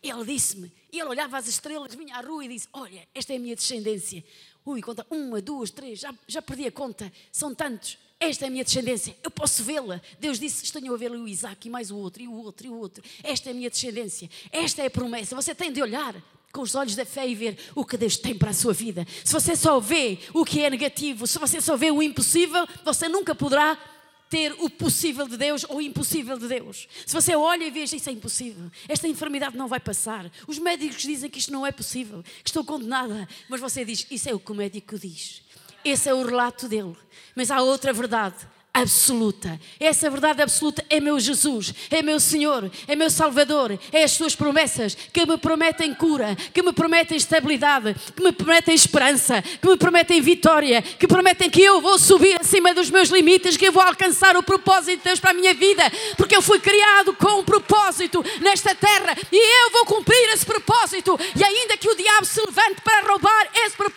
ele 0.00 0.24
disse-me, 0.24 0.70
e 0.92 1.00
ele 1.00 1.08
olhava 1.08 1.38
as 1.38 1.48
estrelas, 1.48 1.94
vinha 1.94 2.16
à 2.16 2.20
rua 2.20 2.44
e 2.44 2.48
disse: 2.48 2.68
Olha, 2.74 3.08
esta 3.14 3.32
é 3.32 3.36
a 3.36 3.38
minha 3.40 3.56
descendência. 3.56 4.22
Ui, 4.64 4.82
conta 4.82 5.06
uma, 5.10 5.40
duas, 5.40 5.70
três, 5.70 5.98
já, 5.98 6.14
já 6.28 6.42
perdi 6.42 6.66
a 6.66 6.72
conta, 6.72 7.10
são 7.32 7.54
tantos. 7.54 7.98
Esta 8.20 8.46
é 8.46 8.48
a 8.48 8.50
minha 8.50 8.64
descendência, 8.64 9.16
eu 9.22 9.30
posso 9.30 9.62
vê-la. 9.62 10.00
Deus 10.18 10.38
disse: 10.38 10.64
Estou 10.64 10.94
a 10.94 10.96
ver 10.96 11.10
o 11.10 11.28
Isaac 11.28 11.66
e 11.66 11.70
mais 11.70 11.90
o 11.90 11.96
outro, 11.96 12.22
e 12.22 12.28
o 12.28 12.32
outro, 12.32 12.66
e 12.66 12.70
o 12.70 12.74
outro. 12.74 13.04
Esta 13.22 13.50
é 13.50 13.52
a 13.52 13.54
minha 13.54 13.68
descendência, 13.68 14.30
esta 14.50 14.82
é 14.82 14.86
a 14.86 14.90
promessa. 14.90 15.36
Você 15.36 15.54
tem 15.54 15.72
de 15.72 15.82
olhar 15.82 16.14
com 16.52 16.62
os 16.62 16.74
olhos 16.74 16.94
da 16.94 17.04
fé 17.04 17.28
e 17.28 17.34
ver 17.34 17.58
o 17.74 17.84
que 17.84 17.96
Deus 17.96 18.16
tem 18.16 18.38
para 18.38 18.50
a 18.50 18.54
sua 18.54 18.72
vida. 18.72 19.04
Se 19.24 19.32
você 19.32 19.56
só 19.56 19.80
vê 19.80 20.18
o 20.32 20.44
que 20.44 20.62
é 20.62 20.70
negativo, 20.70 21.26
se 21.26 21.38
você 21.38 21.60
só 21.60 21.76
vê 21.76 21.90
o 21.90 22.00
impossível, 22.00 22.66
você 22.84 23.08
nunca 23.08 23.34
poderá 23.34 23.76
ter 24.30 24.52
o 24.58 24.70
possível 24.70 25.28
de 25.28 25.36
Deus 25.36 25.64
ou 25.68 25.76
o 25.76 25.80
impossível 25.80 26.38
de 26.38 26.48
Deus. 26.48 26.88
Se 27.06 27.12
você 27.12 27.36
olha 27.36 27.64
e 27.64 27.70
vê, 27.70 27.84
isso 27.84 28.08
é 28.08 28.12
impossível, 28.12 28.70
esta 28.88 29.06
enfermidade 29.06 29.56
não 29.56 29.68
vai 29.68 29.80
passar. 29.80 30.30
Os 30.46 30.58
médicos 30.58 31.02
dizem 31.02 31.28
que 31.28 31.38
isto 31.38 31.52
não 31.52 31.66
é 31.66 31.70
possível, 31.70 32.22
que 32.42 32.48
estou 32.48 32.64
condenada, 32.64 33.28
mas 33.48 33.60
você 33.60 33.84
diz, 33.84 34.06
isso 34.10 34.28
é 34.28 34.34
o 34.34 34.40
que 34.40 34.50
o 34.50 34.54
médico 34.54 34.98
diz. 34.98 35.43
Esse 35.84 36.08
é 36.08 36.14
o 36.14 36.24
relato 36.24 36.68
dele. 36.68 36.96
Mas 37.34 37.50
há 37.50 37.60
outra 37.60 37.92
verdade 37.92 38.46
absoluta. 38.74 39.60
Essa 39.78 40.10
verdade 40.10 40.42
absoluta 40.42 40.84
é 40.90 40.98
meu 40.98 41.20
Jesus, 41.20 41.72
é 41.92 42.02
meu 42.02 42.18
Senhor, 42.18 42.68
é 42.88 42.96
meu 42.96 43.08
Salvador, 43.08 43.78
é 43.92 44.02
as 44.02 44.10
suas 44.10 44.34
promessas 44.34 44.96
que 45.12 45.24
me 45.24 45.38
prometem 45.38 45.94
cura, 45.94 46.36
que 46.52 46.60
me 46.60 46.72
prometem 46.72 47.16
estabilidade, 47.16 47.94
que 48.16 48.20
me 48.20 48.32
prometem 48.32 48.74
esperança, 48.74 49.40
que 49.40 49.68
me 49.68 49.76
prometem 49.76 50.20
vitória, 50.20 50.82
que 50.82 51.06
prometem 51.06 51.48
que 51.48 51.62
eu 51.62 51.80
vou 51.80 51.96
subir 52.00 52.36
acima 52.40 52.74
dos 52.74 52.90
meus 52.90 53.10
limites, 53.10 53.56
que 53.56 53.66
eu 53.66 53.72
vou 53.72 53.82
alcançar 53.82 54.36
o 54.36 54.42
propósito 54.42 54.98
de 54.98 55.04
Deus 55.04 55.20
para 55.20 55.30
a 55.30 55.34
minha 55.34 55.54
vida, 55.54 55.84
porque 56.16 56.34
eu 56.34 56.42
fui 56.42 56.58
criado 56.58 57.14
com 57.14 57.40
um 57.40 57.44
propósito 57.44 58.24
nesta 58.40 58.74
terra 58.74 59.16
e 59.30 59.66
eu 59.66 59.70
vou 59.70 59.86
cumprir 59.86 60.30
esse 60.32 60.44
propósito. 60.44 61.16
E 61.36 61.44
ainda 61.44 61.76
que 61.76 61.88
o 61.88 61.94
diabo 61.94 62.26
se 62.26 62.40
levante 62.40 62.80
para 62.82 63.06
roubar 63.06 63.48
esse 63.54 63.76
propósito, 63.76 63.93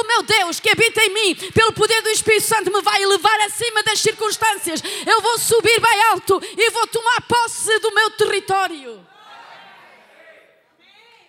o 0.00 0.06
meu 0.06 0.22
Deus 0.22 0.60
que 0.60 0.70
habita 0.70 1.02
em 1.02 1.12
mim, 1.12 1.34
pelo 1.52 1.72
poder 1.72 2.02
do 2.02 2.08
Espírito 2.08 2.46
Santo, 2.46 2.72
me 2.72 2.80
vai 2.82 3.04
levar 3.04 3.40
acima 3.40 3.82
das 3.82 4.00
circunstâncias, 4.00 4.82
eu 5.06 5.20
vou 5.20 5.38
subir 5.38 5.80
bem 5.80 6.02
alto 6.10 6.40
e 6.42 6.70
vou 6.70 6.86
tomar 6.86 7.20
posse 7.22 7.78
do 7.80 7.94
meu 7.94 8.10
território. 8.12 9.06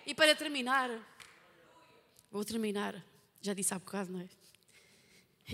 E 0.06 0.14
para 0.14 0.34
terminar, 0.34 0.90
vou 2.30 2.44
terminar, 2.44 3.02
já 3.40 3.54
disse 3.54 3.72
há 3.72 3.78
bocado, 3.78 4.12
não 4.12 4.20
é? 4.20 4.28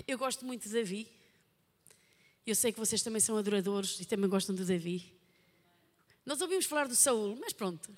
Eu 0.07 0.17
gosto 0.17 0.45
muito 0.45 0.67
de 0.67 0.73
Davi. 0.73 1.07
Eu 2.45 2.55
sei 2.55 2.71
que 2.71 2.79
vocês 2.79 3.01
também 3.01 3.19
são 3.19 3.37
adoradores 3.37 3.99
e 3.99 4.05
também 4.05 4.29
gostam 4.29 4.55
de 4.55 4.63
Davi. 4.63 5.13
Nós 6.25 6.41
ouvimos 6.41 6.65
falar 6.65 6.87
do 6.87 6.95
Saul, 6.95 7.37
mas 7.39 7.53
pronto. 7.53 7.95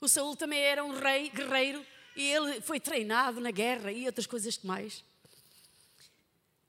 O 0.00 0.08
Saul 0.08 0.36
também 0.36 0.60
era 0.60 0.84
um 0.84 0.98
rei 0.98 1.30
guerreiro 1.30 1.84
e 2.20 2.32
ele 2.32 2.60
foi 2.60 2.78
treinado 2.78 3.40
na 3.40 3.50
guerra 3.50 3.90
e 3.90 4.04
outras 4.04 4.26
coisas 4.26 4.58
mais. 4.58 5.02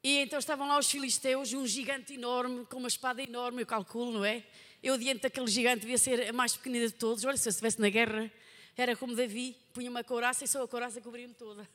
E 0.02 0.20
então 0.20 0.40
estavam 0.40 0.66
lá 0.66 0.80
os 0.80 0.90
filisteus, 0.90 1.52
um 1.52 1.68
gigante 1.68 2.14
enorme, 2.14 2.66
com 2.68 2.78
uma 2.78 2.88
espada 2.88 3.22
enorme, 3.22 3.62
eu 3.62 3.66
calculo, 3.66 4.14
não 4.14 4.24
é? 4.24 4.46
Eu 4.82 4.98
diante 4.98 5.24
daquele 5.24 5.48
gigante 5.48 5.82
devia 5.82 5.98
ser 5.98 6.30
a 6.30 6.34
mais 6.34 6.56
pequenina 6.56 6.88
de 6.88 6.94
todos. 6.94 7.26
Olha, 7.26 7.36
se 7.36 7.50
eu 7.50 7.52
estivesse 7.52 7.82
na 7.82 7.90
guerra, 7.90 8.32
era 8.78 8.96
como 8.96 9.14
Davi, 9.14 9.58
punha 9.74 9.90
uma 9.90 10.06
couraça 10.06 10.46
e 10.46 10.48
só 10.48 10.64
a 10.64 10.68
couraça 10.68 11.02
cobria-me 11.02 11.34
toda. 11.34 11.68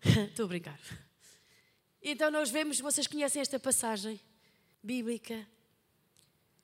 Estou 0.30 0.44
a 0.44 0.48
brincar. 0.48 0.78
Então 2.00 2.30
nós 2.30 2.50
vemos, 2.50 2.78
vocês 2.78 3.08
conhecem 3.08 3.42
esta 3.42 3.58
passagem 3.58 4.18
bíblica, 4.80 5.44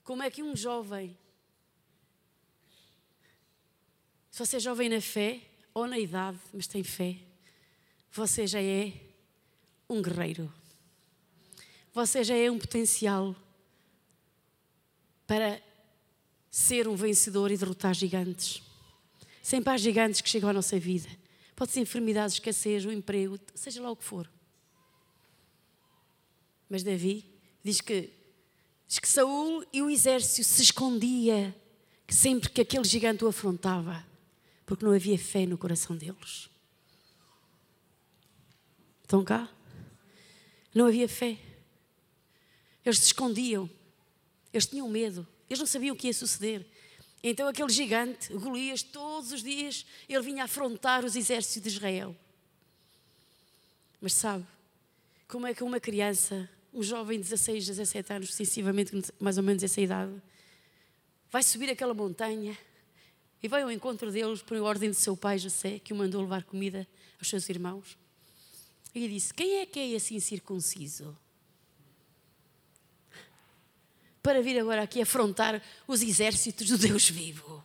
como 0.04 0.22
é 0.22 0.30
que 0.30 0.40
um 0.40 0.54
jovem, 0.54 1.18
se 4.30 4.38
você 4.38 4.57
é 4.59 4.61
jovem 4.61 4.88
na 4.88 5.00
fé 5.00 5.42
ou 5.77 5.87
na 5.87 5.99
idade, 5.99 6.39
mas 6.55 6.66
tem 6.66 6.83
fé, 6.83 7.18
você 8.11 8.47
já 8.47 8.62
é 8.62 8.95
um 9.87 10.01
guerreiro. 10.01 10.51
Você 11.93 12.24
já 12.24 12.35
é 12.35 12.51
um 12.51 12.59
potencial 12.59 13.37
para 15.27 15.61
ser 16.51 16.89
um 16.89 16.97
vencedor 16.97 17.51
e 17.51 17.59
derrotar 17.59 17.93
gigantes. 17.93 18.62
Sempre 19.43 19.74
há 19.74 19.77
gigantes 19.77 20.22
que 20.22 20.31
chegam 20.31 20.49
à 20.49 20.53
nossa 20.55 20.79
vida. 20.79 21.11
Pode 21.55 21.72
ser 21.72 21.81
enfermidades, 21.81 22.37
escassez, 22.37 22.87
o 22.87 22.91
emprego, 22.91 23.39
seja 23.55 23.83
lá 23.83 23.91
o 23.91 23.97
que 23.97 24.05
for. 24.05 24.27
Mas 26.70 26.83
Davi 26.83 27.22
diz 27.62 27.83
que, 27.83 28.14
diz 28.89 28.99
que 28.99 29.09
Saul 29.09 29.62
e 29.74 29.83
o 29.83 29.91
exército 29.91 30.43
se 30.43 30.62
escondia 30.62 31.55
sempre 32.09 32.49
que 32.49 32.62
aquele 32.62 32.85
gigante 32.85 33.27
o 33.27 33.29
afrontava, 33.29 34.15
porque 34.66 34.84
não 34.84 34.92
havia 34.92 35.16
fé 35.16 35.46
no 35.46 35.56
coração 35.56 35.96
deles. 35.96 36.50
Estão 39.02 39.24
cá? 39.24 39.48
Não 40.74 40.86
havia 40.86 41.08
fé. 41.08 41.38
Eles 42.84 42.98
se 42.98 43.06
escondiam. 43.06 43.70
Eles 44.52 44.66
tinham 44.66 44.88
medo. 44.88 45.26
Eles 45.48 45.60
não 45.60 45.66
sabiam 45.66 45.94
o 45.94 45.98
que 45.98 46.08
ia 46.08 46.12
suceder. 46.12 46.66
Então 47.22 47.48
aquele 47.48 47.68
gigante, 47.68 48.32
Golias, 48.34 48.82
todos 48.82 49.32
os 49.32 49.42
dias 49.42 49.86
ele 50.08 50.22
vinha 50.22 50.44
afrontar 50.44 51.04
os 51.04 51.14
exércitos 51.14 51.62
de 51.62 51.68
Israel. 51.68 52.14
Mas 54.00 54.12
sabe, 54.12 54.44
como 55.28 55.46
é 55.46 55.54
que 55.54 55.64
uma 55.64 55.80
criança, 55.80 56.48
um 56.74 56.82
jovem 56.82 57.18
de 57.18 57.24
16, 57.24 57.66
17 57.66 58.12
anos, 58.12 58.34
sensivelmente 58.34 58.92
mais 59.18 59.38
ou 59.38 59.44
menos 59.44 59.62
essa 59.62 59.80
idade, 59.80 60.20
vai 61.30 61.42
subir 61.42 61.70
aquela 61.70 61.94
montanha 61.94 62.56
e 63.43 63.49
vai 63.49 63.62
ao 63.62 63.70
encontro 63.70 64.11
deles 64.11 64.43
por 64.43 64.57
ordem 64.59 64.91
de 64.91 64.97
seu 64.97 65.16
pai 65.16 65.39
José, 65.39 65.78
que 65.78 65.93
o 65.93 65.97
mandou 65.97 66.22
levar 66.22 66.45
comida 66.45 66.87
aos 67.18 67.28
seus 67.28 67.49
irmãos. 67.49 67.97
E 68.95 69.09
disse: 69.09 69.32
Quem 69.32 69.59
é 69.59 69.66
que 69.66 69.78
é 69.78 69.97
assim 69.97 70.18
circunciso? 70.18 71.16
Para 74.22 74.43
vir 74.43 74.59
agora 74.59 74.82
aqui 74.82 75.01
afrontar 75.01 75.62
os 75.87 76.03
exércitos 76.03 76.66
do 76.68 76.78
Deus 76.78 77.09
vivo. 77.09 77.64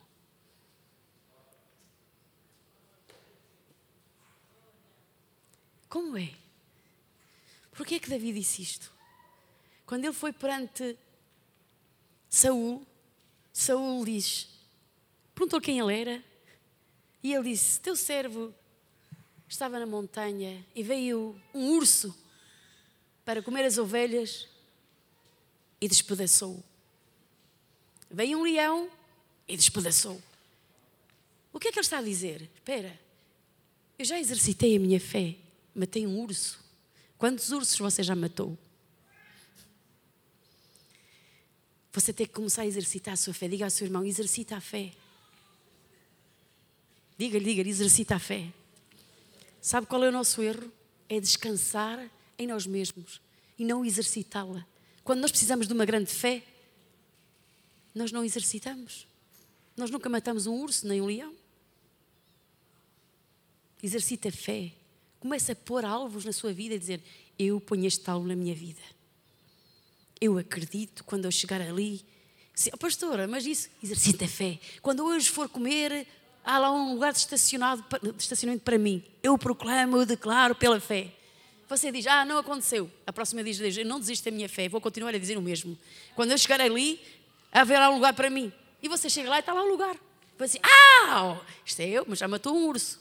Como 5.89 6.17
é? 6.17 6.33
Porquê 7.71 7.95
é 7.95 7.99
que 7.99 8.09
Davi 8.09 8.31
disse 8.31 8.61
isto? 8.61 8.91
Quando 9.85 10.05
ele 10.05 10.13
foi 10.13 10.31
perante 10.31 10.97
Saul, 12.29 12.85
Saul 13.51 14.05
diz, 14.05 14.47
perguntou 15.33 15.61
quem 15.61 15.79
ele 15.79 15.93
era, 15.93 16.23
e 17.23 17.33
ele 17.33 17.51
disse: 17.51 17.79
Teu 17.79 17.95
servo 17.95 18.53
estava 19.47 19.79
na 19.79 19.85
montanha 19.85 20.65
e 20.75 20.83
veio 20.83 21.39
um 21.53 21.71
urso 21.71 22.15
para 23.25 23.41
comer 23.41 23.65
as 23.65 23.77
ovelhas 23.77 24.47
e 25.79 25.87
despedaçou. 25.87 26.63
Veio 28.09 28.39
um 28.39 28.43
leão 28.43 28.89
e 29.47 29.55
despedaçou. 29.55 30.21
O 31.53 31.59
que 31.59 31.67
é 31.67 31.71
que 31.71 31.79
ele 31.79 31.85
está 31.85 31.99
a 31.99 32.03
dizer? 32.03 32.49
Espera, 32.55 32.99
eu 33.99 34.05
já 34.05 34.19
exercitei 34.19 34.75
a 34.75 34.79
minha 34.79 34.99
fé, 34.99 35.35
matei 35.75 36.07
um 36.07 36.19
urso. 36.19 36.59
Quantos 37.17 37.51
ursos 37.51 37.77
você 37.77 38.01
já 38.01 38.15
matou? 38.15 38.57
Você 41.93 42.13
tem 42.13 42.25
que 42.25 42.33
começar 42.33 42.61
a 42.61 42.65
exercitar 42.65 43.13
a 43.13 43.17
sua 43.17 43.33
fé. 43.33 43.47
Diga 43.47 43.65
ao 43.65 43.69
seu 43.69 43.85
irmão: 43.85 44.03
exercita 44.05 44.55
a 44.55 44.61
fé. 44.61 44.93
Diga-lhe, 47.21 47.45
diga-lhe, 47.45 47.69
exercita 47.69 48.15
a 48.15 48.19
fé. 48.19 48.51
Sabe 49.61 49.85
qual 49.85 50.03
é 50.03 50.09
o 50.09 50.11
nosso 50.11 50.41
erro? 50.41 50.71
É 51.07 51.19
descansar 51.19 52.09
em 52.35 52.47
nós 52.47 52.65
mesmos 52.65 53.21
e 53.59 53.63
não 53.63 53.85
exercitá-la. 53.85 54.65
Quando 55.03 55.19
nós 55.19 55.29
precisamos 55.29 55.67
de 55.67 55.73
uma 55.73 55.85
grande 55.85 56.09
fé, 56.09 56.41
nós 57.93 58.11
não 58.11 58.25
exercitamos. 58.25 59.05
Nós 59.77 59.91
nunca 59.91 60.09
matamos 60.09 60.47
um 60.47 60.63
urso 60.63 60.87
nem 60.87 60.99
um 60.99 61.05
leão. 61.05 61.35
Exercita 63.83 64.29
a 64.29 64.31
fé. 64.31 64.71
Começa 65.19 65.51
a 65.51 65.55
pôr 65.55 65.85
alvos 65.85 66.25
na 66.25 66.33
sua 66.33 66.51
vida 66.51 66.73
e 66.73 66.79
dizer: 66.79 67.03
Eu 67.37 67.61
ponho 67.61 67.85
este 67.85 68.09
alvo 68.09 68.27
na 68.27 68.35
minha 68.35 68.55
vida. 68.55 68.81
Eu 70.19 70.39
acredito 70.39 71.03
quando 71.03 71.25
eu 71.25 71.31
chegar 71.31 71.61
ali. 71.61 72.03
Oh, 72.73 72.77
pastora, 72.77 73.27
mas 73.27 73.45
isso, 73.45 73.69
exercita 73.83 74.25
a 74.25 74.27
fé. 74.27 74.59
Quando 74.81 75.05
hoje 75.05 75.29
for 75.29 75.47
comer, 75.47 76.07
há 76.43 76.59
lá 76.59 76.71
um 76.71 76.93
lugar 76.93 77.13
de, 77.13 77.19
estacionado, 77.19 77.83
de 78.01 78.21
estacionamento 78.21 78.63
para 78.63 78.77
mim. 78.77 79.03
Eu 79.21 79.37
proclamo, 79.37 79.97
eu 79.97 80.05
declaro 80.05 80.55
pela 80.55 80.79
fé. 80.79 81.11
Você 81.69 81.91
diz, 81.91 82.05
ah, 82.07 82.25
não 82.25 82.37
aconteceu. 82.37 82.91
A 83.07 83.13
próxima 83.13 83.43
diz, 83.43 83.59
eu 83.77 83.85
não 83.85 83.99
desisto 83.99 84.25
da 84.25 84.31
minha 84.31 84.49
fé, 84.49 84.67
vou 84.67 84.81
continuar 84.81 85.15
a 85.15 85.17
dizer 85.17 85.37
o 85.37 85.41
mesmo. 85.41 85.77
Quando 86.15 86.31
eu 86.31 86.37
chegar 86.37 86.59
ali, 86.59 86.99
haverá 87.51 87.89
um 87.89 87.95
lugar 87.95 88.13
para 88.13 88.29
mim. 88.29 88.51
E 88.81 88.89
você 88.89 89.09
chega 89.09 89.29
lá 89.29 89.37
e 89.37 89.39
está 89.39 89.53
lá 89.53 89.63
um 89.63 89.69
lugar. 89.69 89.95
Você 90.37 90.59
diz, 90.59 90.69
ah, 91.05 91.39
isto 91.65 91.79
é 91.79 91.87
eu, 91.87 92.05
mas 92.07 92.19
já 92.19 92.27
matou 92.27 92.55
um 92.55 92.67
urso. 92.67 92.99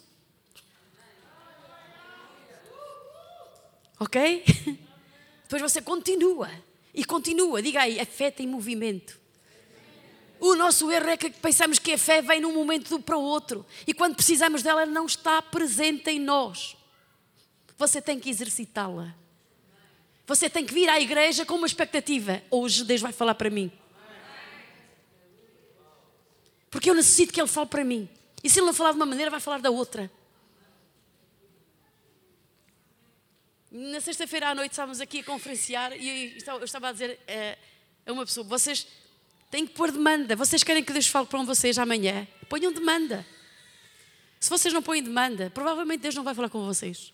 Ok? 3.99 4.45
Depois 5.43 5.63
você 5.63 5.83
continua. 5.83 6.51
E 6.95 7.05
continua, 7.05 7.63
diga 7.63 7.83
aí, 7.83 8.01
a 8.01 8.07
fé 8.07 8.31
tem 8.31 8.47
movimento. 8.47 9.20
O 10.41 10.55
nosso 10.55 10.91
erro 10.91 11.11
é 11.11 11.19
que 11.19 11.29
pensamos 11.29 11.79
que 11.79 11.93
a 11.93 11.99
fé 11.99 12.23
vem 12.23 12.41
num 12.41 12.55
momento 12.55 12.99
para 12.99 13.17
o 13.17 13.23
outro 13.23 13.65
e 13.87 13.93
quando 13.93 14.17
precisamos 14.17 14.63
dela 14.63 14.87
não 14.87 15.05
está 15.05 15.43
presente 15.43 16.09
em 16.11 16.19
nós. 16.19 16.77
Você 17.77 18.01
tem 18.01 18.19
que 18.19 18.31
exercitá-la. 18.31 19.15
Você 20.27 20.49
tem 20.49 20.65
que 20.65 20.73
vir 20.73 20.89
à 20.89 20.99
igreja 20.99 21.45
com 21.45 21.55
uma 21.55 21.67
expectativa. 21.67 22.43
Hoje 22.51 22.85
Deus 22.85 23.03
vai 23.03 23.13
falar 23.13 23.35
para 23.35 23.51
mim. 23.51 23.71
Porque 26.71 26.89
eu 26.89 26.95
necessito 26.95 27.35
que 27.35 27.41
Ele 27.41 27.49
fale 27.49 27.67
para 27.67 27.85
mim. 27.85 28.09
E 28.43 28.49
se 28.49 28.61
Ele 28.61 28.67
não 28.67 28.73
falar 28.73 28.93
de 28.93 28.97
uma 28.97 29.07
maneira, 29.07 29.31
vai 29.31 29.41
falar 29.41 29.61
da 29.61 29.71
outra. 29.71 30.11
Na 33.71 34.01
sexta-feira 34.01 34.49
à 34.49 34.55
noite 34.55 34.73
estávamos 34.73 35.01
aqui 35.01 35.21
a 35.21 35.25
conferenciar 35.25 35.93
e 35.93 36.39
eu 36.47 36.65
estava 36.65 36.89
a 36.89 36.93
dizer 36.93 37.21
eh, 37.27 37.59
a 38.07 38.13
uma 38.13 38.25
pessoa: 38.25 38.47
vocês 38.47 38.87
têm 39.51 39.67
que 39.67 39.75
pôr 39.75 39.91
demanda. 39.91 40.37
Vocês 40.37 40.63
querem 40.63 40.83
que 40.83 40.93
Deus 40.93 41.07
fale 41.07 41.27
para 41.27 41.43
vocês 41.43 41.79
amanhã? 41.79 42.27
Ponham 42.49 42.73
demanda. 42.73 43.27
Se 44.39 44.49
vocês 44.49 44.73
não 44.73 44.83
põem 44.83 45.03
demanda, 45.03 45.51
provavelmente 45.51 46.01
Deus 46.01 46.15
não 46.15 46.25
vai 46.25 46.35
falar 46.35 46.49
com 46.49 46.65
vocês. 46.65 47.13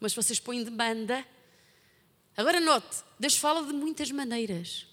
Mas 0.00 0.12
se 0.12 0.16
vocês 0.16 0.40
põem 0.40 0.64
demanda, 0.64 1.24
agora 2.36 2.58
note: 2.60 3.04
Deus 3.18 3.36
fala 3.36 3.64
de 3.64 3.72
muitas 3.72 4.10
maneiras. 4.10 4.86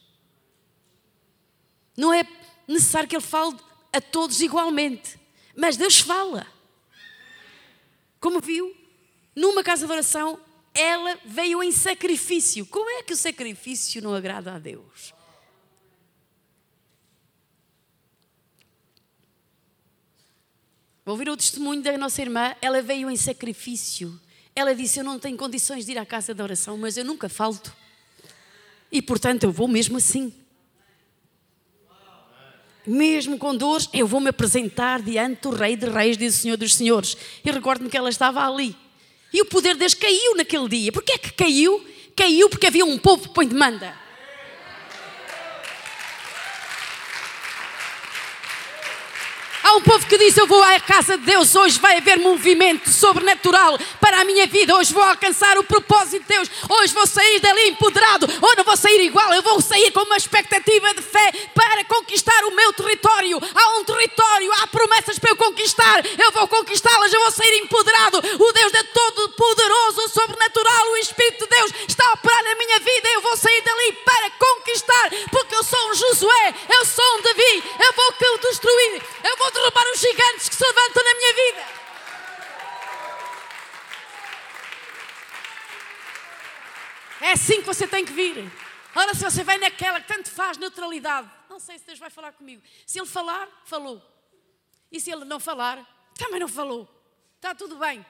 Não 1.97 2.13
é 2.13 2.23
necessário 2.67 3.09
que 3.09 3.15
Ele 3.15 3.23
fale 3.23 3.57
a 3.91 4.01
todos 4.01 4.41
igualmente, 4.41 5.19
mas 5.55 5.77
Deus 5.77 5.99
fala. 5.99 6.45
Como 8.19 8.41
viu, 8.41 8.75
numa 9.35 9.63
casa 9.63 9.85
de 9.85 9.91
oração, 9.91 10.39
ela 10.73 11.17
veio 11.25 11.63
em 11.63 11.71
sacrifício. 11.71 12.65
Como 12.65 12.89
é 12.89 13.03
que 13.03 13.13
o 13.13 13.17
sacrifício 13.17 14.01
não 14.01 14.13
agrada 14.13 14.53
a 14.53 14.59
Deus? 14.59 15.14
Vou 21.05 21.13
ouvir 21.13 21.29
o 21.29 21.37
testemunho 21.37 21.83
da 21.83 21.95
nossa 21.99 22.19
irmã. 22.19 22.55
Ela 22.59 22.81
veio 22.81 23.11
em 23.11 23.15
sacrifício. 23.15 24.19
Ela 24.55 24.73
disse: 24.73 24.99
Eu 24.99 25.03
não 25.03 25.19
tenho 25.19 25.37
condições 25.37 25.85
de 25.85 25.91
ir 25.91 25.99
à 25.99 26.05
casa 26.05 26.33
de 26.33 26.41
oração, 26.41 26.77
mas 26.79 26.97
eu 26.97 27.05
nunca 27.05 27.29
falto. 27.29 27.71
E 28.91 29.03
portanto 29.03 29.43
eu 29.43 29.51
vou 29.51 29.67
mesmo 29.67 29.97
assim. 29.97 30.33
Mesmo 32.87 33.37
com 33.37 33.55
dores, 33.55 33.87
eu 33.93 34.07
vou 34.07 34.19
me 34.19 34.29
apresentar 34.29 35.01
diante 35.01 35.41
do 35.41 35.51
Rei 35.51 35.75
de 35.75 35.87
Reis, 35.87 36.17
diz 36.17 36.35
o 36.35 36.37
Senhor 36.39 36.57
dos 36.57 36.73
Senhores. 36.73 37.15
E 37.43 37.51
recordo-me 37.51 37.89
que 37.89 37.97
ela 37.97 38.09
estava 38.09 38.43
ali. 38.43 38.75
E 39.31 39.41
o 39.41 39.45
poder 39.45 39.73
de 39.73 39.81
Deus 39.81 39.93
caiu 39.93 40.35
naquele 40.35 40.67
dia. 40.69 40.91
Porquê 40.91 41.13
é 41.13 41.17
que 41.19 41.33
caiu? 41.33 41.85
Caiu 42.15 42.49
porque 42.49 42.65
havia 42.65 42.85
um 42.85 42.97
povo 42.97 43.23
que 43.23 43.33
põe 43.33 43.47
demanda. 43.47 44.04
Um 49.75 49.81
povo 49.81 50.07
que 50.07 50.17
diz: 50.17 50.37
Eu 50.37 50.47
vou 50.47 50.63
à 50.63 50.79
casa 50.79 51.17
de 51.17 51.25
Deus, 51.25 51.53
hoje 51.53 51.77
vai 51.79 51.97
haver 51.97 52.17
movimento 52.17 52.89
sobrenatural 52.89 53.77
para 53.99 54.21
a 54.21 54.23
minha 54.23 54.47
vida, 54.47 54.73
hoje 54.73 54.93
vou 54.93 55.03
alcançar 55.03 55.57
o 55.57 55.65
propósito 55.65 56.21
de 56.21 56.33
Deus, 56.33 56.49
hoje 56.69 56.93
vou 56.93 57.05
sair 57.05 57.41
dali 57.41 57.69
empoderado, 57.71 58.25
ou 58.41 58.55
não 58.55 58.63
vou 58.63 58.77
sair 58.77 59.01
igual, 59.01 59.33
eu 59.33 59.41
vou 59.41 59.59
sair 59.59 59.91
com 59.91 59.99
uma 60.03 60.15
expectativa 60.15 60.93
de 60.93 61.01
fé 61.01 61.29
para 61.53 61.83
conquistar 61.85 62.45
o 62.45 62.55
meu 62.55 62.71
território. 62.71 63.37
Há 63.53 63.77
um 63.77 63.83
território, 63.83 64.49
há 64.61 64.67
promessas 64.67 65.19
para 65.19 65.31
eu 65.31 65.35
conquistar, 65.35 66.05
eu 66.05 66.31
vou 66.31 66.47
conquistá-las, 66.47 67.11
eu 67.11 67.19
vou 67.19 67.31
sair 67.31 67.59
empoderado. 67.59 68.17
O 68.17 68.51
Deus 68.53 68.73
é 68.73 68.83
todo 68.83 69.29
poderoso, 69.29 70.07
sobrenatural, 70.07 70.91
o 70.91 70.97
Espírito 70.97 71.43
de 71.43 71.49
Deus 71.49 71.71
está 71.89 72.07
a 72.07 72.13
operar 72.13 72.43
na 72.43 72.55
minha 72.55 72.79
vida, 72.79 73.09
eu 73.13 73.21
vou 73.21 73.35
sair 73.35 73.61
dali 73.61 73.91
para 74.05 74.29
conquistar, 74.39 75.09
porque 75.31 75.53
eu 75.53 75.63
sou 75.65 75.89
um 75.89 75.93
Josué, 75.93 76.53
eu 76.69 76.85
sou 76.85 77.17
um 77.17 77.21
Davi, 77.21 77.63
eu 77.79 77.93
vou 77.93 78.05
destruir, 78.37 79.01
eu 79.23 79.37
vou 79.37 79.51
derrubar 79.65 79.91
os 79.93 79.99
gigantes 79.99 80.49
que 80.49 80.55
se 80.55 80.63
levantam 80.63 81.03
na 81.03 81.13
minha 81.15 81.33
vida. 81.33 81.85
É 87.21 87.31
assim 87.31 87.61
que 87.61 87.67
você 87.67 87.87
tem 87.87 88.05
que 88.05 88.13
vir. 88.13 88.51
Ora, 88.93 89.13
se 89.13 89.23
você 89.23 89.43
vai 89.43 89.57
naquela 89.57 89.99
que 89.99 90.07
tanto 90.07 90.29
faz 90.29 90.57
neutralidade, 90.57 91.29
não 91.49 91.59
sei 91.59 91.79
se 91.79 91.85
Deus 91.85 91.99
vai 91.99 92.09
falar 92.09 92.31
comigo. 92.33 92.61
Se 92.85 92.99
Ele 92.99 93.07
falar, 93.07 93.47
falou. 93.65 94.01
E 94.91 94.99
se 94.99 95.11
Ele 95.11 95.25
não 95.25 95.39
falar, 95.39 95.83
também 96.17 96.39
não 96.39 96.47
falou. 96.47 96.87
Está 97.35 97.55
tudo 97.55 97.77
bem. 97.77 98.05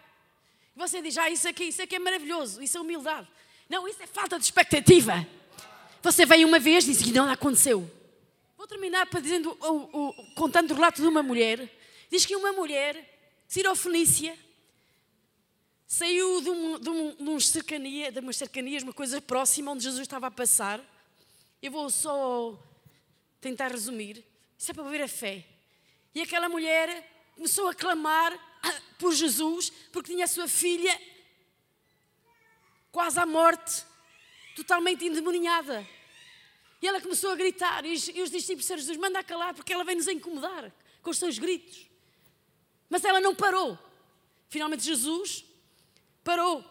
Você 0.76 1.02
diz, 1.02 1.18
ah, 1.18 1.30
isso 1.30 1.48
aqui, 1.48 1.66
isso 1.66 1.82
aqui 1.82 1.96
é 1.96 2.00
maravilhoso, 2.00 2.62
isso 2.62 2.78
é 2.78 2.82
humildade. 2.82 3.28
Não, 3.70 3.88
isso 3.88 4.04
é 4.04 4.08
falta 4.08 4.38
de 4.38 4.44
expectativa. 4.44 5.26
Você 6.04 6.26
vem 6.26 6.44
uma 6.44 6.60
vez 6.60 6.84
e 6.84 6.92
diz 6.92 7.02
que 7.02 7.12
não 7.12 7.30
aconteceu. 7.30 7.90
Vou 8.66 8.70
terminar 8.70 9.06
para 9.06 9.20
dizendo, 9.20 9.56
contando 10.34 10.72
o 10.72 10.74
relato 10.74 11.00
de 11.00 11.08
uma 11.08 11.22
mulher. 11.22 11.72
Diz 12.10 12.26
que 12.26 12.36
uma 12.36 12.52
mulher, 12.52 12.98
Cirofenícia, 13.48 14.36
saiu 15.86 16.42
de, 16.42 16.50
um, 16.50 16.80
de, 16.80 16.90
um, 16.90 17.16
de, 17.16 17.30
uns 17.30 17.48
cercania, 17.48 18.12
de 18.12 18.20
umas 18.20 18.36
cercanias, 18.36 18.82
uma 18.82 18.92
coisa 18.92 19.22
próxima 19.22 19.72
onde 19.72 19.84
Jesus 19.84 20.02
estava 20.02 20.26
a 20.26 20.32
passar. 20.32 20.82
Eu 21.62 21.72
vou 21.72 21.92
só 21.92 22.58
tentar 23.40 23.68
resumir. 23.68 24.26
Isso 24.58 24.72
é 24.72 24.74
para 24.74 24.90
ver 24.90 25.04
a 25.04 25.08
fé. 25.08 25.46
E 26.16 26.24
aquela 26.24 26.50
mulher 26.50 27.08
começou 27.36 27.68
a 27.68 27.76
clamar 27.76 28.34
por 28.98 29.14
Jesus 29.14 29.70
porque 29.94 30.12
tinha 30.12 30.26
a 30.26 30.28
sua 30.28 30.48
filha 30.48 31.00
quase 32.92 33.20
à 33.20 33.28
morte, 33.28 33.86
totalmente 34.56 35.06
endemoniada. 35.06 35.88
E 36.86 36.88
ela 36.88 37.02
começou 37.02 37.32
a 37.32 37.36
gritar, 37.36 37.84
e 37.84 37.94
os, 37.94 38.08
e 38.10 38.22
os 38.22 38.30
discípulos 38.30 38.62
disseram: 38.62 38.80
Jesus, 38.80 38.98
manda 39.00 39.24
calar, 39.24 39.56
porque 39.56 39.74
ela 39.74 39.84
vem 39.84 39.96
nos 39.96 40.08
incomodar 40.08 40.72
com 41.02 41.10
os 41.10 41.18
seus 41.18 41.40
gritos. 41.40 41.90
Mas 42.88 43.04
ela 43.04 43.20
não 43.20 43.34
parou. 43.34 43.76
Finalmente, 44.50 44.84
Jesus 44.84 45.44
parou. 46.24 46.64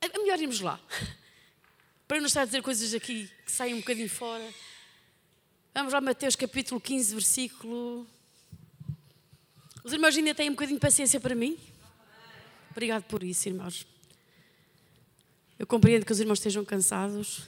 É 0.00 0.08
melhor 0.18 0.40
irmos 0.40 0.60
lá, 0.60 0.80
para 2.08 2.20
não 2.20 2.26
estar 2.26 2.40
a 2.40 2.44
dizer 2.46 2.62
coisas 2.62 2.94
aqui 2.94 3.30
que 3.44 3.52
saem 3.52 3.74
um 3.74 3.80
bocadinho 3.80 4.08
fora. 4.08 4.50
Vamos 5.74 5.92
lá, 5.92 6.00
Mateus 6.00 6.34
capítulo 6.34 6.80
15, 6.80 7.12
versículo. 7.12 8.06
Os 9.84 9.92
irmãos 9.92 10.16
ainda 10.16 10.34
têm 10.34 10.48
um 10.48 10.54
bocadinho 10.54 10.78
de 10.78 10.80
paciência 10.80 11.20
para 11.20 11.34
mim? 11.34 11.58
Obrigado 12.70 13.02
por 13.02 13.22
isso, 13.22 13.46
irmãos. 13.46 13.86
Eu 15.58 15.66
compreendo 15.66 16.06
que 16.06 16.12
os 16.12 16.18
irmãos 16.18 16.38
estejam 16.38 16.64
cansados. 16.64 17.42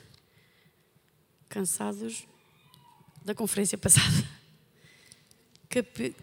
Cansados 1.52 2.26
da 3.22 3.34
conferência 3.34 3.76
passada. 3.76 4.26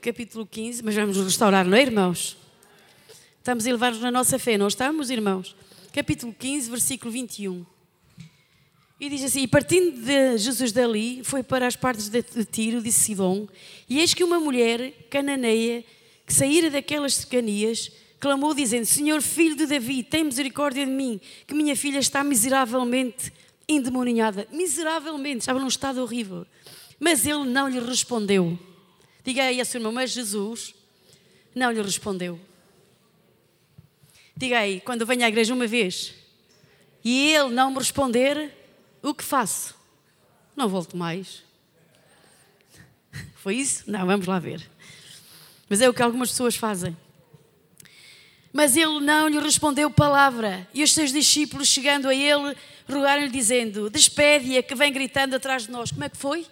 capítulo 0.01 0.43
15, 0.43 0.83
mas 0.83 0.95
vamos 0.95 1.17
restaurar, 1.17 1.67
não 1.67 1.77
é, 1.77 1.83
irmãos? 1.83 2.35
Estamos 3.37 3.67
elevados 3.67 3.99
na 4.01 4.09
nossa 4.09 4.39
fé, 4.39 4.57
não 4.57 4.67
estamos, 4.67 5.11
irmãos? 5.11 5.55
Capítulo 5.93 6.33
15, 6.33 6.71
versículo 6.71 7.11
21. 7.11 7.63
E 8.99 9.07
diz 9.07 9.23
assim: 9.23 9.43
E 9.43 9.47
partindo 9.47 10.01
de 10.01 10.35
Jesus 10.39 10.71
dali, 10.71 11.23
foi 11.23 11.43
para 11.43 11.67
as 11.67 11.75
partes 11.75 12.09
de 12.09 12.23
Tiro, 12.45 12.81
de 12.81 12.91
Sidom, 12.91 13.47
e 13.87 13.99
eis 13.99 14.15
que 14.15 14.23
uma 14.23 14.39
mulher 14.39 14.91
cananeia, 15.11 15.85
que 16.25 16.33
saíra 16.33 16.71
daquelas 16.71 17.13
cercanias, 17.13 17.91
clamou, 18.19 18.55
dizendo: 18.55 18.87
Senhor, 18.87 19.21
filho 19.21 19.55
de 19.55 19.67
Davi, 19.67 20.01
tem 20.01 20.23
misericórdia 20.23 20.83
de 20.87 20.91
mim, 20.91 21.21
que 21.45 21.53
minha 21.53 21.75
filha 21.75 21.99
está 21.99 22.23
miseravelmente 22.23 23.31
endemoniada. 23.69 24.47
Miseravelmente, 24.51 25.39
estava 25.39 25.59
num 25.59 25.67
estado 25.67 26.01
horrível. 26.01 26.45
Mas 26.99 27.25
ele 27.25 27.45
não 27.45 27.69
lhe 27.69 27.79
respondeu. 27.79 28.59
Diga 29.23 29.43
aí 29.43 29.61
a 29.61 29.65
sua 29.65 29.77
irmã, 29.77 29.91
mas 29.91 30.11
Jesus 30.11 30.73
não 31.53 31.71
lhe 31.71 31.81
respondeu. 31.81 32.39
Diga 34.35 34.59
aí, 34.59 34.81
quando 34.81 35.05
venho 35.05 35.23
à 35.23 35.27
igreja 35.27 35.53
uma 35.53 35.67
vez 35.67 36.13
e 37.03 37.31
ele 37.31 37.49
não 37.49 37.71
me 37.71 37.77
responder, 37.77 38.53
o 39.01 39.13
que 39.13 39.23
faço? 39.23 39.75
Não 40.55 40.67
volto 40.67 40.97
mais. 40.97 41.43
Foi 43.35 43.55
isso? 43.55 43.83
Não, 43.87 44.05
vamos 44.05 44.27
lá 44.27 44.39
ver. 44.39 44.69
Mas 45.69 45.81
é 45.81 45.87
o 45.87 45.93
que 45.93 46.01
algumas 46.01 46.31
pessoas 46.31 46.55
fazem. 46.55 46.97
Mas 48.51 48.75
ele 48.75 48.99
não 48.99 49.27
lhe 49.27 49.39
respondeu 49.39 49.89
palavra. 49.91 50.67
E 50.73 50.83
os 50.83 50.93
seus 50.93 51.11
discípulos, 51.11 51.67
chegando 51.67 52.09
a 52.09 52.15
ele, 52.15 52.55
rogaram-lhe, 52.93 53.29
dizendo: 53.29 53.89
Despede-a 53.89 54.63
que 54.63 54.75
vem 54.75 54.91
gritando 54.91 55.35
atrás 55.35 55.63
de 55.63 55.71
nós. 55.71 55.91
Como 55.91 56.03
é 56.03 56.09
que 56.09 56.17
foi? 56.17 56.45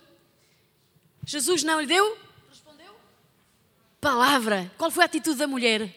Jesus 1.26 1.64
não 1.64 1.82
lhe 1.82 1.88
deu? 1.88 2.18
Respondeu? 2.50 2.96
Palavra. 4.00 4.72
Qual 4.78 4.90
foi 4.90 5.04
a 5.04 5.06
atitude 5.06 5.38
da 5.38 5.48
mulher? 5.48 5.94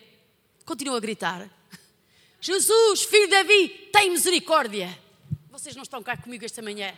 Continua 0.65 0.97
a 0.97 1.01
gritar: 1.01 1.49
Jesus, 2.41 3.03
filho 3.03 3.27
de 3.27 3.33
Davi, 3.33 3.69
tem 3.93 4.11
misericórdia. 4.11 4.99
Vocês 5.51 5.77
não 5.77 5.83
estão 5.83 6.03
cá 6.03 6.17
comigo 6.17 6.45
esta 6.45 6.63
manhã. 6.63 6.93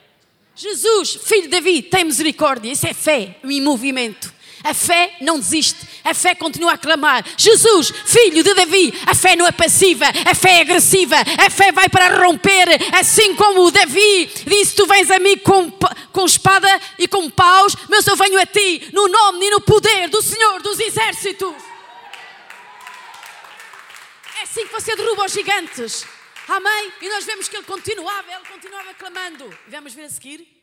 Jesus, 0.55 1.19
filho 1.25 1.43
de 1.43 1.49
Davi, 1.49 1.83
tem 1.83 2.05
misericórdia. 2.05 2.71
Isso 2.71 2.87
é 2.87 2.93
fé 2.93 3.37
em 3.43 3.61
movimento. 3.61 4.33
A 4.65 4.75
fé 4.75 5.17
não 5.21 5.41
desiste, 5.41 5.77
a 6.05 6.15
fé 6.15 6.37
continua 6.37 6.75
a 6.75 6.79
clamar. 6.79 7.25
Jesus, 7.37 7.93
filho 8.07 8.45
de 8.45 8.55
Davi, 8.55 8.95
a 9.07 9.15
fé 9.15 9.35
não 9.35 9.45
é 9.45 9.51
passiva, 9.51 10.07
a 10.07 10.35
fé 10.37 10.59
é 10.59 10.61
agressiva, 10.61 11.17
a 11.17 11.51
fé 11.51 11.73
vai 11.73 11.89
para 11.89 12.23
romper, 12.23 12.69
assim 12.95 13.35
como 13.35 13.63
o 13.63 13.71
Davi 13.73 14.31
disse: 14.47 14.77
Tu 14.77 14.87
vens 14.87 15.11
a 15.11 15.19
mim 15.19 15.37
com, 15.39 15.69
com 16.13 16.25
espada 16.25 16.81
e 16.97 17.09
com 17.09 17.29
paus, 17.29 17.75
mas 17.89 18.07
eu 18.07 18.15
venho 18.15 18.41
a 18.41 18.47
ti 18.47 18.89
no 18.93 19.09
nome 19.09 19.47
e 19.47 19.51
no 19.51 19.61
poder 19.61 20.09
do 20.09 20.23
Senhor 20.23 20.63
dos 20.63 20.79
Exércitos. 20.79 21.55
É 24.39 24.43
assim 24.45 24.65
que 24.67 24.73
você 24.73 24.95
derruba 24.95 25.25
os 25.25 25.33
gigantes. 25.33 26.07
Amém? 26.49 26.93
E 27.01 27.09
nós 27.09 27.24
vemos 27.24 27.49
que 27.49 27.57
ele 27.57 27.64
continuava, 27.64 28.32
ele 28.32 28.49
continuava 28.49 28.95
clamando. 28.95 29.59
Vamos 29.68 29.95
ver 29.95 30.05
a 30.05 30.11
seguir. 30.11 30.62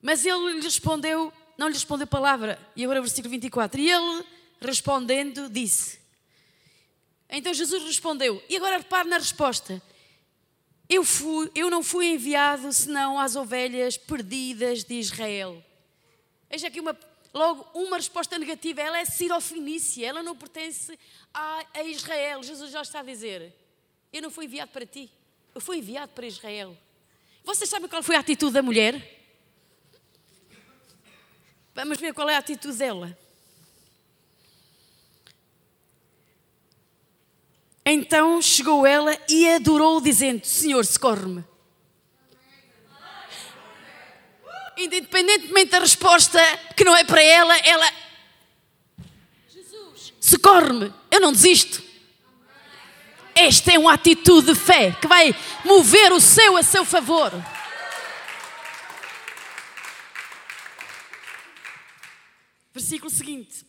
Mas 0.00 0.24
ele 0.24 0.52
lhe 0.52 0.60
respondeu, 0.60 1.32
não 1.58 1.68
lhe 1.68 1.74
respondeu 1.74 2.06
palavra. 2.06 2.58
E 2.74 2.84
agora 2.84 3.00
o 3.00 3.02
versículo 3.02 3.30
24. 3.30 3.80
E 3.80 3.90
ele, 3.90 4.24
respondendo, 4.60 5.48
disse. 5.50 6.00
Então 7.28 7.52
Jesus 7.52 7.82
respondeu. 7.84 8.42
E 8.48 8.56
agora 8.56 8.78
repare 8.78 9.08
na 9.08 9.18
resposta. 9.18 9.82
Eu, 10.88 11.04
fui, 11.04 11.50
eu 11.54 11.70
não 11.70 11.82
fui 11.82 12.06
enviado 12.06 12.72
senão 12.72 13.18
às 13.18 13.36
ovelhas 13.36 13.96
perdidas 13.96 14.82
de 14.82 14.94
Israel. 14.94 15.64
Eis 16.50 16.64
aqui 16.64 16.80
uma, 16.80 16.98
logo 17.32 17.66
uma 17.74 17.96
resposta 17.96 18.38
negativa. 18.38 18.80
Ela 18.80 18.98
é 18.98 19.04
sirofinícia, 19.04 20.06
ela 20.06 20.22
não 20.22 20.36
pertence 20.36 20.98
a, 21.32 21.64
a 21.74 21.82
Israel. 21.84 22.42
Jesus 22.42 22.70
já 22.70 22.82
está 22.82 23.00
a 23.00 23.04
dizer: 23.04 23.54
Eu 24.12 24.22
não 24.22 24.30
fui 24.30 24.44
enviado 24.46 24.70
para 24.70 24.86
ti, 24.86 25.10
eu 25.54 25.60
fui 25.60 25.78
enviado 25.78 26.12
para 26.12 26.26
Israel. 26.26 26.76
Vocês 27.44 27.68
sabem 27.68 27.88
qual 27.88 28.02
foi 28.02 28.16
a 28.16 28.20
atitude 28.20 28.52
da 28.52 28.62
mulher? 28.62 29.18
Vamos 31.74 31.98
ver 31.98 32.12
qual 32.12 32.28
é 32.28 32.34
a 32.34 32.38
atitude 32.38 32.76
dela. 32.76 33.16
Então 37.84 38.40
chegou 38.40 38.86
ela 38.86 39.18
e 39.28 39.48
adorou, 39.48 40.00
dizendo: 40.00 40.44
Senhor, 40.44 40.84
socorre-me. 40.84 41.49
Independentemente 44.80 45.72
da 45.72 45.78
resposta 45.78 46.40
que 46.74 46.84
não 46.84 46.96
é 46.96 47.04
para 47.04 47.22
ela, 47.22 47.54
ela. 47.58 47.92
Jesus, 49.52 50.14
socorre-me, 50.18 50.92
eu 51.10 51.20
não 51.20 51.32
desisto. 51.32 51.82
Esta 53.34 53.72
é 53.72 53.78
uma 53.78 53.92
atitude 53.92 54.52
de 54.52 54.58
fé 54.58 54.92
que 54.92 55.06
vai 55.06 55.34
mover 55.64 56.12
o 56.12 56.20
seu 56.20 56.56
a 56.56 56.62
seu 56.62 56.84
favor. 56.84 57.30
Versículo 62.72 63.10
seguinte. 63.10 63.66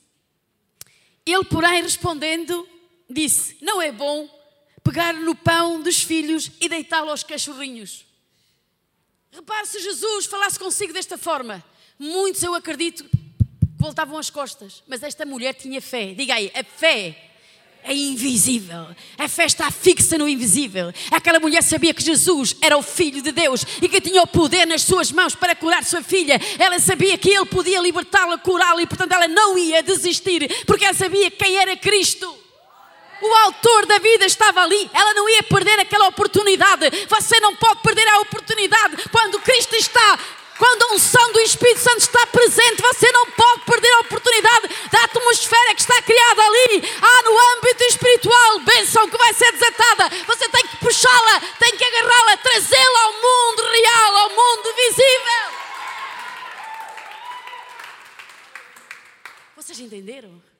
Ele, 1.25 1.43
porém, 1.43 1.81
respondendo, 1.81 2.67
disse: 3.09 3.57
Não 3.61 3.81
é 3.81 3.91
bom 3.91 4.29
pegar 4.81 5.13
no 5.13 5.35
pão 5.35 5.81
dos 5.81 6.01
filhos 6.01 6.51
e 6.61 6.69
deitá-lo 6.69 7.09
aos 7.09 7.23
cachorrinhos. 7.23 8.05
Repare 9.33 9.65
se 9.65 9.79
Jesus 9.79 10.25
falasse 10.25 10.59
consigo 10.59 10.91
desta 10.91 11.17
forma. 11.17 11.63
Muitos, 11.97 12.43
eu 12.43 12.53
acredito, 12.53 13.05
voltavam 13.77 14.17
as 14.17 14.29
costas. 14.29 14.83
Mas 14.85 15.01
esta 15.03 15.25
mulher 15.25 15.53
tinha 15.53 15.81
fé. 15.81 16.13
Diga 16.13 16.35
aí, 16.35 16.51
a 16.53 16.63
fé 16.65 17.31
é 17.81 17.93
invisível. 17.93 18.87
A 19.17 19.29
fé 19.29 19.45
está 19.45 19.71
fixa 19.71 20.17
no 20.17 20.27
invisível. 20.27 20.91
Aquela 21.09 21.39
mulher 21.39 21.63
sabia 21.63 21.93
que 21.93 22.03
Jesus 22.03 22.57
era 22.61 22.77
o 22.77 22.81
Filho 22.81 23.21
de 23.21 23.31
Deus 23.31 23.65
e 23.81 23.87
que 23.87 24.01
tinha 24.01 24.21
o 24.21 24.27
poder 24.27 24.67
nas 24.67 24.81
suas 24.81 25.13
mãos 25.13 25.33
para 25.33 25.55
curar 25.55 25.85
sua 25.85 26.03
filha. 26.03 26.39
Ela 26.59 26.77
sabia 26.79 27.17
que 27.17 27.29
ele 27.29 27.45
podia 27.45 27.79
libertá-la, 27.79 28.37
curá-la 28.37 28.81
e, 28.81 28.87
portanto, 28.87 29.13
ela 29.13 29.29
não 29.29 29.57
ia 29.57 29.81
desistir 29.81 30.65
porque 30.65 30.83
ela 30.83 30.93
sabia 30.93 31.31
quem 31.31 31.55
era 31.55 31.77
Cristo. 31.77 32.40
O 33.21 33.33
autor 33.45 33.85
da 33.85 33.99
vida 33.99 34.25
estava 34.25 34.61
ali, 34.61 34.89
ela 34.93 35.13
não 35.13 35.29
ia 35.29 35.43
perder 35.43 35.79
aquela 35.79 36.07
oportunidade. 36.07 36.89
Você 37.07 37.39
não 37.39 37.55
pode 37.55 37.81
perder 37.81 38.07
a 38.07 38.19
oportunidade 38.19 38.97
quando 39.11 39.39
Cristo 39.39 39.75
está 39.75 40.19
quando 40.61 40.83
a 40.83 40.93
unção 40.93 41.31
do 41.31 41.39
Espírito 41.39 41.79
Santo 41.79 41.97
está 41.97 42.27
presente, 42.27 42.83
você 42.83 43.11
não 43.11 43.25
pode 43.31 43.61
perder 43.61 43.91
a 43.93 43.99
oportunidade 44.01 44.69
da 44.91 45.05
atmosfera 45.05 45.73
que 45.73 45.81
está 45.81 45.99
criada 46.03 46.43
ali. 46.43 46.83
Há 47.01 47.23
no 47.23 47.57
âmbito 47.57 47.83
espiritual 47.85 48.59
bênção 48.59 49.09
que 49.09 49.17
vai 49.17 49.33
ser 49.33 49.51
desatada. 49.53 50.09
Você 50.27 50.47
tem 50.49 50.67
que 50.67 50.77
puxá-la, 50.77 51.39
tem 51.57 51.75
que 51.75 51.83
agarrá-la, 51.83 52.37
trazê-la 52.37 53.01
ao 53.01 53.13
mundo 53.13 53.63
real, 53.71 54.17
ao 54.17 54.29
mundo 54.29 54.75
visível. 54.75 55.61
Vocês 59.55 59.79
entenderam? 59.79 60.50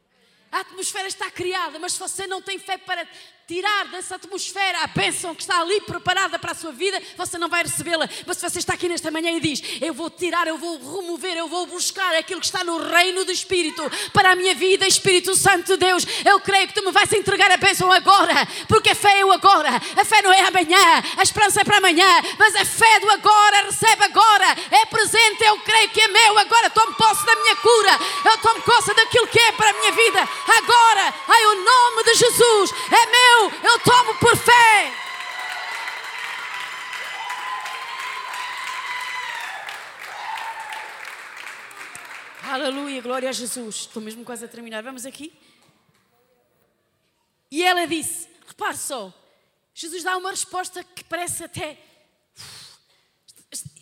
A 0.52 0.60
atmosfera 0.60 1.08
está 1.08 1.32
criada, 1.32 1.80
mas 1.80 1.93
se 1.93 1.99
você 1.99 2.28
não 2.28 2.41
tem 2.41 2.60
fé 2.60 2.78
para 2.78 3.08
tirar 3.47 3.85
dessa 3.87 4.15
atmosfera 4.15 4.83
a 4.83 4.87
bênção 4.87 5.35
que 5.35 5.41
está 5.41 5.59
ali 5.59 5.81
preparada 5.81 6.39
para 6.39 6.51
a 6.51 6.55
sua 6.55 6.71
vida, 6.71 7.01
você 7.17 7.37
não 7.37 7.49
vai 7.49 7.63
recebê-la. 7.63 8.07
Mas 8.25 8.37
se 8.37 8.49
você 8.49 8.59
está 8.59 8.73
aqui 8.73 8.87
nesta 8.87 9.11
manhã 9.11 9.31
e 9.31 9.39
diz: 9.39 9.61
Eu 9.81 9.93
vou 9.93 10.09
tirar, 10.09 10.47
eu 10.47 10.57
vou 10.57 10.77
remover, 10.77 11.35
eu 11.35 11.47
vou 11.47 11.65
buscar 11.65 12.15
aquilo 12.15 12.39
que 12.39 12.45
está 12.45 12.63
no 12.63 12.77
reino 12.77 13.25
do 13.25 13.31
Espírito 13.31 13.83
para 14.13 14.31
a 14.31 14.35
minha 14.35 14.55
vida, 14.55 14.87
Espírito 14.87 15.35
Santo 15.35 15.73
de 15.73 15.77
Deus, 15.77 16.05
eu 16.25 16.39
creio 16.39 16.67
que 16.67 16.73
tu 16.73 16.83
me 16.83 16.91
vais 16.91 17.11
entregar 17.11 17.51
a 17.51 17.57
bênção 17.57 17.91
agora, 17.91 18.47
porque 18.67 18.91
a 18.91 18.95
fé 18.95 19.19
é 19.19 19.25
o 19.25 19.31
agora, 19.31 19.69
a 19.69 20.05
fé 20.05 20.21
não 20.21 20.31
é 20.31 20.41
amanhã, 20.47 21.03
a 21.17 21.23
esperança 21.23 21.61
é 21.61 21.63
para 21.63 21.77
amanhã, 21.77 22.07
mas 22.37 22.55
a 22.55 22.65
fé 22.65 22.99
do 22.99 23.09
agora, 23.09 23.63
recebe 23.63 24.03
agora, 24.03 24.55
é 24.71 24.85
presente, 24.85 25.43
eu 25.43 25.57
creio 25.59 25.89
que 25.89 26.01
é 26.01 26.07
meu, 26.07 26.37
agora 26.37 26.69
tomo 26.69 26.93
posse 26.93 27.25
da 27.25 27.35
minha 27.35 27.55
cura, 27.57 27.99
eu 28.25 28.37
tomo 28.37 28.61
posse 28.61 28.93
daquilo 28.93 29.27
que 29.27 29.39
é 29.39 29.51
para 29.51 29.69
a 29.69 29.73
minha 29.73 29.91
vida, 29.91 30.19
agora, 30.47 31.13
ai, 31.27 31.45
o 31.47 31.55
nome 31.55 32.03
de 32.03 32.13
Jesus 32.13 32.71
é 32.91 33.05
meu 33.07 33.41
eu 33.63 33.79
tomo 33.79 34.15
por 34.15 34.35
fé. 34.35 34.91
Aleluia, 42.49 43.01
glória 43.22 43.30
a 43.30 43.34
Jesus. 43.34 43.76
Estou 43.76 44.01
mesmo 44.01 44.26
quase 44.26 44.45
a 44.45 44.47
terminar. 44.47 44.82
Vamos 44.82 45.05
aqui. 45.05 45.32
E 47.51 47.63
ela 47.63 47.86
disse: 47.86 48.28
repare 48.47 48.78
só, 48.78 49.13
Jesus 49.76 50.03
dá 50.03 50.17
uma 50.17 50.32
resposta 50.32 50.84
que 50.84 51.03
parece 51.03 51.43
até 51.43 51.78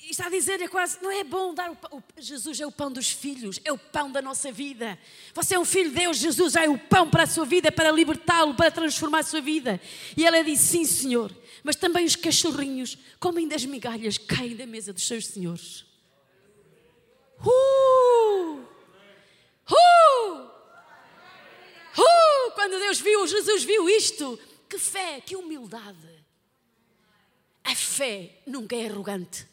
está 0.09 0.25
a 0.25 0.29
dizer, 0.29 0.59
é 0.59 0.67
quase, 0.67 0.97
não 1.03 1.11
é 1.11 1.23
bom 1.23 1.53
dar 1.53 1.69
o 1.69 1.75
pão. 1.75 2.03
Jesus 2.17 2.59
é 2.59 2.65
o 2.65 2.71
pão 2.71 2.91
dos 2.91 3.11
filhos, 3.11 3.59
é 3.63 3.71
o 3.71 3.77
pão 3.77 4.11
da 4.11 4.21
nossa 4.21 4.51
vida. 4.51 4.97
Você 5.35 5.53
é 5.53 5.59
um 5.59 5.63
filho 5.63 5.91
de 5.91 5.97
Deus, 5.97 6.17
Jesus 6.17 6.55
é 6.55 6.67
o 6.67 6.79
pão 6.79 7.07
para 7.07 7.23
a 7.23 7.27
sua 7.27 7.45
vida, 7.45 7.71
para 7.71 7.91
libertá-lo, 7.91 8.55
para 8.55 8.71
transformar 8.71 9.19
a 9.19 9.23
sua 9.23 9.39
vida. 9.39 9.79
E 10.17 10.25
ela 10.25 10.43
disse, 10.43 10.65
sim, 10.65 10.85
Senhor, 10.85 11.31
mas 11.63 11.75
também 11.75 12.05
os 12.05 12.15
cachorrinhos 12.15 12.97
comem 13.19 13.47
das 13.47 13.63
migalhas 13.63 14.17
que 14.17 14.25
caem 14.25 14.55
da 14.55 14.65
mesa 14.65 14.91
dos 14.91 15.05
seus 15.05 15.27
senhores. 15.27 15.85
Uh! 17.45 18.68
Uh! 19.69 20.49
Uh! 21.97 22.51
Quando 22.53 22.79
Deus 22.79 22.99
viu, 22.99 23.25
Jesus 23.27 23.63
viu 23.63 23.89
isto, 23.89 24.39
que 24.67 24.77
fé, 24.77 25.21
que 25.21 25.35
humildade. 25.35 26.25
A 27.63 27.75
fé 27.75 28.41
nunca 28.45 28.75
é 28.75 28.87
arrogante. 28.87 29.47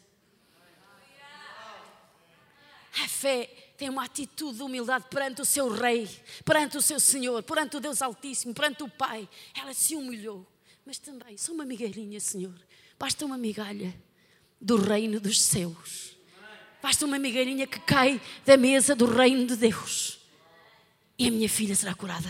A 2.99 3.07
fé 3.07 3.45
tem 3.77 3.89
uma 3.89 4.05
atitude 4.05 4.57
de 4.57 4.63
humildade 4.63 5.05
perante 5.09 5.41
o 5.41 5.45
seu 5.45 5.69
rei, 5.69 6.09
perante 6.43 6.77
o 6.77 6.81
seu 6.81 6.99
Senhor, 6.99 7.43
perante 7.43 7.77
o 7.77 7.79
Deus 7.79 8.01
Altíssimo, 8.01 8.53
perante 8.53 8.81
o 8.81 8.89
Pai. 8.89 9.29
Ela 9.53 9.73
se 9.73 9.95
humilhou. 9.95 10.45
Mas 10.83 10.97
também, 10.97 11.37
só 11.37 11.51
uma 11.51 11.65
migalhinha, 11.65 12.19
Senhor. 12.19 12.55
Basta 12.97 13.23
uma 13.23 13.37
migalha 13.37 13.93
do 14.59 14.77
reino 14.77 15.19
dos 15.19 15.39
céus. 15.39 16.16
Basta 16.81 17.05
uma 17.05 17.17
migalhinha 17.17 17.65
que 17.67 17.79
cai 17.79 18.21
da 18.45 18.55
mesa 18.55 18.95
do 18.95 19.05
reino 19.05 19.45
de 19.47 19.55
Deus. 19.55 20.19
E 21.17 21.27
a 21.27 21.31
minha 21.31 21.49
filha 21.49 21.75
será 21.75 21.93
curada. 21.95 22.29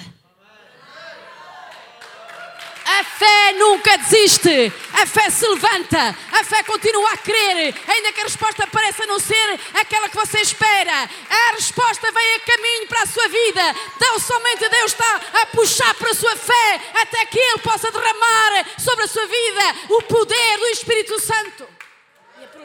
A 2.90 3.04
fé 3.04 3.52
nunca 3.60 3.98
desiste, 3.98 4.72
a 4.94 5.06
fé 5.06 5.30
se 5.30 5.46
levanta, 5.46 6.16
a 6.32 6.44
fé 6.46 6.64
continua 6.64 7.12
a 7.12 7.18
crer, 7.18 7.76
ainda 7.86 8.14
que 8.14 8.22
a 8.22 8.24
resposta 8.24 8.66
pareça 8.66 9.06
não 9.06 9.20
ser 9.20 9.60
aquela 9.74 10.08
que 10.08 10.16
você 10.16 10.40
espera. 10.40 11.10
A 11.30 11.52
resposta 11.52 12.10
vem 12.12 12.36
a 12.36 12.40
caminho 12.40 12.88
para 12.88 13.04
a 13.04 13.06
sua 13.06 13.28
vida. 13.28 13.76
Então 13.98 14.20
somente 14.20 14.70
Deus 14.70 14.94
está 14.94 15.22
a 15.34 15.46
puxar 15.48 15.94
para 15.96 16.12
a 16.12 16.16
sua 16.16 16.36
fé 16.38 16.82
até 16.94 17.26
que 17.26 17.38
Ele 17.38 17.60
possa 17.60 17.92
derramar 17.92 18.66
sobre 18.80 19.04
a 19.04 19.08
sua 19.08 19.28
vida 19.28 19.76
o 19.90 20.02
poder 20.04 20.58
do 20.58 20.68
Espírito 20.68 21.20
Santo. 21.20 21.77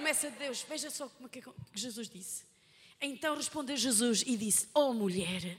Promessa 0.02 0.30
de 0.32 0.36
Deus, 0.36 0.66
veja 0.68 0.90
só 0.90 1.08
como 1.08 1.28
é 1.28 1.30
que 1.30 1.44
Jesus 1.74 2.08
disse. 2.08 2.42
Então 3.00 3.36
respondeu 3.36 3.76
Jesus 3.76 4.24
e 4.26 4.36
disse: 4.36 4.66
Oh 4.74 4.92
mulher, 4.92 5.56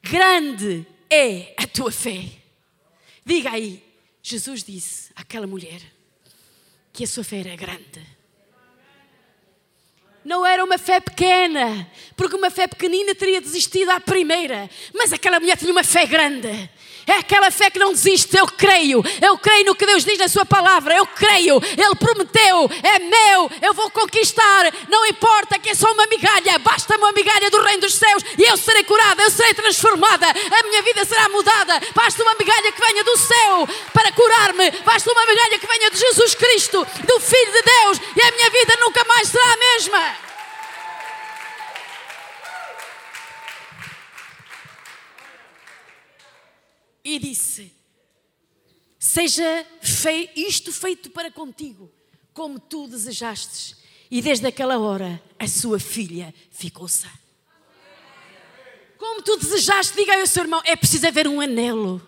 grande 0.00 0.86
é 1.10 1.52
a 1.58 1.66
tua 1.66 1.90
fé 1.90 2.46
Diga 3.24 3.50
aí, 3.50 3.82
Jesus 4.22 4.62
disse 4.62 5.10
àquela 5.16 5.48
mulher 5.48 5.82
que 6.92 7.02
a 7.02 7.06
sua 7.08 7.24
fé 7.24 7.40
era 7.40 7.56
grande. 7.56 8.06
Não 10.26 10.44
era 10.44 10.64
uma 10.64 10.76
fé 10.76 10.98
pequena, 10.98 11.88
porque 12.16 12.34
uma 12.34 12.50
fé 12.50 12.66
pequenina 12.66 13.14
teria 13.14 13.40
desistido 13.40 13.90
à 13.90 14.00
primeira, 14.00 14.68
mas 14.92 15.12
aquela 15.12 15.38
mulher 15.38 15.56
tinha 15.56 15.70
uma 15.70 15.84
fé 15.84 16.04
grande. 16.04 16.68
É 17.06 17.18
aquela 17.18 17.52
fé 17.52 17.70
que 17.70 17.78
não 17.78 17.92
desiste. 17.92 18.36
Eu 18.36 18.48
creio. 18.48 19.00
Eu 19.22 19.38
creio 19.38 19.64
no 19.66 19.76
que 19.76 19.86
Deus 19.86 20.04
diz 20.04 20.18
na 20.18 20.26
Sua 20.26 20.44
palavra. 20.44 20.96
Eu 20.96 21.06
creio. 21.06 21.62
Ele 21.62 21.94
prometeu. 21.94 22.68
É 22.82 22.98
meu. 22.98 23.50
Eu 23.62 23.72
vou 23.72 23.88
conquistar. 23.90 24.72
Não 24.88 25.06
importa 25.06 25.56
que 25.56 25.70
é 25.70 25.74
só 25.74 25.92
uma 25.92 26.04
migalha. 26.08 26.58
Basta 26.58 26.96
uma 26.96 27.12
migalha 27.12 27.48
do 27.48 27.62
Reino 27.62 27.82
dos 27.82 27.94
Céus 27.94 28.24
e 28.36 28.42
eu 28.42 28.56
serei 28.56 28.82
curada. 28.82 29.22
Eu 29.22 29.30
serei 29.30 29.54
transformada. 29.54 30.26
A 30.26 30.62
minha 30.64 30.82
vida 30.82 31.04
será 31.04 31.28
mudada. 31.28 31.80
Basta 31.94 32.22
uma 32.24 32.34
migalha 32.34 32.72
que 32.72 32.80
venha 32.80 33.04
do 33.04 33.16
céu 33.16 33.68
para 33.92 34.10
curar-me. 34.10 34.70
Basta 34.84 35.12
uma 35.12 35.26
migalha 35.26 35.58
que 35.60 35.66
venha 35.66 35.90
de 35.90 35.98
Jesus 35.98 36.34
Cristo, 36.34 36.84
do 37.06 37.20
Filho 37.20 37.52
de 37.52 37.62
Deus, 37.62 38.00
e 38.16 38.22
a 38.22 38.32
minha 38.32 38.50
vida 38.50 38.76
nunca 38.80 39.04
mais 39.04 39.28
será 39.28 39.52
a 39.52 39.56
mesma. 39.56 40.15
E 47.06 47.20
disse: 47.20 47.72
Seja 48.98 49.64
fei, 49.80 50.28
isto 50.34 50.72
feito 50.72 51.08
para 51.10 51.30
contigo, 51.30 51.90
como 52.34 52.58
tu 52.58 52.88
desejastes. 52.88 53.76
E 54.10 54.20
desde 54.20 54.46
aquela 54.46 54.78
hora 54.78 55.22
a 55.38 55.46
sua 55.46 55.78
filha 55.78 56.34
ficou 56.50 56.88
sã. 56.88 57.08
Como 58.98 59.22
tu 59.22 59.36
desejaste, 59.36 59.96
diga 59.96 60.14
aí 60.14 60.20
ao 60.20 60.26
seu 60.26 60.42
irmão: 60.42 60.60
é 60.64 60.74
preciso 60.74 61.06
haver 61.06 61.28
um 61.28 61.40
anelo 61.40 62.02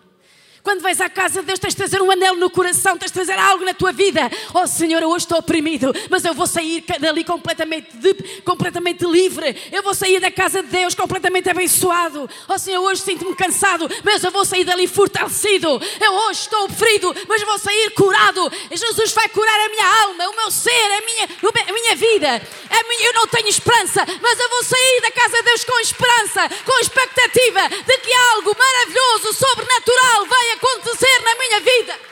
quando 0.63 0.81
vais 0.81 0.99
à 0.99 1.09
casa 1.09 1.39
de 1.39 1.47
Deus, 1.47 1.59
tens 1.59 1.69
de 1.69 1.77
trazer 1.77 2.01
um 2.01 2.11
anel 2.11 2.35
no 2.35 2.49
coração, 2.49 2.97
tens 2.97 3.09
de 3.09 3.13
trazer 3.13 3.37
algo 3.39 3.63
na 3.63 3.73
tua 3.73 3.91
vida. 3.91 4.29
Oh 4.53 4.67
Senhor, 4.67 5.01
eu 5.01 5.09
hoje 5.09 5.25
estou 5.25 5.39
oprimido, 5.39 5.93
mas 6.09 6.25
eu 6.25 6.33
vou 6.33 6.45
sair 6.45 6.83
dali 6.99 7.23
completamente, 7.23 7.95
de, 7.95 8.13
completamente 8.41 9.05
livre. 9.05 9.55
Eu 9.71 9.81
vou 9.81 9.93
sair 9.93 10.19
da 10.19 10.29
casa 10.29 10.61
de 10.61 10.69
Deus 10.69 10.93
completamente 10.93 11.49
abençoado. 11.49 12.29
Oh 12.47 12.57
Senhor, 12.57 12.81
hoje 12.83 13.01
sinto-me 13.01 13.35
cansado, 13.35 13.89
mas 14.03 14.23
eu 14.23 14.31
vou 14.31 14.43
sair 14.43 14.65
dali 14.65 14.87
fortalecido. 14.87 15.81
Eu 16.01 16.13
hoje 16.13 16.41
estou 16.41 16.69
ferido, 16.69 17.15
mas 17.27 17.41
vou 17.43 17.57
sair 17.57 17.91
curado. 17.91 18.51
Jesus 18.71 19.13
vai 19.13 19.29
curar 19.29 19.59
a 19.61 19.69
minha 19.69 20.01
alma, 20.03 20.29
o 20.29 20.35
meu 20.35 20.51
ser, 20.51 20.69
a 20.71 21.01
minha, 21.01 21.29
a 21.67 21.73
minha 21.73 21.95
vida. 21.95 22.41
A 22.69 22.83
minha, 22.87 23.07
eu 23.07 23.13
não 23.13 23.27
tenho 23.27 23.47
esperança, 23.47 24.05
mas 24.21 24.39
eu 24.39 24.49
vou 24.49 24.63
sair 24.63 25.01
da 25.01 25.11
casa 25.11 25.37
de 25.37 25.43
Deus 25.43 25.63
com 25.63 25.79
esperança, 25.79 26.49
com 26.65 26.79
expectativa 26.79 27.69
de 27.69 27.97
que 27.99 28.13
algo 28.33 28.55
maravilhoso, 28.57 29.33
sobrenatural 29.33 30.25
vai 30.25 30.48
acontecer 30.51 31.21
na 31.23 31.35
minha 31.35 31.59
vida. 31.59 32.08